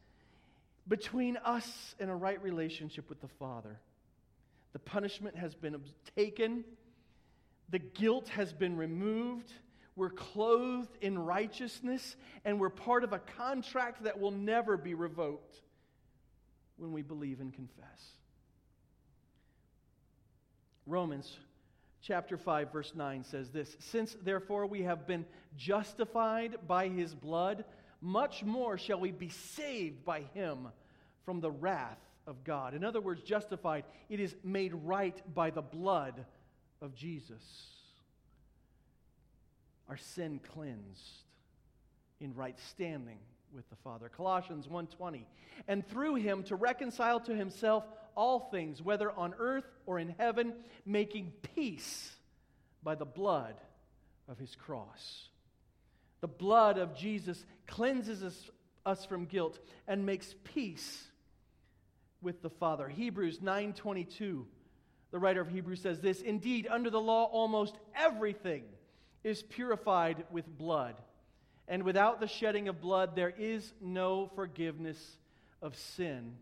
between 0.87 1.37
us 1.39 1.97
and 1.99 2.09
a 2.09 2.14
right 2.14 2.41
relationship 2.41 3.09
with 3.09 3.20
the 3.20 3.26
Father. 3.26 3.80
The 4.74 4.78
punishment 4.78 5.37
has 5.37 5.57
been 5.57 5.74
taken, 6.14 6.62
the 7.68 7.80
guilt 7.80 8.28
has 8.28 8.53
been 8.53 8.76
removed. 8.76 9.51
We're 9.97 10.11
clothed 10.11 10.97
in 11.01 11.18
righteousness, 11.18 12.14
and 12.45 12.61
we're 12.61 12.70
part 12.70 13.03
of 13.03 13.12
a 13.12 13.18
contract 13.18 14.05
that 14.05 14.20
will 14.20 14.32
never 14.32 14.76
be 14.76 14.95
revoked 14.95 15.61
when 16.76 16.93
we 16.93 17.03
believe 17.03 17.41
and 17.41 17.53
confess. 17.53 18.14
Romans 20.87 21.39
chapter 22.03 22.37
5 22.37 22.72
verse 22.72 22.93
9 22.95 23.24
says 23.24 23.51
this 23.51 23.76
since 23.78 24.14
therefore 24.22 24.66
we 24.66 24.82
have 24.82 25.07
been 25.07 25.24
justified 25.57 26.57
by 26.66 26.89
his 26.89 27.14
blood 27.14 27.64
much 28.03 28.45
more 28.45 28.76
shall 28.76 29.01
we 29.01 29.11
be 29.11 29.30
saved 29.30 30.05
by 30.05 30.20
him 30.35 30.68
from 31.24 31.41
the 31.41 31.51
wrath 31.51 31.99
of 32.26 32.45
God 32.45 32.74
in 32.74 32.85
other 32.85 33.01
words 33.01 33.22
justified 33.22 33.85
it 34.11 34.20
is 34.20 34.37
made 34.45 34.74
right 34.74 35.18
by 35.35 35.49
the 35.49 35.62
blood 35.62 36.26
of 36.82 36.95
Jesus 36.95 37.43
our 39.89 39.97
sin 39.97 40.41
cleansed 40.53 41.24
in 42.20 42.35
right 42.35 42.59
standing 42.59 43.18
with 43.55 43.68
the 43.70 43.76
Father. 43.76 44.09
Colossians 44.09 44.66
1:20. 44.66 45.24
And 45.68 45.87
through 45.87 46.16
him 46.16 46.43
to 46.45 46.57
reconcile 46.57 47.20
to 47.20 47.35
himself 47.35 47.87
all 48.17 48.41
things, 48.51 48.83
whether 48.83 49.11
on 49.11 49.35
earth 49.39 49.65
or 49.87 49.99
in 49.99 50.15
heaven, 50.19 50.55
making 50.85 51.33
peace 51.55 52.11
by 52.83 52.95
the 52.95 53.05
blood 53.05 53.55
of 54.29 54.39
his 54.39 54.55
cross. 54.55 55.29
The 56.21 56.29
blood 56.29 56.79
of 56.79 56.97
Jesus 56.97 57.45
cleanses 57.67 58.23
us, 58.23 58.51
us 58.87 59.05
from 59.05 59.27
guilt 59.27 59.59
and 59.87 60.07
makes 60.07 60.35
peace 60.45 61.07
with 62.23 62.43
the 62.43 62.51
Father. 62.51 62.89
Hebrews 62.89 63.41
9:22. 63.41 64.47
The 65.11 65.19
writer 65.19 65.41
of 65.41 65.49
Hebrews 65.49 65.81
says 65.81 66.01
this 66.01 66.23
Indeed, 66.23 66.67
under 66.69 66.91
the 66.91 67.01
law, 67.01 67.25
almost 67.25 67.79
everything 67.95 68.65
is 69.23 69.43
purified 69.43 70.25
with 70.31 70.47
blood. 70.59 70.97
And 71.69 71.83
without 71.83 72.21
the 72.21 72.27
shedding 72.27 72.69
of 72.69 72.81
blood, 72.81 73.15
there 73.15 73.31
is 73.31 73.73
no 73.81 74.31
forgiveness 74.35 75.17
of 75.62 75.77
sin. 75.77 76.37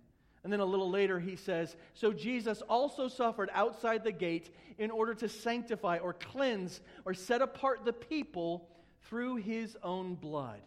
And 0.45 0.53
then 0.53 0.61
a 0.61 0.65
little 0.65 0.91
later, 0.91 1.21
he 1.21 1.37
says, 1.37 1.77
So 1.95 2.13
Jesus 2.13 2.63
also 2.69 3.09
suffered 3.09 3.49
outside 3.53 4.03
the 4.03 4.13
gate 4.13 4.53
in 4.77 4.91
order 4.91 5.15
to 5.15 5.29
sanctify 5.29 5.99
or 5.99 6.15
cleanse 6.15 6.81
or 7.05 7.15
set 7.15 7.43
apart 7.43 7.85
the 7.85 7.93
people 7.93 8.69
through 9.03 9.37
his 9.37 9.77
own 9.83 10.15
blood. 10.15 10.61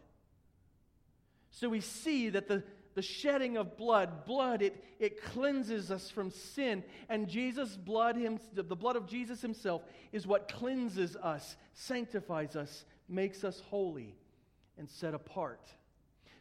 So 1.51 1.67
we 1.69 1.81
see 1.81 2.29
that 2.29 2.47
the, 2.47 2.63
the 2.95 3.01
shedding 3.01 3.57
of 3.57 3.75
blood, 3.75 4.25
blood, 4.25 4.61
it, 4.61 4.81
it 4.99 5.21
cleanses 5.21 5.91
us 5.91 6.09
from 6.09 6.31
sin. 6.31 6.83
And 7.09 7.27
Jesus' 7.27 7.75
blood, 7.75 8.15
him, 8.15 8.39
the 8.53 8.63
blood 8.63 8.95
of 8.95 9.07
Jesus 9.07 9.41
himself, 9.41 9.81
is 10.13 10.25
what 10.25 10.51
cleanses 10.51 11.17
us, 11.17 11.57
sanctifies 11.73 12.55
us, 12.55 12.85
makes 13.09 13.43
us 13.43 13.61
holy 13.69 14.15
and 14.77 14.89
set 14.89 15.13
apart. 15.13 15.67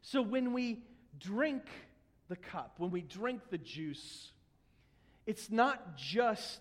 So 0.03 0.23
when 0.23 0.53
we 0.53 0.85
drink 1.19 1.63
the 2.29 2.37
cup, 2.37 2.75
when 2.79 2.91
we 2.91 3.03
drink 3.03 3.43
the 3.51 3.59
juice, 3.59 4.33
it's 5.27 5.51
not 5.51 5.97
just 5.97 6.61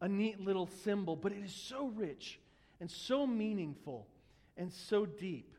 a 0.00 0.08
neat 0.08 0.40
little 0.40 0.68
symbol, 0.84 1.16
but 1.16 1.32
it 1.32 1.42
is 1.42 1.52
so 1.52 1.88
rich 1.88 2.38
and 2.80 2.90
so 2.90 3.26
meaningful 3.26 4.06
and 4.56 4.72
so 4.72 5.06
deep. 5.06 5.54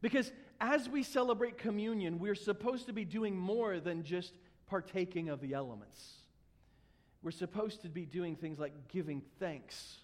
Because 0.00 0.30
as 0.60 0.88
we 0.88 1.02
celebrate 1.02 1.58
communion, 1.58 2.18
we're 2.18 2.34
supposed 2.34 2.86
to 2.86 2.92
be 2.92 3.04
doing 3.04 3.36
more 3.36 3.80
than 3.80 4.02
just 4.02 4.34
partaking 4.66 5.28
of 5.28 5.40
the 5.40 5.54
elements. 5.54 6.14
We're 7.22 7.30
supposed 7.30 7.82
to 7.82 7.88
be 7.88 8.04
doing 8.04 8.36
things 8.36 8.58
like 8.58 8.72
giving 8.88 9.22
thanks 9.38 9.98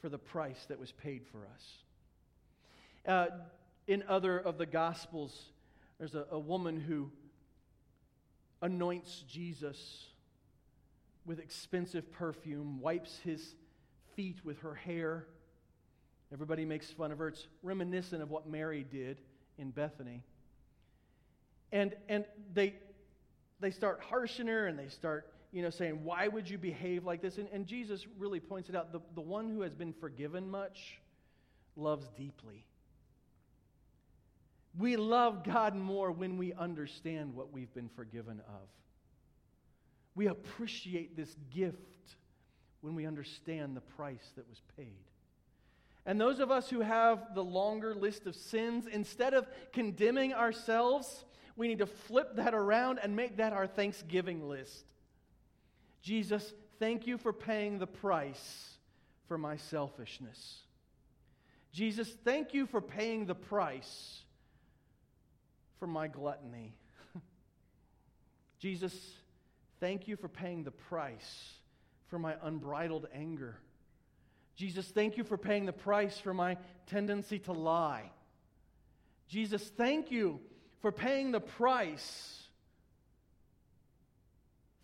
for 0.00 0.08
the 0.08 0.18
price 0.18 0.64
that 0.68 0.78
was 0.78 0.92
paid 0.92 1.22
for 1.26 1.38
us. 1.54 1.72
Uh, 3.06 3.26
in 3.86 4.04
other 4.08 4.38
of 4.38 4.58
the 4.58 4.66
Gospels, 4.66 5.44
there's 5.98 6.14
a, 6.14 6.26
a 6.30 6.38
woman 6.38 6.80
who 6.80 7.10
anoints 8.62 9.24
Jesus 9.28 10.06
with 11.26 11.38
expensive 11.38 12.10
perfume, 12.12 12.80
wipes 12.80 13.18
his 13.22 13.54
feet 14.16 14.44
with 14.44 14.60
her 14.60 14.74
hair. 14.74 15.26
Everybody 16.32 16.64
makes 16.64 16.90
fun 16.90 17.12
of 17.12 17.18
her. 17.18 17.28
It's 17.28 17.46
reminiscent 17.62 18.22
of 18.22 18.30
what 18.30 18.48
Mary 18.48 18.84
did 18.88 19.20
in 19.58 19.70
Bethany. 19.70 20.22
And, 21.70 21.94
and 22.08 22.24
they, 22.54 22.74
they 23.60 23.70
start 23.70 24.00
harshing 24.08 24.46
her 24.46 24.66
and 24.66 24.78
they 24.78 24.88
start 24.88 25.32
you 25.52 25.62
know, 25.62 25.70
saying, 25.70 26.04
Why 26.04 26.28
would 26.28 26.48
you 26.48 26.58
behave 26.58 27.04
like 27.04 27.22
this? 27.22 27.38
And, 27.38 27.48
and 27.52 27.66
Jesus 27.66 28.06
really 28.18 28.40
points 28.40 28.68
it 28.68 28.76
out 28.76 28.92
the, 28.92 29.00
the 29.14 29.20
one 29.20 29.48
who 29.48 29.62
has 29.62 29.74
been 29.74 29.92
forgiven 29.92 30.50
much 30.50 31.00
loves 31.76 32.08
deeply. 32.16 32.64
We 34.76 34.96
love 34.96 35.44
God 35.44 35.74
more 35.74 36.10
when 36.12 36.36
we 36.36 36.52
understand 36.52 37.34
what 37.34 37.52
we've 37.52 37.72
been 37.74 37.88
forgiven 37.88 38.40
of. 38.40 38.68
We 40.14 40.26
appreciate 40.26 41.16
this 41.16 41.34
gift 41.54 41.76
when 42.80 42.94
we 42.94 43.06
understand 43.06 43.76
the 43.76 43.80
price 43.80 44.32
that 44.36 44.48
was 44.48 44.60
paid. 44.76 45.04
And 46.06 46.20
those 46.20 46.40
of 46.40 46.50
us 46.50 46.70
who 46.70 46.80
have 46.80 47.34
the 47.34 47.44
longer 47.44 47.94
list 47.94 48.26
of 48.26 48.34
sins, 48.34 48.86
instead 48.86 49.34
of 49.34 49.46
condemning 49.72 50.32
ourselves, 50.32 51.24
we 51.56 51.68
need 51.68 51.78
to 51.78 51.86
flip 51.86 52.36
that 52.36 52.54
around 52.54 52.98
and 53.02 53.14
make 53.14 53.36
that 53.36 53.52
our 53.52 53.66
Thanksgiving 53.66 54.48
list. 54.48 54.84
Jesus, 56.02 56.54
thank 56.78 57.06
you 57.06 57.18
for 57.18 57.32
paying 57.32 57.78
the 57.78 57.86
price 57.86 58.78
for 59.26 59.36
my 59.36 59.56
selfishness. 59.56 60.60
Jesus, 61.72 62.08
thank 62.24 62.54
you 62.54 62.66
for 62.66 62.80
paying 62.80 63.26
the 63.26 63.34
price 63.34 64.22
for 65.78 65.86
my 65.86 66.08
gluttony. 66.08 66.74
Jesus, 68.58 68.94
thank 69.80 70.08
you 70.08 70.16
for 70.16 70.28
paying 70.28 70.64
the 70.64 70.70
price 70.70 71.54
for 72.08 72.18
my 72.18 72.34
unbridled 72.42 73.06
anger. 73.14 73.56
Jesus, 74.56 74.88
thank 74.88 75.16
you 75.16 75.24
for 75.24 75.38
paying 75.38 75.66
the 75.66 75.72
price 75.72 76.18
for 76.18 76.34
my 76.34 76.56
tendency 76.86 77.38
to 77.40 77.52
lie. 77.52 78.10
Jesus, 79.28 79.70
thank 79.76 80.10
you 80.10 80.40
for 80.80 80.90
paying 80.90 81.32
the 81.32 81.40
price 81.40 82.42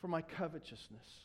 for 0.01 0.09
my 0.09 0.23
covetousness. 0.23 1.25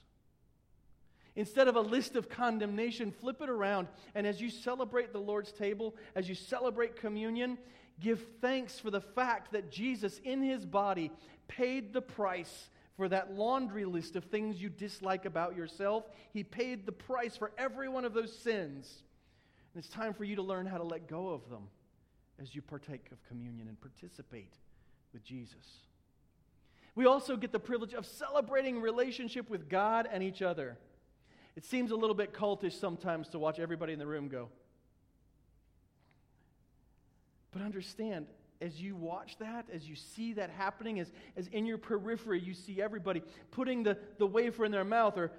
Instead 1.35 1.67
of 1.67 1.75
a 1.75 1.81
list 1.81 2.15
of 2.15 2.27
condemnation, 2.27 3.11
flip 3.11 3.41
it 3.41 3.49
around. 3.49 3.87
And 4.15 4.25
as 4.25 4.41
you 4.41 4.49
celebrate 4.49 5.13
the 5.13 5.19
Lord's 5.19 5.51
table, 5.51 5.95
as 6.15 6.27
you 6.27 6.35
celebrate 6.35 6.95
communion, 6.95 7.57
give 7.99 8.25
thanks 8.41 8.79
for 8.79 8.91
the 8.91 9.01
fact 9.01 9.51
that 9.51 9.71
Jesus, 9.71 10.19
in 10.23 10.41
his 10.41 10.65
body, 10.65 11.11
paid 11.47 11.93
the 11.93 12.01
price 12.01 12.69
for 12.97 13.07
that 13.07 13.33
laundry 13.33 13.85
list 13.85 14.15
of 14.15 14.25
things 14.25 14.61
you 14.61 14.69
dislike 14.69 15.25
about 15.25 15.55
yourself. 15.55 16.03
He 16.33 16.43
paid 16.43 16.85
the 16.85 16.91
price 16.91 17.37
for 17.37 17.51
every 17.57 17.87
one 17.87 18.05
of 18.05 18.13
those 18.13 18.37
sins. 18.37 19.03
And 19.73 19.83
it's 19.83 19.93
time 19.93 20.13
for 20.13 20.23
you 20.23 20.35
to 20.35 20.41
learn 20.41 20.65
how 20.65 20.77
to 20.77 20.83
let 20.83 21.07
go 21.07 21.29
of 21.29 21.49
them 21.49 21.67
as 22.41 22.55
you 22.55 22.61
partake 22.61 23.07
of 23.11 23.23
communion 23.27 23.67
and 23.67 23.79
participate 23.79 24.53
with 25.13 25.23
Jesus. 25.23 25.83
We 26.95 27.05
also 27.05 27.37
get 27.37 27.51
the 27.51 27.59
privilege 27.59 27.93
of 27.93 28.05
celebrating 28.05 28.81
relationship 28.81 29.49
with 29.49 29.69
God 29.69 30.07
and 30.11 30.21
each 30.21 30.41
other. 30.41 30.77
It 31.55 31.63
seems 31.63 31.91
a 31.91 31.95
little 31.95 32.15
bit 32.15 32.33
cultish 32.33 32.73
sometimes 32.73 33.29
to 33.29 33.39
watch 33.39 33.59
everybody 33.59 33.93
in 33.93 33.99
the 33.99 34.07
room 34.07 34.27
go. 34.27 34.49
But 37.51 37.61
understand, 37.61 38.27
as 38.61 38.81
you 38.81 38.95
watch 38.95 39.37
that, 39.39 39.65
as 39.73 39.87
you 39.87 39.95
see 39.95 40.33
that 40.33 40.49
happening, 40.49 40.99
as, 40.99 41.11
as 41.35 41.47
in 41.47 41.65
your 41.65 41.77
periphery 41.77 42.39
you 42.39 42.53
see 42.53 42.81
everybody 42.81 43.23
putting 43.51 43.83
the, 43.83 43.97
the 44.17 44.27
wafer 44.27 44.65
in 44.65 44.71
their 44.71 44.83
mouth 44.83 45.17
or 45.17 45.31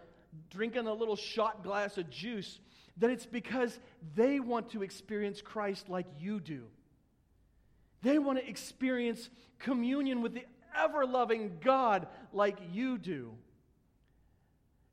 drinking 0.48 0.86
a 0.86 0.92
little 0.94 1.16
shot 1.16 1.62
glass 1.62 1.98
of 1.98 2.08
juice, 2.10 2.60
that 2.96 3.10
it's 3.10 3.26
because 3.26 3.78
they 4.14 4.40
want 4.40 4.70
to 4.70 4.82
experience 4.82 5.42
Christ 5.42 5.88
like 5.88 6.06
you 6.18 6.40
do. 6.40 6.64
They 8.02 8.18
want 8.18 8.38
to 8.38 8.48
experience 8.48 9.28
communion 9.58 10.22
with 10.22 10.34
the 10.34 10.44
ever 10.76 11.04
loving 11.04 11.58
God 11.60 12.06
like 12.32 12.58
you 12.72 12.96
do. 12.96 13.32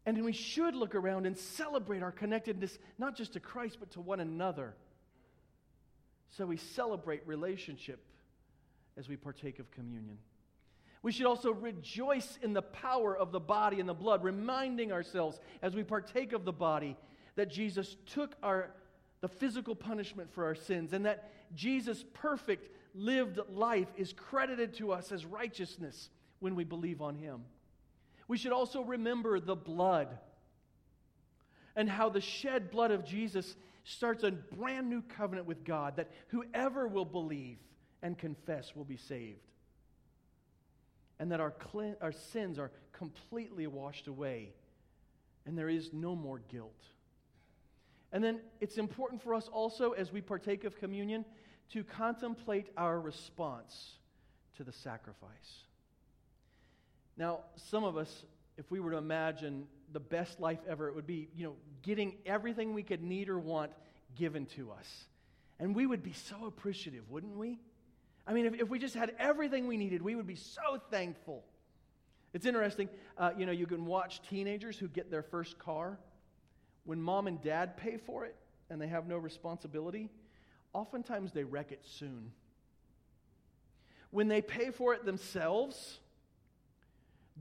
And 0.06 0.24
we 0.24 0.32
should 0.32 0.74
look 0.74 0.96
around 0.96 1.26
and 1.26 1.38
celebrate 1.38 2.02
our 2.02 2.12
connectedness, 2.12 2.78
not 2.98 3.16
just 3.16 3.34
to 3.34 3.40
Christ, 3.40 3.78
but 3.80 3.92
to 3.92 4.02
one 4.02 4.20
another. 4.20 4.76
So 6.30 6.46
we 6.46 6.58
celebrate 6.58 7.26
relationship 7.26 8.00
as 8.98 9.08
we 9.08 9.16
partake 9.16 9.60
of 9.60 9.72
communion. 9.72 10.18
We 11.04 11.12
should 11.12 11.26
also 11.26 11.54
rejoice 11.54 12.38
in 12.42 12.54
the 12.54 12.62
power 12.62 13.16
of 13.16 13.32
the 13.32 13.40
body 13.40 13.80
and 13.80 13.88
the 13.88 13.94
blood, 13.94 14.24
reminding 14.24 14.92
ourselves 14.92 15.40
as 15.62 15.76
we 15.76 15.84
partake 15.84 16.34
of 16.34 16.44
the 16.44 16.52
body 16.52 16.98
that 17.36 17.50
Jesus 17.50 17.96
took 18.08 18.36
our, 18.42 18.72
the 19.22 19.28
physical 19.28 19.76
punishment 19.76 20.34
for 20.34 20.46
our 20.46 20.56
sins 20.56 20.94
and 20.94 21.06
that 21.06 21.32
Jesus' 21.56 22.04
perfect 22.14 22.70
lived 22.94 23.40
life 23.50 23.88
is 23.96 24.12
credited 24.12 24.74
to 24.76 24.92
us 24.92 25.12
as 25.12 25.26
righteousness 25.26 26.10
when 26.40 26.56
we 26.56 26.64
believe 26.64 27.02
on 27.02 27.16
him. 27.16 27.44
We 28.28 28.38
should 28.38 28.52
also 28.52 28.82
remember 28.82 29.40
the 29.40 29.56
blood 29.56 30.18
and 31.76 31.88
how 31.88 32.10
the 32.10 32.22
shed 32.22 32.72
blood 32.72 32.92
of 32.92 33.06
Jesus 33.06 33.56
starts 33.88 34.24
a 34.24 34.32
brand 34.32 34.90
new 34.90 35.02
covenant 35.02 35.48
with 35.48 35.64
God 35.64 35.96
that 35.96 36.12
whoever 36.28 36.88
will 36.88 37.06
believe 37.06 37.58
and 38.02 38.18
confess 38.18 38.76
will 38.76 38.84
be 38.84 38.98
saved. 38.98 39.40
And 41.20 41.32
that 41.32 41.40
our, 41.40 41.54
our 42.02 42.12
sins 42.12 42.60
are 42.60 42.72
completely 42.92 43.66
washed 43.66 44.08
away 44.08 44.54
and 45.46 45.58
there 45.58 45.70
is 45.70 45.94
no 45.94 46.16
more 46.16 46.42
guilt. 46.52 46.84
And 48.12 48.22
then 48.22 48.42
it's 48.60 48.78
important 48.78 49.22
for 49.22 49.34
us 49.34 49.48
also, 49.48 49.92
as 49.92 50.12
we 50.12 50.20
partake 50.22 50.66
of 50.66 50.78
communion, 50.78 51.24
to 51.72 51.84
contemplate 51.84 52.68
our 52.76 53.00
response 53.00 53.94
to 54.58 54.66
the 54.66 54.74
sacrifice. 54.74 55.64
Now, 57.16 57.40
some 57.56 57.86
of 57.86 57.96
us, 57.96 58.26
if 58.58 58.70
we 58.70 58.82
were 58.82 58.92
to 58.92 58.98
imagine 58.98 59.68
the 59.92 60.00
best 60.00 60.40
life 60.40 60.60
ever, 60.68 60.88
it 60.88 60.96
would 60.96 61.08
be, 61.08 61.30
you 61.36 61.46
know, 61.46 61.56
getting 61.82 62.16
everything 62.26 62.74
we 62.74 62.84
could 62.84 63.02
need 63.02 63.30
or 63.30 63.40
want 63.40 63.72
given 64.16 64.46
to 64.48 64.72
us. 64.72 65.06
And 65.60 65.76
we 65.76 65.88
would 65.88 66.04
be 66.04 66.14
so 66.14 66.46
appreciative, 66.46 67.10
wouldn't 67.10 67.38
we? 67.38 67.60
I 68.26 68.34
mean, 68.34 68.46
if, 68.46 68.62
if 68.62 68.70
we 68.70 68.80
just 68.80 68.96
had 68.96 69.14
everything 69.18 69.68
we 69.68 69.78
needed, 69.78 70.02
we 70.02 70.16
would 70.16 70.28
be 70.28 70.36
so 70.36 70.82
thankful. 70.92 71.44
It's 72.34 72.46
interesting, 72.46 72.90
uh, 73.18 73.32
you 73.38 73.46
know, 73.46 73.52
you 73.52 73.66
can 73.66 73.86
watch 73.86 74.22
teenagers 74.30 74.78
who 74.78 74.88
get 74.88 75.10
their 75.10 75.24
first 75.24 75.58
car. 75.58 75.98
When 76.84 77.02
mom 77.02 77.28
and 77.28 77.42
dad 77.42 77.78
pay 77.78 77.98
for 77.98 78.26
it 78.26 78.36
and 78.70 78.82
they 78.82 78.88
have 78.88 79.08
no 79.08 79.18
responsibility, 79.18 80.10
oftentimes 80.74 81.32
they 81.32 81.44
wreck 81.44 81.72
it 81.72 81.82
soon. 81.84 82.32
When 84.12 84.28
they 84.28 84.42
pay 84.42 84.72
for 84.72 84.94
it 84.94 85.06
themselves, 85.06 86.00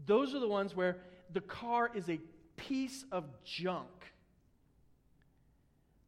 those 0.06 0.34
are 0.34 0.40
the 0.40 0.48
ones 0.48 0.74
where 0.74 0.98
the 1.32 1.40
car 1.40 1.90
is 1.94 2.08
a 2.08 2.18
piece 2.68 3.04
of 3.12 3.24
junk, 3.44 3.88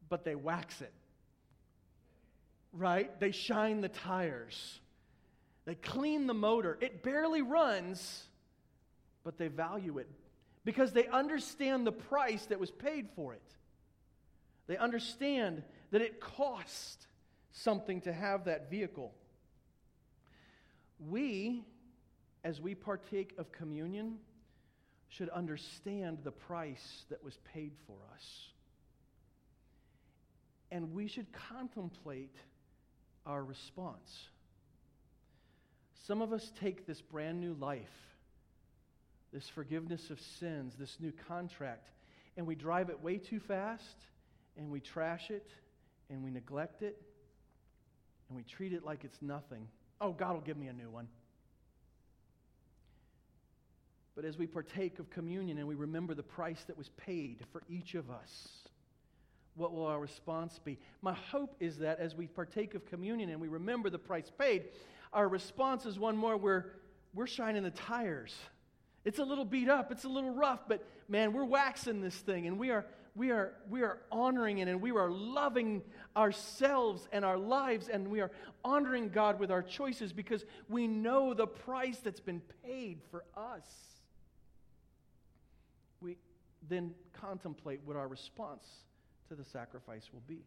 but 0.09 0.25
they 0.25 0.35
wax 0.35 0.81
it. 0.81 0.93
Right? 2.73 3.19
They 3.21 3.31
shine 3.31 3.81
the 3.81 3.89
tires. 3.89 4.81
They 5.65 5.75
clean 5.75 6.27
the 6.27 6.35
motor. 6.35 6.79
It 6.81 7.03
barely 7.03 7.43
runs, 7.43 8.25
but 9.25 9.39
they 9.39 9.49
value 9.49 9.99
it 9.99 10.09
because 10.65 10.93
they 10.93 11.07
understand 11.07 11.87
the 11.87 11.93
price 11.93 12.47
that 12.47 12.61
was 12.61 12.71
paid 12.71 13.09
for 13.17 13.33
it. 13.33 13.57
They 14.67 14.77
understand 14.77 15.63
that 15.91 16.03
it 16.03 16.21
cost 16.21 17.07
something 17.53 18.03
to 18.03 18.13
have 18.13 18.45
that 18.45 18.71
vehicle. 18.71 19.15
We, 21.09 21.65
as 22.45 22.61
we 22.61 22.75
partake 22.75 23.35
of 23.39 23.51
communion, 23.51 24.19
should 25.09 25.29
understand 25.31 26.19
the 26.25 26.31
price 26.31 27.05
that 27.11 27.25
was 27.25 27.37
paid 27.53 27.73
for 27.87 27.97
us. 28.15 28.25
And 30.71 30.93
we 30.93 31.09
should 31.09 31.27
contemplate 31.51 32.35
our 33.25 33.43
response. 33.43 34.11
Some 36.07 36.23
of 36.23 36.33
us 36.33 36.51
take 36.61 36.87
this 36.87 37.01
brand 37.01 37.41
new 37.41 37.55
life, 37.55 37.83
this 39.33 39.49
forgiveness 39.55 40.11
of 40.11 40.19
sins, 40.41 40.75
this 40.79 40.97
new 41.01 41.13
contract, 41.27 41.89
and 42.37 42.47
we 42.47 42.55
drive 42.55 42.89
it 42.89 43.03
way 43.03 43.19
too 43.19 43.41
fast, 43.41 43.83
and 44.57 44.71
we 44.71 44.81
trash 44.81 45.31
it, 45.31 45.51
and 46.11 46.23
we 46.23 46.31
neglect 46.31 46.83
it, 46.83 47.01
and 48.29 48.37
we 48.37 48.43
treat 48.45 48.73
it 48.73 48.85
like 48.85 49.05
it's 49.05 49.21
nothing. 49.21 49.69
Oh, 50.01 50.13
God 50.13 50.35
will 50.35 50.41
give 50.41 50.57
me 50.57 50.69
a 50.69 50.73
new 50.73 50.91
one. 50.91 51.09
But 54.19 54.25
as 54.25 54.37
we 54.37 54.49
partake 54.49 54.99
of 54.99 55.11
communion 55.11 55.59
and 55.59 55.69
we 55.69 55.77
remember 55.77 56.13
the 56.13 56.25
price 56.25 56.65
that 56.67 56.77
was 56.77 56.89
paid 56.97 57.39
for 57.53 57.63
each 57.69 57.95
of 57.95 58.11
us, 58.11 58.49
what 59.55 59.73
will 59.73 59.87
our 59.87 60.01
response 60.01 60.59
be? 60.59 60.77
My 61.03 61.13
hope 61.13 61.55
is 61.61 61.79
that 61.79 62.01
as 62.01 62.17
we 62.17 62.27
partake 62.27 62.75
of 62.75 62.85
communion 62.85 63.31
and 63.31 63.41
we 63.41 63.47
remember 63.47 63.91
the 63.91 63.99
price 64.01 64.29
paid, 64.37 64.71
our 65.13 65.29
response 65.29 65.87
is 65.87 66.01
one 66.01 66.17
more 66.17 66.37
where 66.37 66.73
we're 67.15 67.29
shining 67.29 67.63
the 67.63 67.71
tires. 67.71 68.35
It's 69.05 69.21
a 69.21 69.25
little 69.25 69.45
beat 69.45 69.69
up, 69.69 69.93
it's 69.93 70.03
a 70.03 70.09
little 70.09 70.35
rough, 70.35 70.67
but 70.67 70.85
man, 71.09 71.33
we're 71.33 71.45
waxing 71.45 72.01
this 72.01 72.17
thing 72.17 72.49
and 72.49 72.59
we 72.59 72.71
are 72.71 72.87
we 73.15 73.31
are 73.31 73.53
we 73.71 73.83
are 73.83 74.01
honoring 74.11 74.59
it 74.59 74.67
and 74.67 74.81
we 74.81 74.91
are 74.91 75.13
loving 75.13 75.81
ourselves 76.17 77.07
and 77.13 77.25
our 77.25 77.39
lives 77.39 77.89
and 77.89 78.09
we 78.09 78.21
are 78.21 78.33
honoring 78.65 79.11
God 79.11 79.39
with 79.39 79.53
our 79.53 79.63
choices 79.63 80.13
because 80.13 80.45
we 80.69 80.89
know 80.89 81.35
the 81.35 81.47
price 81.47 81.99
that's 82.03 82.19
been 82.19 82.43
paid 82.65 83.01
for 83.13 83.23
us. 83.37 83.98
We 86.01 86.17
then 86.69 86.93
contemplate 87.13 87.81
what 87.85 87.97
our 87.97 88.09
response 88.09 88.67
to 89.29 89.35
the 89.35 89.45
sacrifice 89.45 90.09
will 90.13 90.23
be. 90.27 90.45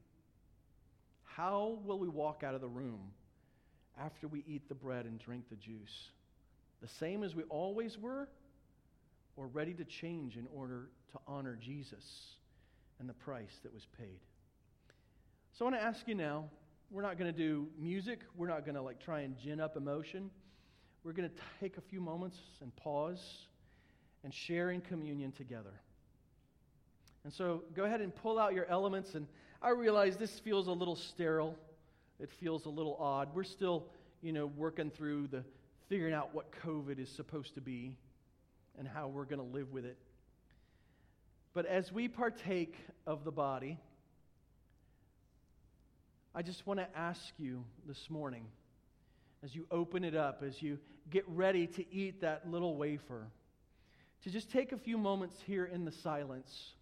How 1.23 1.79
will 1.85 1.99
we 1.99 2.09
walk 2.09 2.43
out 2.43 2.55
of 2.55 2.61
the 2.61 2.67
room 2.67 2.99
after 3.99 4.27
we 4.27 4.43
eat 4.47 4.67
the 4.67 4.75
bread 4.75 5.05
and 5.05 5.19
drink 5.19 5.45
the 5.49 5.55
juice? 5.55 6.09
The 6.81 6.87
same 6.87 7.23
as 7.23 7.35
we 7.35 7.43
always 7.43 7.97
were, 7.97 8.27
or 9.37 9.47
ready 9.47 9.73
to 9.73 9.85
change 9.85 10.35
in 10.35 10.47
order 10.53 10.89
to 11.13 11.19
honor 11.27 11.57
Jesus 11.59 12.03
and 12.99 13.07
the 13.07 13.13
price 13.13 13.59
that 13.63 13.73
was 13.73 13.87
paid? 13.97 14.19
So 15.53 15.65
I 15.65 15.71
want 15.71 15.81
to 15.81 15.85
ask 15.85 16.07
you 16.07 16.15
now, 16.15 16.45
we're 16.89 17.01
not 17.01 17.17
going 17.17 17.31
to 17.33 17.37
do 17.37 17.67
music. 17.79 18.19
We're 18.35 18.47
not 18.47 18.65
going 18.65 18.75
to 18.75 18.81
like 18.81 18.99
try 18.99 19.21
and 19.21 19.37
gin 19.37 19.59
up 19.59 19.77
emotion. 19.77 20.29
We're 21.03 21.13
going 21.13 21.29
to 21.29 21.35
take 21.59 21.77
a 21.77 21.81
few 21.81 22.01
moments 22.01 22.37
and 22.61 22.75
pause 22.75 23.47
and 24.23 24.33
share 24.33 24.71
in 24.71 24.81
communion 24.81 25.31
together. 25.31 25.73
And 27.23 27.33
so 27.33 27.63
go 27.75 27.85
ahead 27.85 28.01
and 28.01 28.15
pull 28.15 28.39
out 28.39 28.53
your 28.53 28.65
elements. 28.65 29.15
And 29.15 29.27
I 29.61 29.69
realize 29.69 30.17
this 30.17 30.39
feels 30.39 30.67
a 30.67 30.71
little 30.71 30.95
sterile. 30.95 31.57
It 32.19 32.29
feels 32.39 32.65
a 32.65 32.69
little 32.69 32.97
odd. 32.99 33.29
We're 33.33 33.43
still, 33.43 33.85
you 34.21 34.33
know, 34.33 34.47
working 34.47 34.89
through 34.91 35.27
the 35.27 35.43
figuring 35.89 36.13
out 36.13 36.33
what 36.33 36.51
COVID 36.63 36.99
is 36.99 37.09
supposed 37.09 37.55
to 37.55 37.61
be 37.61 37.95
and 38.77 38.87
how 38.87 39.07
we're 39.07 39.25
going 39.25 39.39
to 39.39 39.57
live 39.57 39.71
with 39.71 39.85
it. 39.85 39.97
But 41.53 41.65
as 41.65 41.91
we 41.91 42.07
partake 42.07 42.77
of 43.05 43.25
the 43.25 43.31
body, 43.31 43.77
I 46.33 46.43
just 46.43 46.65
want 46.65 46.79
to 46.79 46.87
ask 46.97 47.21
you 47.37 47.65
this 47.85 48.09
morning, 48.09 48.45
as 49.43 49.53
you 49.53 49.67
open 49.69 50.05
it 50.05 50.15
up, 50.15 50.43
as 50.47 50.61
you 50.61 50.79
get 51.09 51.27
ready 51.27 51.67
to 51.67 51.93
eat 51.93 52.21
that 52.21 52.49
little 52.49 52.77
wafer, 52.77 53.27
to 54.23 54.29
just 54.29 54.51
take 54.51 54.71
a 54.71 54.77
few 54.77 54.97
moments 54.97 55.37
here 55.45 55.65
in 55.65 55.85
the 55.85 55.91
silence 55.91 56.73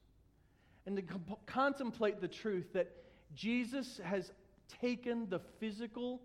and 0.86 0.96
to 0.96 1.02
comp- 1.02 1.46
contemplate 1.46 2.22
the 2.22 2.28
truth 2.28 2.74
that 2.74 2.92
Jesus 3.34 4.00
has 4.04 4.32
taken 4.82 5.30
the 5.30 5.40
physical 5.60 6.22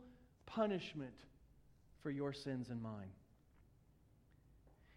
punishment 0.47 1.15
for 2.03 2.11
your 2.11 2.33
sins 2.33 2.69
and 2.71 2.83
mine. 2.83 3.11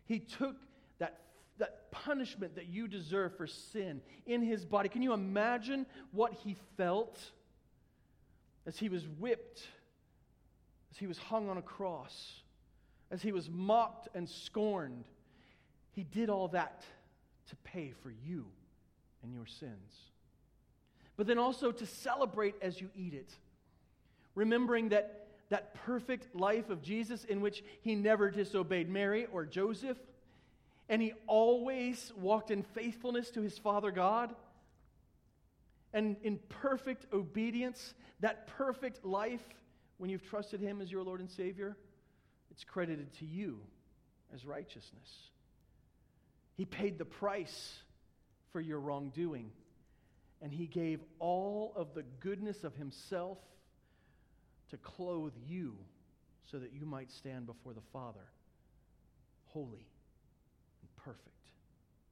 He 0.05 0.19
took 0.19 0.55
that, 0.99 1.19
that 1.57 1.91
punishment 1.91 2.55
that 2.55 2.67
you 2.67 2.87
deserve 2.87 3.35
for 3.35 3.47
sin 3.47 4.01
in 4.25 4.41
his 4.41 4.65
body. 4.65 4.89
Can 4.89 5.01
you 5.01 5.13
imagine 5.13 5.85
what 6.11 6.33
he 6.33 6.55
felt 6.77 7.19
as 8.65 8.77
he 8.77 8.89
was 8.89 9.07
whipped, 9.19 9.67
as 10.91 10.97
he 10.97 11.07
was 11.07 11.17
hung 11.17 11.49
on 11.49 11.57
a 11.57 11.61
cross, 11.61 12.41
as 13.11 13.21
he 13.21 13.31
was 13.31 13.49
mocked 13.49 14.07
and 14.15 14.27
scorned? 14.29 15.05
He 15.97 16.03
did 16.03 16.29
all 16.29 16.49
that 16.49 16.85
to 17.49 17.55
pay 17.63 17.91
for 18.03 18.11
you 18.11 18.45
and 19.23 19.33
your 19.33 19.47
sins. 19.47 20.11
But 21.15 21.25
then 21.25 21.39
also 21.39 21.71
to 21.71 21.85
celebrate 21.87 22.53
as 22.61 22.79
you 22.79 22.91
eat 22.95 23.15
it, 23.15 23.33
remembering 24.35 24.89
that 24.89 25.23
that 25.49 25.73
perfect 25.85 26.35
life 26.35 26.69
of 26.69 26.83
Jesus 26.83 27.23
in 27.23 27.41
which 27.41 27.63
he 27.81 27.95
never 27.95 28.29
disobeyed 28.29 28.89
Mary 28.89 29.25
or 29.31 29.43
Joseph, 29.43 29.97
and 30.87 31.01
he 31.01 31.13
always 31.25 32.13
walked 32.15 32.51
in 32.51 32.61
faithfulness 32.61 33.31
to 33.31 33.41
his 33.41 33.57
Father 33.57 33.89
God 33.89 34.35
and 35.93 36.15
in 36.21 36.37
perfect 36.49 37.07
obedience, 37.11 37.95
that 38.19 38.45
perfect 38.45 39.03
life, 39.03 39.41
when 39.97 40.11
you've 40.11 40.29
trusted 40.29 40.59
him 40.59 40.79
as 40.79 40.91
your 40.91 41.01
Lord 41.01 41.21
and 41.21 41.31
Savior, 41.31 41.75
it's 42.51 42.63
credited 42.63 43.11
to 43.13 43.25
you 43.25 43.57
as 44.31 44.45
righteousness. 44.45 45.31
He 46.57 46.65
paid 46.65 46.97
the 46.97 47.05
price 47.05 47.77
for 48.51 48.59
your 48.59 48.79
wrongdoing. 48.79 49.51
And 50.41 50.51
he 50.51 50.65
gave 50.67 50.99
all 51.19 51.73
of 51.75 51.93
the 51.93 52.03
goodness 52.19 52.63
of 52.63 52.75
himself 52.75 53.37
to 54.71 54.77
clothe 54.77 55.33
you 55.47 55.75
so 56.51 56.57
that 56.57 56.73
you 56.73 56.85
might 56.85 57.11
stand 57.11 57.45
before 57.45 57.73
the 57.73 57.81
Father 57.93 58.25
holy 59.45 59.87
and 60.81 60.95
perfect 61.03 61.21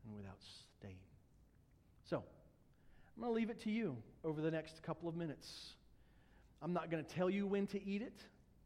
and 0.06 0.16
without 0.16 0.38
stain. 0.80 0.98
So, 2.10 2.18
I'm 2.18 3.24
going 3.24 3.30
to 3.32 3.36
leave 3.36 3.50
it 3.50 3.62
to 3.64 3.72
you 3.72 3.98
over 4.24 4.42
the 4.42 4.52
next 4.52 4.82
couple 4.84 5.08
of 5.10 5.16
minutes. 5.16 5.74
I'm 6.62 6.74
not 6.74 6.90
going 6.90 7.04
to 7.04 7.10
tell 7.16 7.30
you 7.30 7.46
when 7.46 7.68
to 7.68 7.84
eat 7.84 8.02
it, 8.02 8.22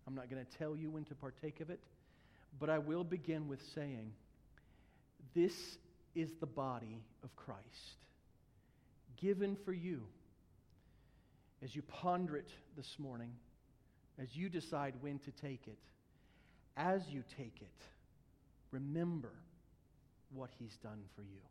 I'm 0.07 0.15
not 0.15 0.29
going 0.29 0.43
to 0.43 0.57
tell 0.57 0.75
you 0.75 0.89
when 0.89 1.05
to 1.05 1.15
partake 1.15 1.59
of 1.59 1.69
it, 1.69 1.79
but 2.59 2.69
I 2.69 2.79
will 2.79 3.03
begin 3.03 3.47
with 3.47 3.61
saying, 3.75 4.11
This 5.35 5.53
is 6.15 6.29
the 6.39 6.45
body 6.45 7.01
of 7.23 7.35
Christ, 7.35 7.97
given 9.17 9.55
for 9.65 9.73
you. 9.73 10.01
As 11.61 11.75
you 11.75 11.81
ponder 11.81 12.37
it 12.37 12.49
this 12.77 12.95
morning, 12.97 13.31
as 14.17 14.35
you 14.35 14.49
decide 14.49 14.93
when 15.01 15.19
to 15.19 15.31
take 15.31 15.67
it, 15.67 15.79
as 16.77 17.01
you 17.09 17.23
take 17.37 17.57
it, 17.61 17.85
remember 18.71 19.31
what 20.33 20.49
He's 20.57 20.77
done 20.77 21.01
for 21.15 21.21
you. 21.21 21.41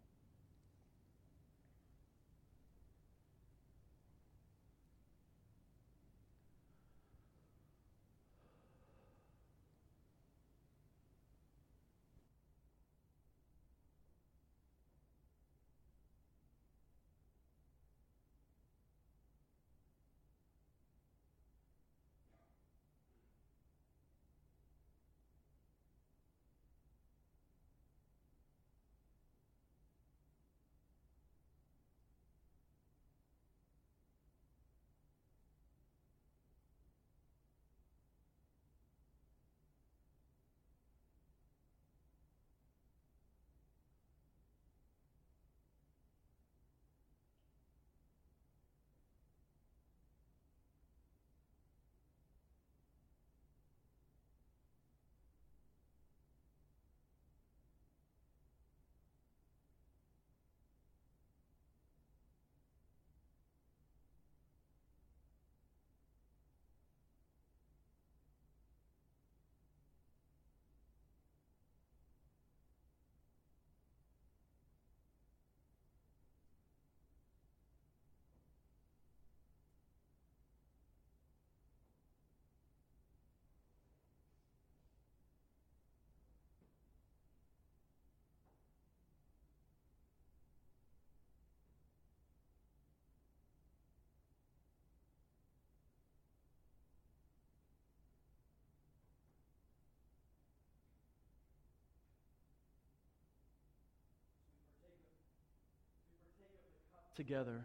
Together, 107.19 107.65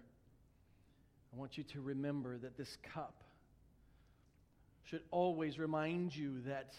I 1.32 1.39
want 1.39 1.60
you 1.60 1.64
to 1.74 1.82
remember 1.82 2.39
that 2.39 2.58
this 2.58 2.76
cup 2.91 3.24
should 4.89 5.04
always 5.12 5.60
remind 5.60 6.16
you 6.16 6.41
that 6.47 6.74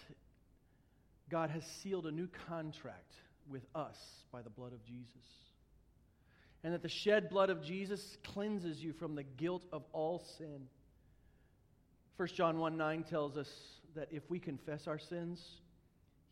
God 1.31 1.51
has 1.51 1.63
sealed 1.83 2.07
a 2.07 2.11
new 2.11 2.29
contract 2.49 3.15
with 3.49 3.63
us 3.77 3.97
by 4.33 4.43
the 4.43 4.51
blood 4.51 4.73
of 4.73 4.85
Jesus. 4.85 5.07
And 6.65 6.75
that 6.75 6.83
the 6.83 6.89
shed 6.89 7.31
blood 7.31 7.49
of 7.49 7.63
Jesus 7.63 8.17
cleanses 8.25 8.83
you 8.83 8.93
from 8.93 9.15
the 9.15 9.23
guilt 9.23 9.63
of 9.73 9.85
all 9.93 10.25
sin. 10.37 10.67
1 12.17 12.29
John 12.35 12.59
1 12.59 12.77
9 12.77 13.05
tells 13.05 13.37
us 13.37 13.49
that 13.95 14.09
if 14.11 14.29
we 14.29 14.41
confess 14.41 14.89
our 14.89 14.99
sins, 14.99 15.41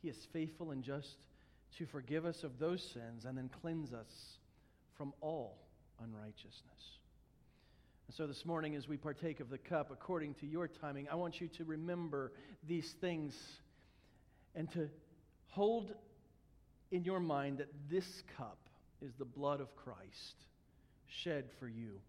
he 0.01 0.09
is 0.09 0.27
faithful 0.33 0.73
and 0.73 0.83
just 0.83 1.19
to 1.79 1.87
forgive 1.87 2.27
us 2.27 2.43
of 2.43 2.59
those 2.59 2.83
sins 2.93 3.27
and 3.27 3.39
then 3.39 3.49
cleanse 3.61 3.93
us 3.93 4.39
from 4.97 5.13
all 5.21 5.63
unrighteousness. 6.03 6.99
And 8.07 8.17
so 8.17 8.27
this 8.27 8.45
morning, 8.45 8.75
as 8.75 8.89
we 8.89 8.97
partake 8.97 9.41
of 9.41 9.49
the 9.49 9.59
cup 9.59 9.91
according 9.91 10.35
to 10.35 10.47
your 10.47 10.69
timing, 10.69 11.09
I 11.11 11.15
want 11.15 11.41
you 11.41 11.49
to 11.49 11.65
remember 11.65 12.33
these 12.67 12.91
things 13.01 13.35
and 14.55 14.71
to 14.73 14.89
hold 15.49 15.95
in 16.91 17.05
your 17.05 17.21
mind 17.21 17.59
that 17.59 17.71
this 17.91 18.23
cup 18.37 18.59
is 19.01 19.13
the 19.19 19.25
blood 19.25 19.61
of 19.61 19.75
Christ 19.77 20.35
shed 21.07 21.47
for 21.59 21.69
you 21.69 22.01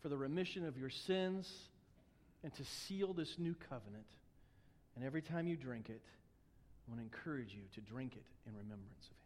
for 0.00 0.08
the 0.08 0.16
remission 0.16 0.66
of 0.66 0.78
your 0.78 0.90
sins 0.90 1.50
and 2.42 2.54
to 2.54 2.64
seal 2.64 3.12
this 3.12 3.38
new 3.38 3.54
covenant. 3.68 4.06
And 4.96 5.04
every 5.04 5.22
time 5.22 5.46
you 5.46 5.56
drink 5.56 5.88
it, 5.88 6.02
I 6.86 6.90
want 6.90 7.00
to 7.00 7.04
encourage 7.04 7.52
you 7.52 7.62
to 7.74 7.80
drink 7.80 8.14
it 8.14 8.24
in 8.46 8.54
remembrance 8.54 9.08
of 9.10 9.17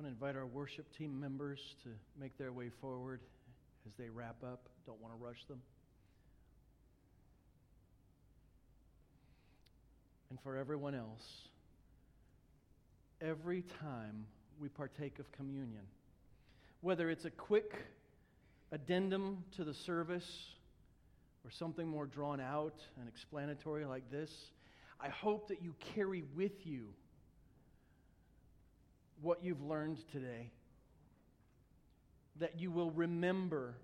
want 0.00 0.08
to 0.08 0.24
invite 0.26 0.34
our 0.34 0.46
worship 0.46 0.86
team 0.96 1.20
members 1.20 1.60
to 1.82 1.90
make 2.18 2.38
their 2.38 2.54
way 2.54 2.70
forward 2.80 3.20
as 3.86 3.92
they 3.98 4.08
wrap 4.08 4.36
up. 4.42 4.66
Don't 4.86 4.98
want 4.98 5.12
to 5.12 5.22
rush 5.22 5.44
them. 5.46 5.60
And 10.30 10.40
for 10.40 10.56
everyone 10.56 10.94
else, 10.94 11.26
every 13.20 13.62
time 13.82 14.24
we 14.58 14.70
partake 14.70 15.18
of 15.18 15.30
communion, 15.32 15.82
whether 16.80 17.10
it's 17.10 17.26
a 17.26 17.30
quick 17.30 17.74
addendum 18.72 19.44
to 19.56 19.64
the 19.64 19.74
service 19.74 20.46
or 21.44 21.50
something 21.50 21.86
more 21.86 22.06
drawn 22.06 22.40
out 22.40 22.80
and 22.98 23.06
explanatory 23.06 23.84
like 23.84 24.10
this, 24.10 24.30
I 24.98 25.10
hope 25.10 25.48
that 25.48 25.60
you 25.60 25.74
carry 25.94 26.24
with 26.34 26.64
you 26.66 26.86
what 29.22 29.42
you've 29.42 29.62
learned 29.62 29.98
today. 30.12 30.50
That 32.38 32.58
you 32.58 32.70
will 32.70 32.90
remember 32.90 33.74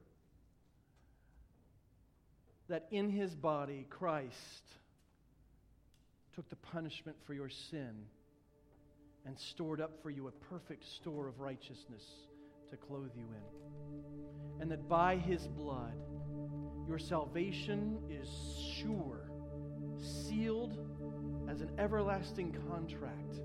that 2.69 2.87
in 2.91 3.11
his 3.11 3.35
body, 3.35 3.87
Christ 3.91 4.63
took 6.35 6.49
the 6.49 6.57
punishment 6.57 7.17
for 7.27 7.35
your 7.35 7.49
sin 7.49 7.95
and 9.25 9.39
stored 9.39 9.81
up 9.81 10.03
for 10.03 10.11
you 10.11 10.29
a 10.29 10.33
perfect 10.55 10.85
store 10.85 11.29
of 11.29 11.41
righteousness 11.41 12.05
to 12.71 12.77
clothe 12.77 13.11
you 13.17 13.25
in. 13.25 14.61
And 14.63 14.71
that 14.71 14.89
by 14.89 15.17
his 15.17 15.47
blood, 15.47 15.95
your 16.89 16.99
salvation 16.99 17.99
is 18.09 18.29
sure, 18.81 19.31
sealed 19.99 20.79
as 21.49 21.61
an 21.61 21.71
everlasting 21.79 22.57
contract 22.69 23.41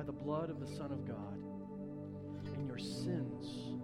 by 0.00 0.06
the 0.06 0.12
blood 0.12 0.48
of 0.48 0.58
the 0.60 0.76
Son 0.76 0.90
of 0.92 1.06
God, 1.06 1.36
and 2.54 2.66
your 2.66 2.78
sins 2.78 3.74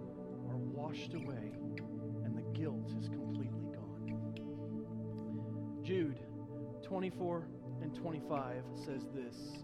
are 0.49 0.57
washed 0.57 1.13
away, 1.13 1.51
and 2.25 2.35
the 2.35 2.59
guilt 2.59 2.91
is 2.99 3.07
completely 3.07 3.67
gone. 3.71 4.33
Jude 5.83 6.19
24 6.81 7.47
and 7.83 7.93
25 7.93 8.63
says 8.83 9.03
this 9.13 9.59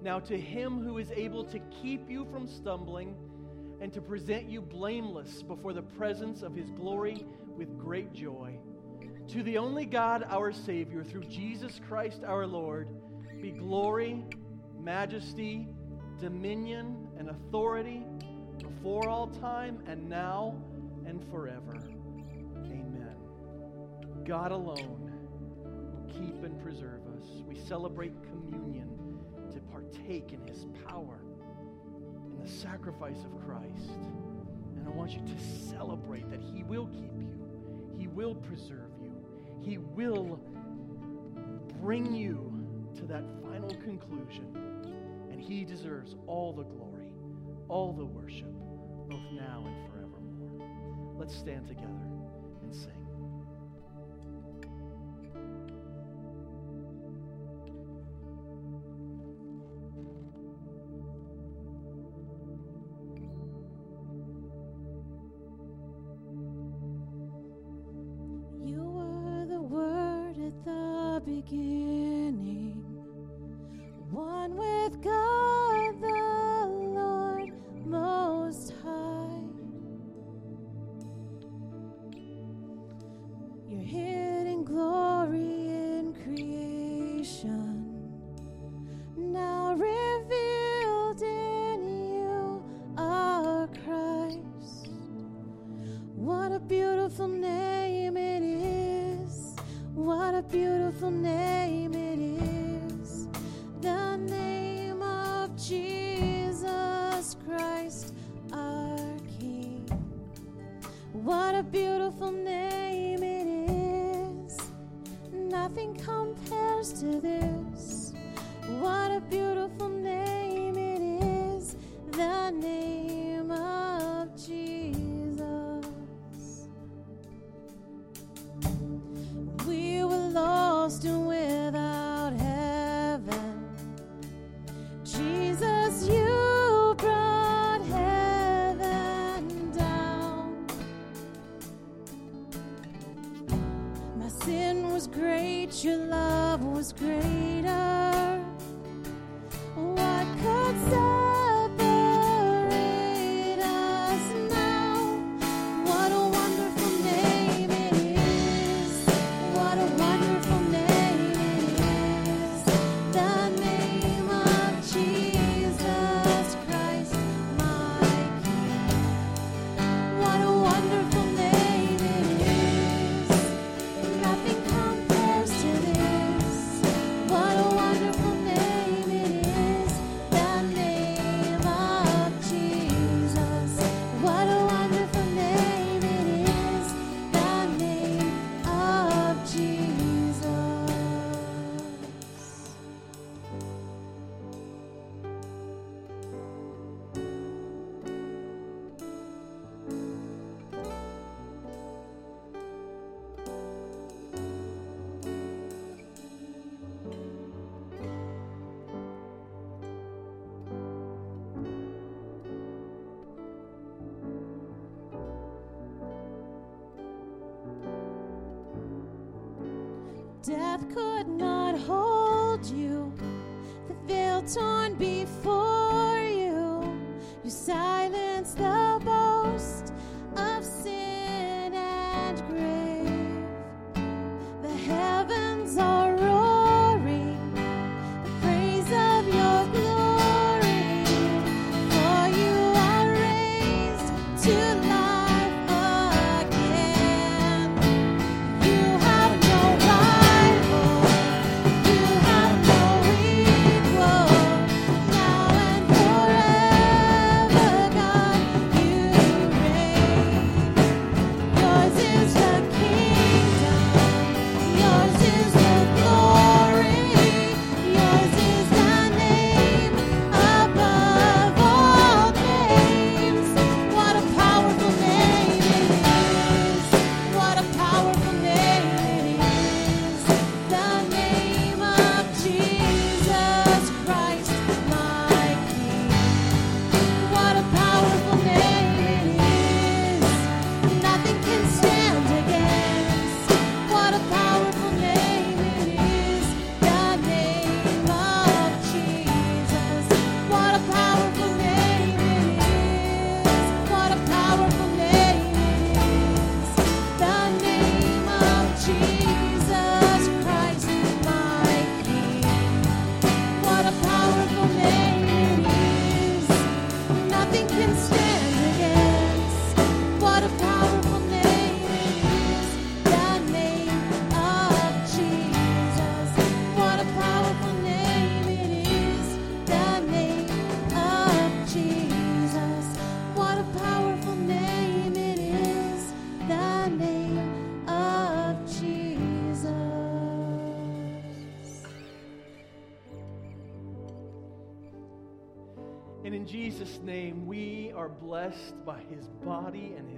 Now 0.00 0.20
to 0.20 0.38
him 0.38 0.78
who 0.78 0.98
is 0.98 1.10
able 1.10 1.42
to 1.42 1.58
keep 1.82 2.08
you 2.08 2.24
from 2.30 2.46
stumbling 2.46 3.16
and 3.80 3.92
to 3.92 4.00
present 4.00 4.48
you 4.48 4.60
blameless 4.60 5.42
before 5.42 5.72
the 5.72 5.82
presence 5.82 6.42
of 6.42 6.54
his 6.54 6.70
glory 6.70 7.26
with 7.56 7.76
great 7.76 8.12
joy, 8.12 8.56
to 9.26 9.42
the 9.42 9.58
only 9.58 9.86
God 9.86 10.24
our 10.28 10.52
Savior, 10.52 11.02
through 11.02 11.24
Jesus 11.24 11.80
Christ 11.88 12.22
our 12.24 12.46
Lord, 12.46 12.90
be 13.42 13.50
glory, 13.50 14.22
majesty, 14.78 15.68
dominion, 16.20 17.08
and 17.18 17.30
authority 17.30 18.04
before 18.58 19.08
all 19.08 19.26
time 19.26 19.82
and 19.86 20.08
now 20.08 20.54
and 21.06 21.22
forever. 21.30 21.76
Amen. 22.64 23.16
God 24.24 24.52
alone 24.52 25.10
will 25.92 26.12
keep 26.12 26.42
and 26.42 26.60
preserve 26.62 27.00
us. 27.16 27.24
We 27.46 27.56
celebrate 27.58 28.12
communion 28.22 28.88
to 29.52 29.60
partake 29.60 30.32
in 30.32 30.46
his 30.46 30.66
power, 30.88 31.20
in 32.32 32.42
the 32.42 32.50
sacrifice 32.50 33.24
of 33.24 33.44
Christ. 33.44 33.90
And 34.76 34.86
I 34.86 34.90
want 34.90 35.12
you 35.12 35.20
to 35.20 35.68
celebrate 35.70 36.30
that 36.30 36.40
he 36.40 36.62
will 36.62 36.86
keep 36.86 37.12
you, 37.18 37.94
he 37.98 38.08
will 38.08 38.34
preserve 38.34 38.90
you, 39.02 39.12
he 39.60 39.78
will 39.78 40.40
bring 41.80 42.12
you 42.14 42.52
to 42.96 43.04
that 43.06 43.24
final 43.42 43.74
conclusion 43.84 44.65
he 45.38 45.64
deserves 45.64 46.16
all 46.26 46.52
the 46.52 46.64
glory, 46.64 47.12
all 47.68 47.92
the 47.92 48.04
worship, 48.04 48.52
both 49.08 49.32
now 49.32 49.64
and 49.66 49.88
forevermore. 49.90 51.16
Let's 51.18 51.36
stand 51.36 51.66
together 51.68 51.88
and 52.62 52.74
sing. 52.74 53.05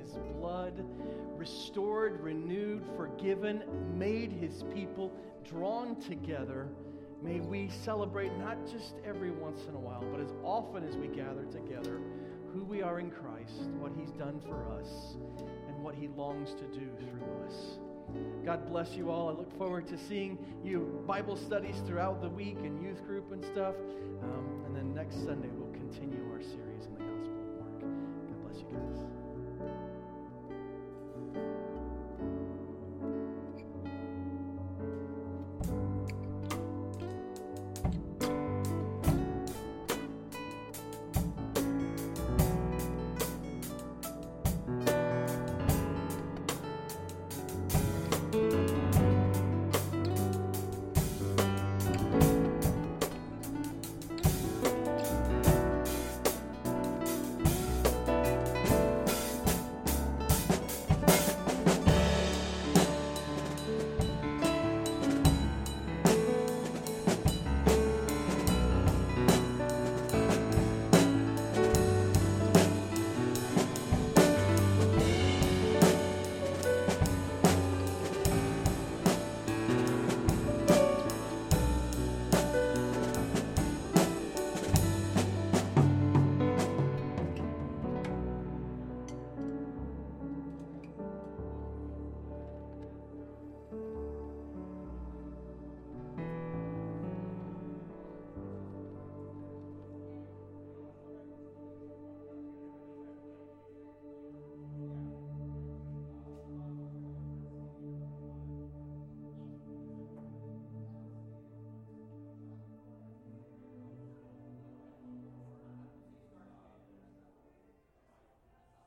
his 0.09 0.19
blood, 0.37 0.85
restored, 1.37 2.21
renewed, 2.21 2.83
forgiven, 2.97 3.63
made 3.95 4.33
his 4.33 4.65
people, 4.75 5.13
drawn 5.45 6.01
together. 6.01 6.69
May 7.23 7.41
we 7.41 7.69
celebrate 7.85 8.37
not 8.39 8.57
just 8.71 8.95
every 9.05 9.31
once 9.31 9.61
in 9.69 9.75
a 9.75 9.79
while, 9.79 10.05
but 10.11 10.21
as 10.21 10.33
often 10.45 10.85
as 10.85 10.97
we 10.97 11.09
gather 11.09 11.45
together, 11.45 12.01
who 12.53 12.65
we 12.65 12.83
are 12.83 13.01
in 13.01 13.11
Christ, 13.11 13.69
what 13.79 13.93
he's 13.99 14.11
done 14.13 14.41
for 14.47 14.71
us, 14.73 15.17
and 15.69 15.83
what 15.83 15.95
he 15.95 16.09
longs 16.09 16.55
to 16.55 16.65
do 16.79 16.89
through 16.99 17.47
us. 17.47 17.79
God 18.45 18.67
bless 18.71 18.93
you 18.93 19.11
all. 19.11 19.29
I 19.29 19.33
look 19.33 19.57
forward 19.59 19.87
to 19.89 19.99
seeing 19.99 20.39
you 20.65 21.03
Bible 21.07 21.37
studies 21.37 21.77
throughout 21.87 22.23
the 22.23 22.31
week 22.31 22.57
and 22.63 22.83
youth 22.83 23.05
group 23.05 23.33
and 23.33 23.45
stuff. 23.45 23.75
Um, 24.23 24.63
and 24.67 24.75
then 24.75 24.95
next 24.95 25.17
Sunday, 25.25 25.51
we'll 25.53 25.73
continue 25.73 26.25
our 26.33 26.41
series 26.41 26.87
in 26.87 26.95
the 26.95 27.01
Gospel 27.01 27.35
of 27.35 27.59
Mark. 27.61 27.81
God 27.81 28.43
bless 28.45 28.61
you 28.61 28.69
guys. 28.73 29.18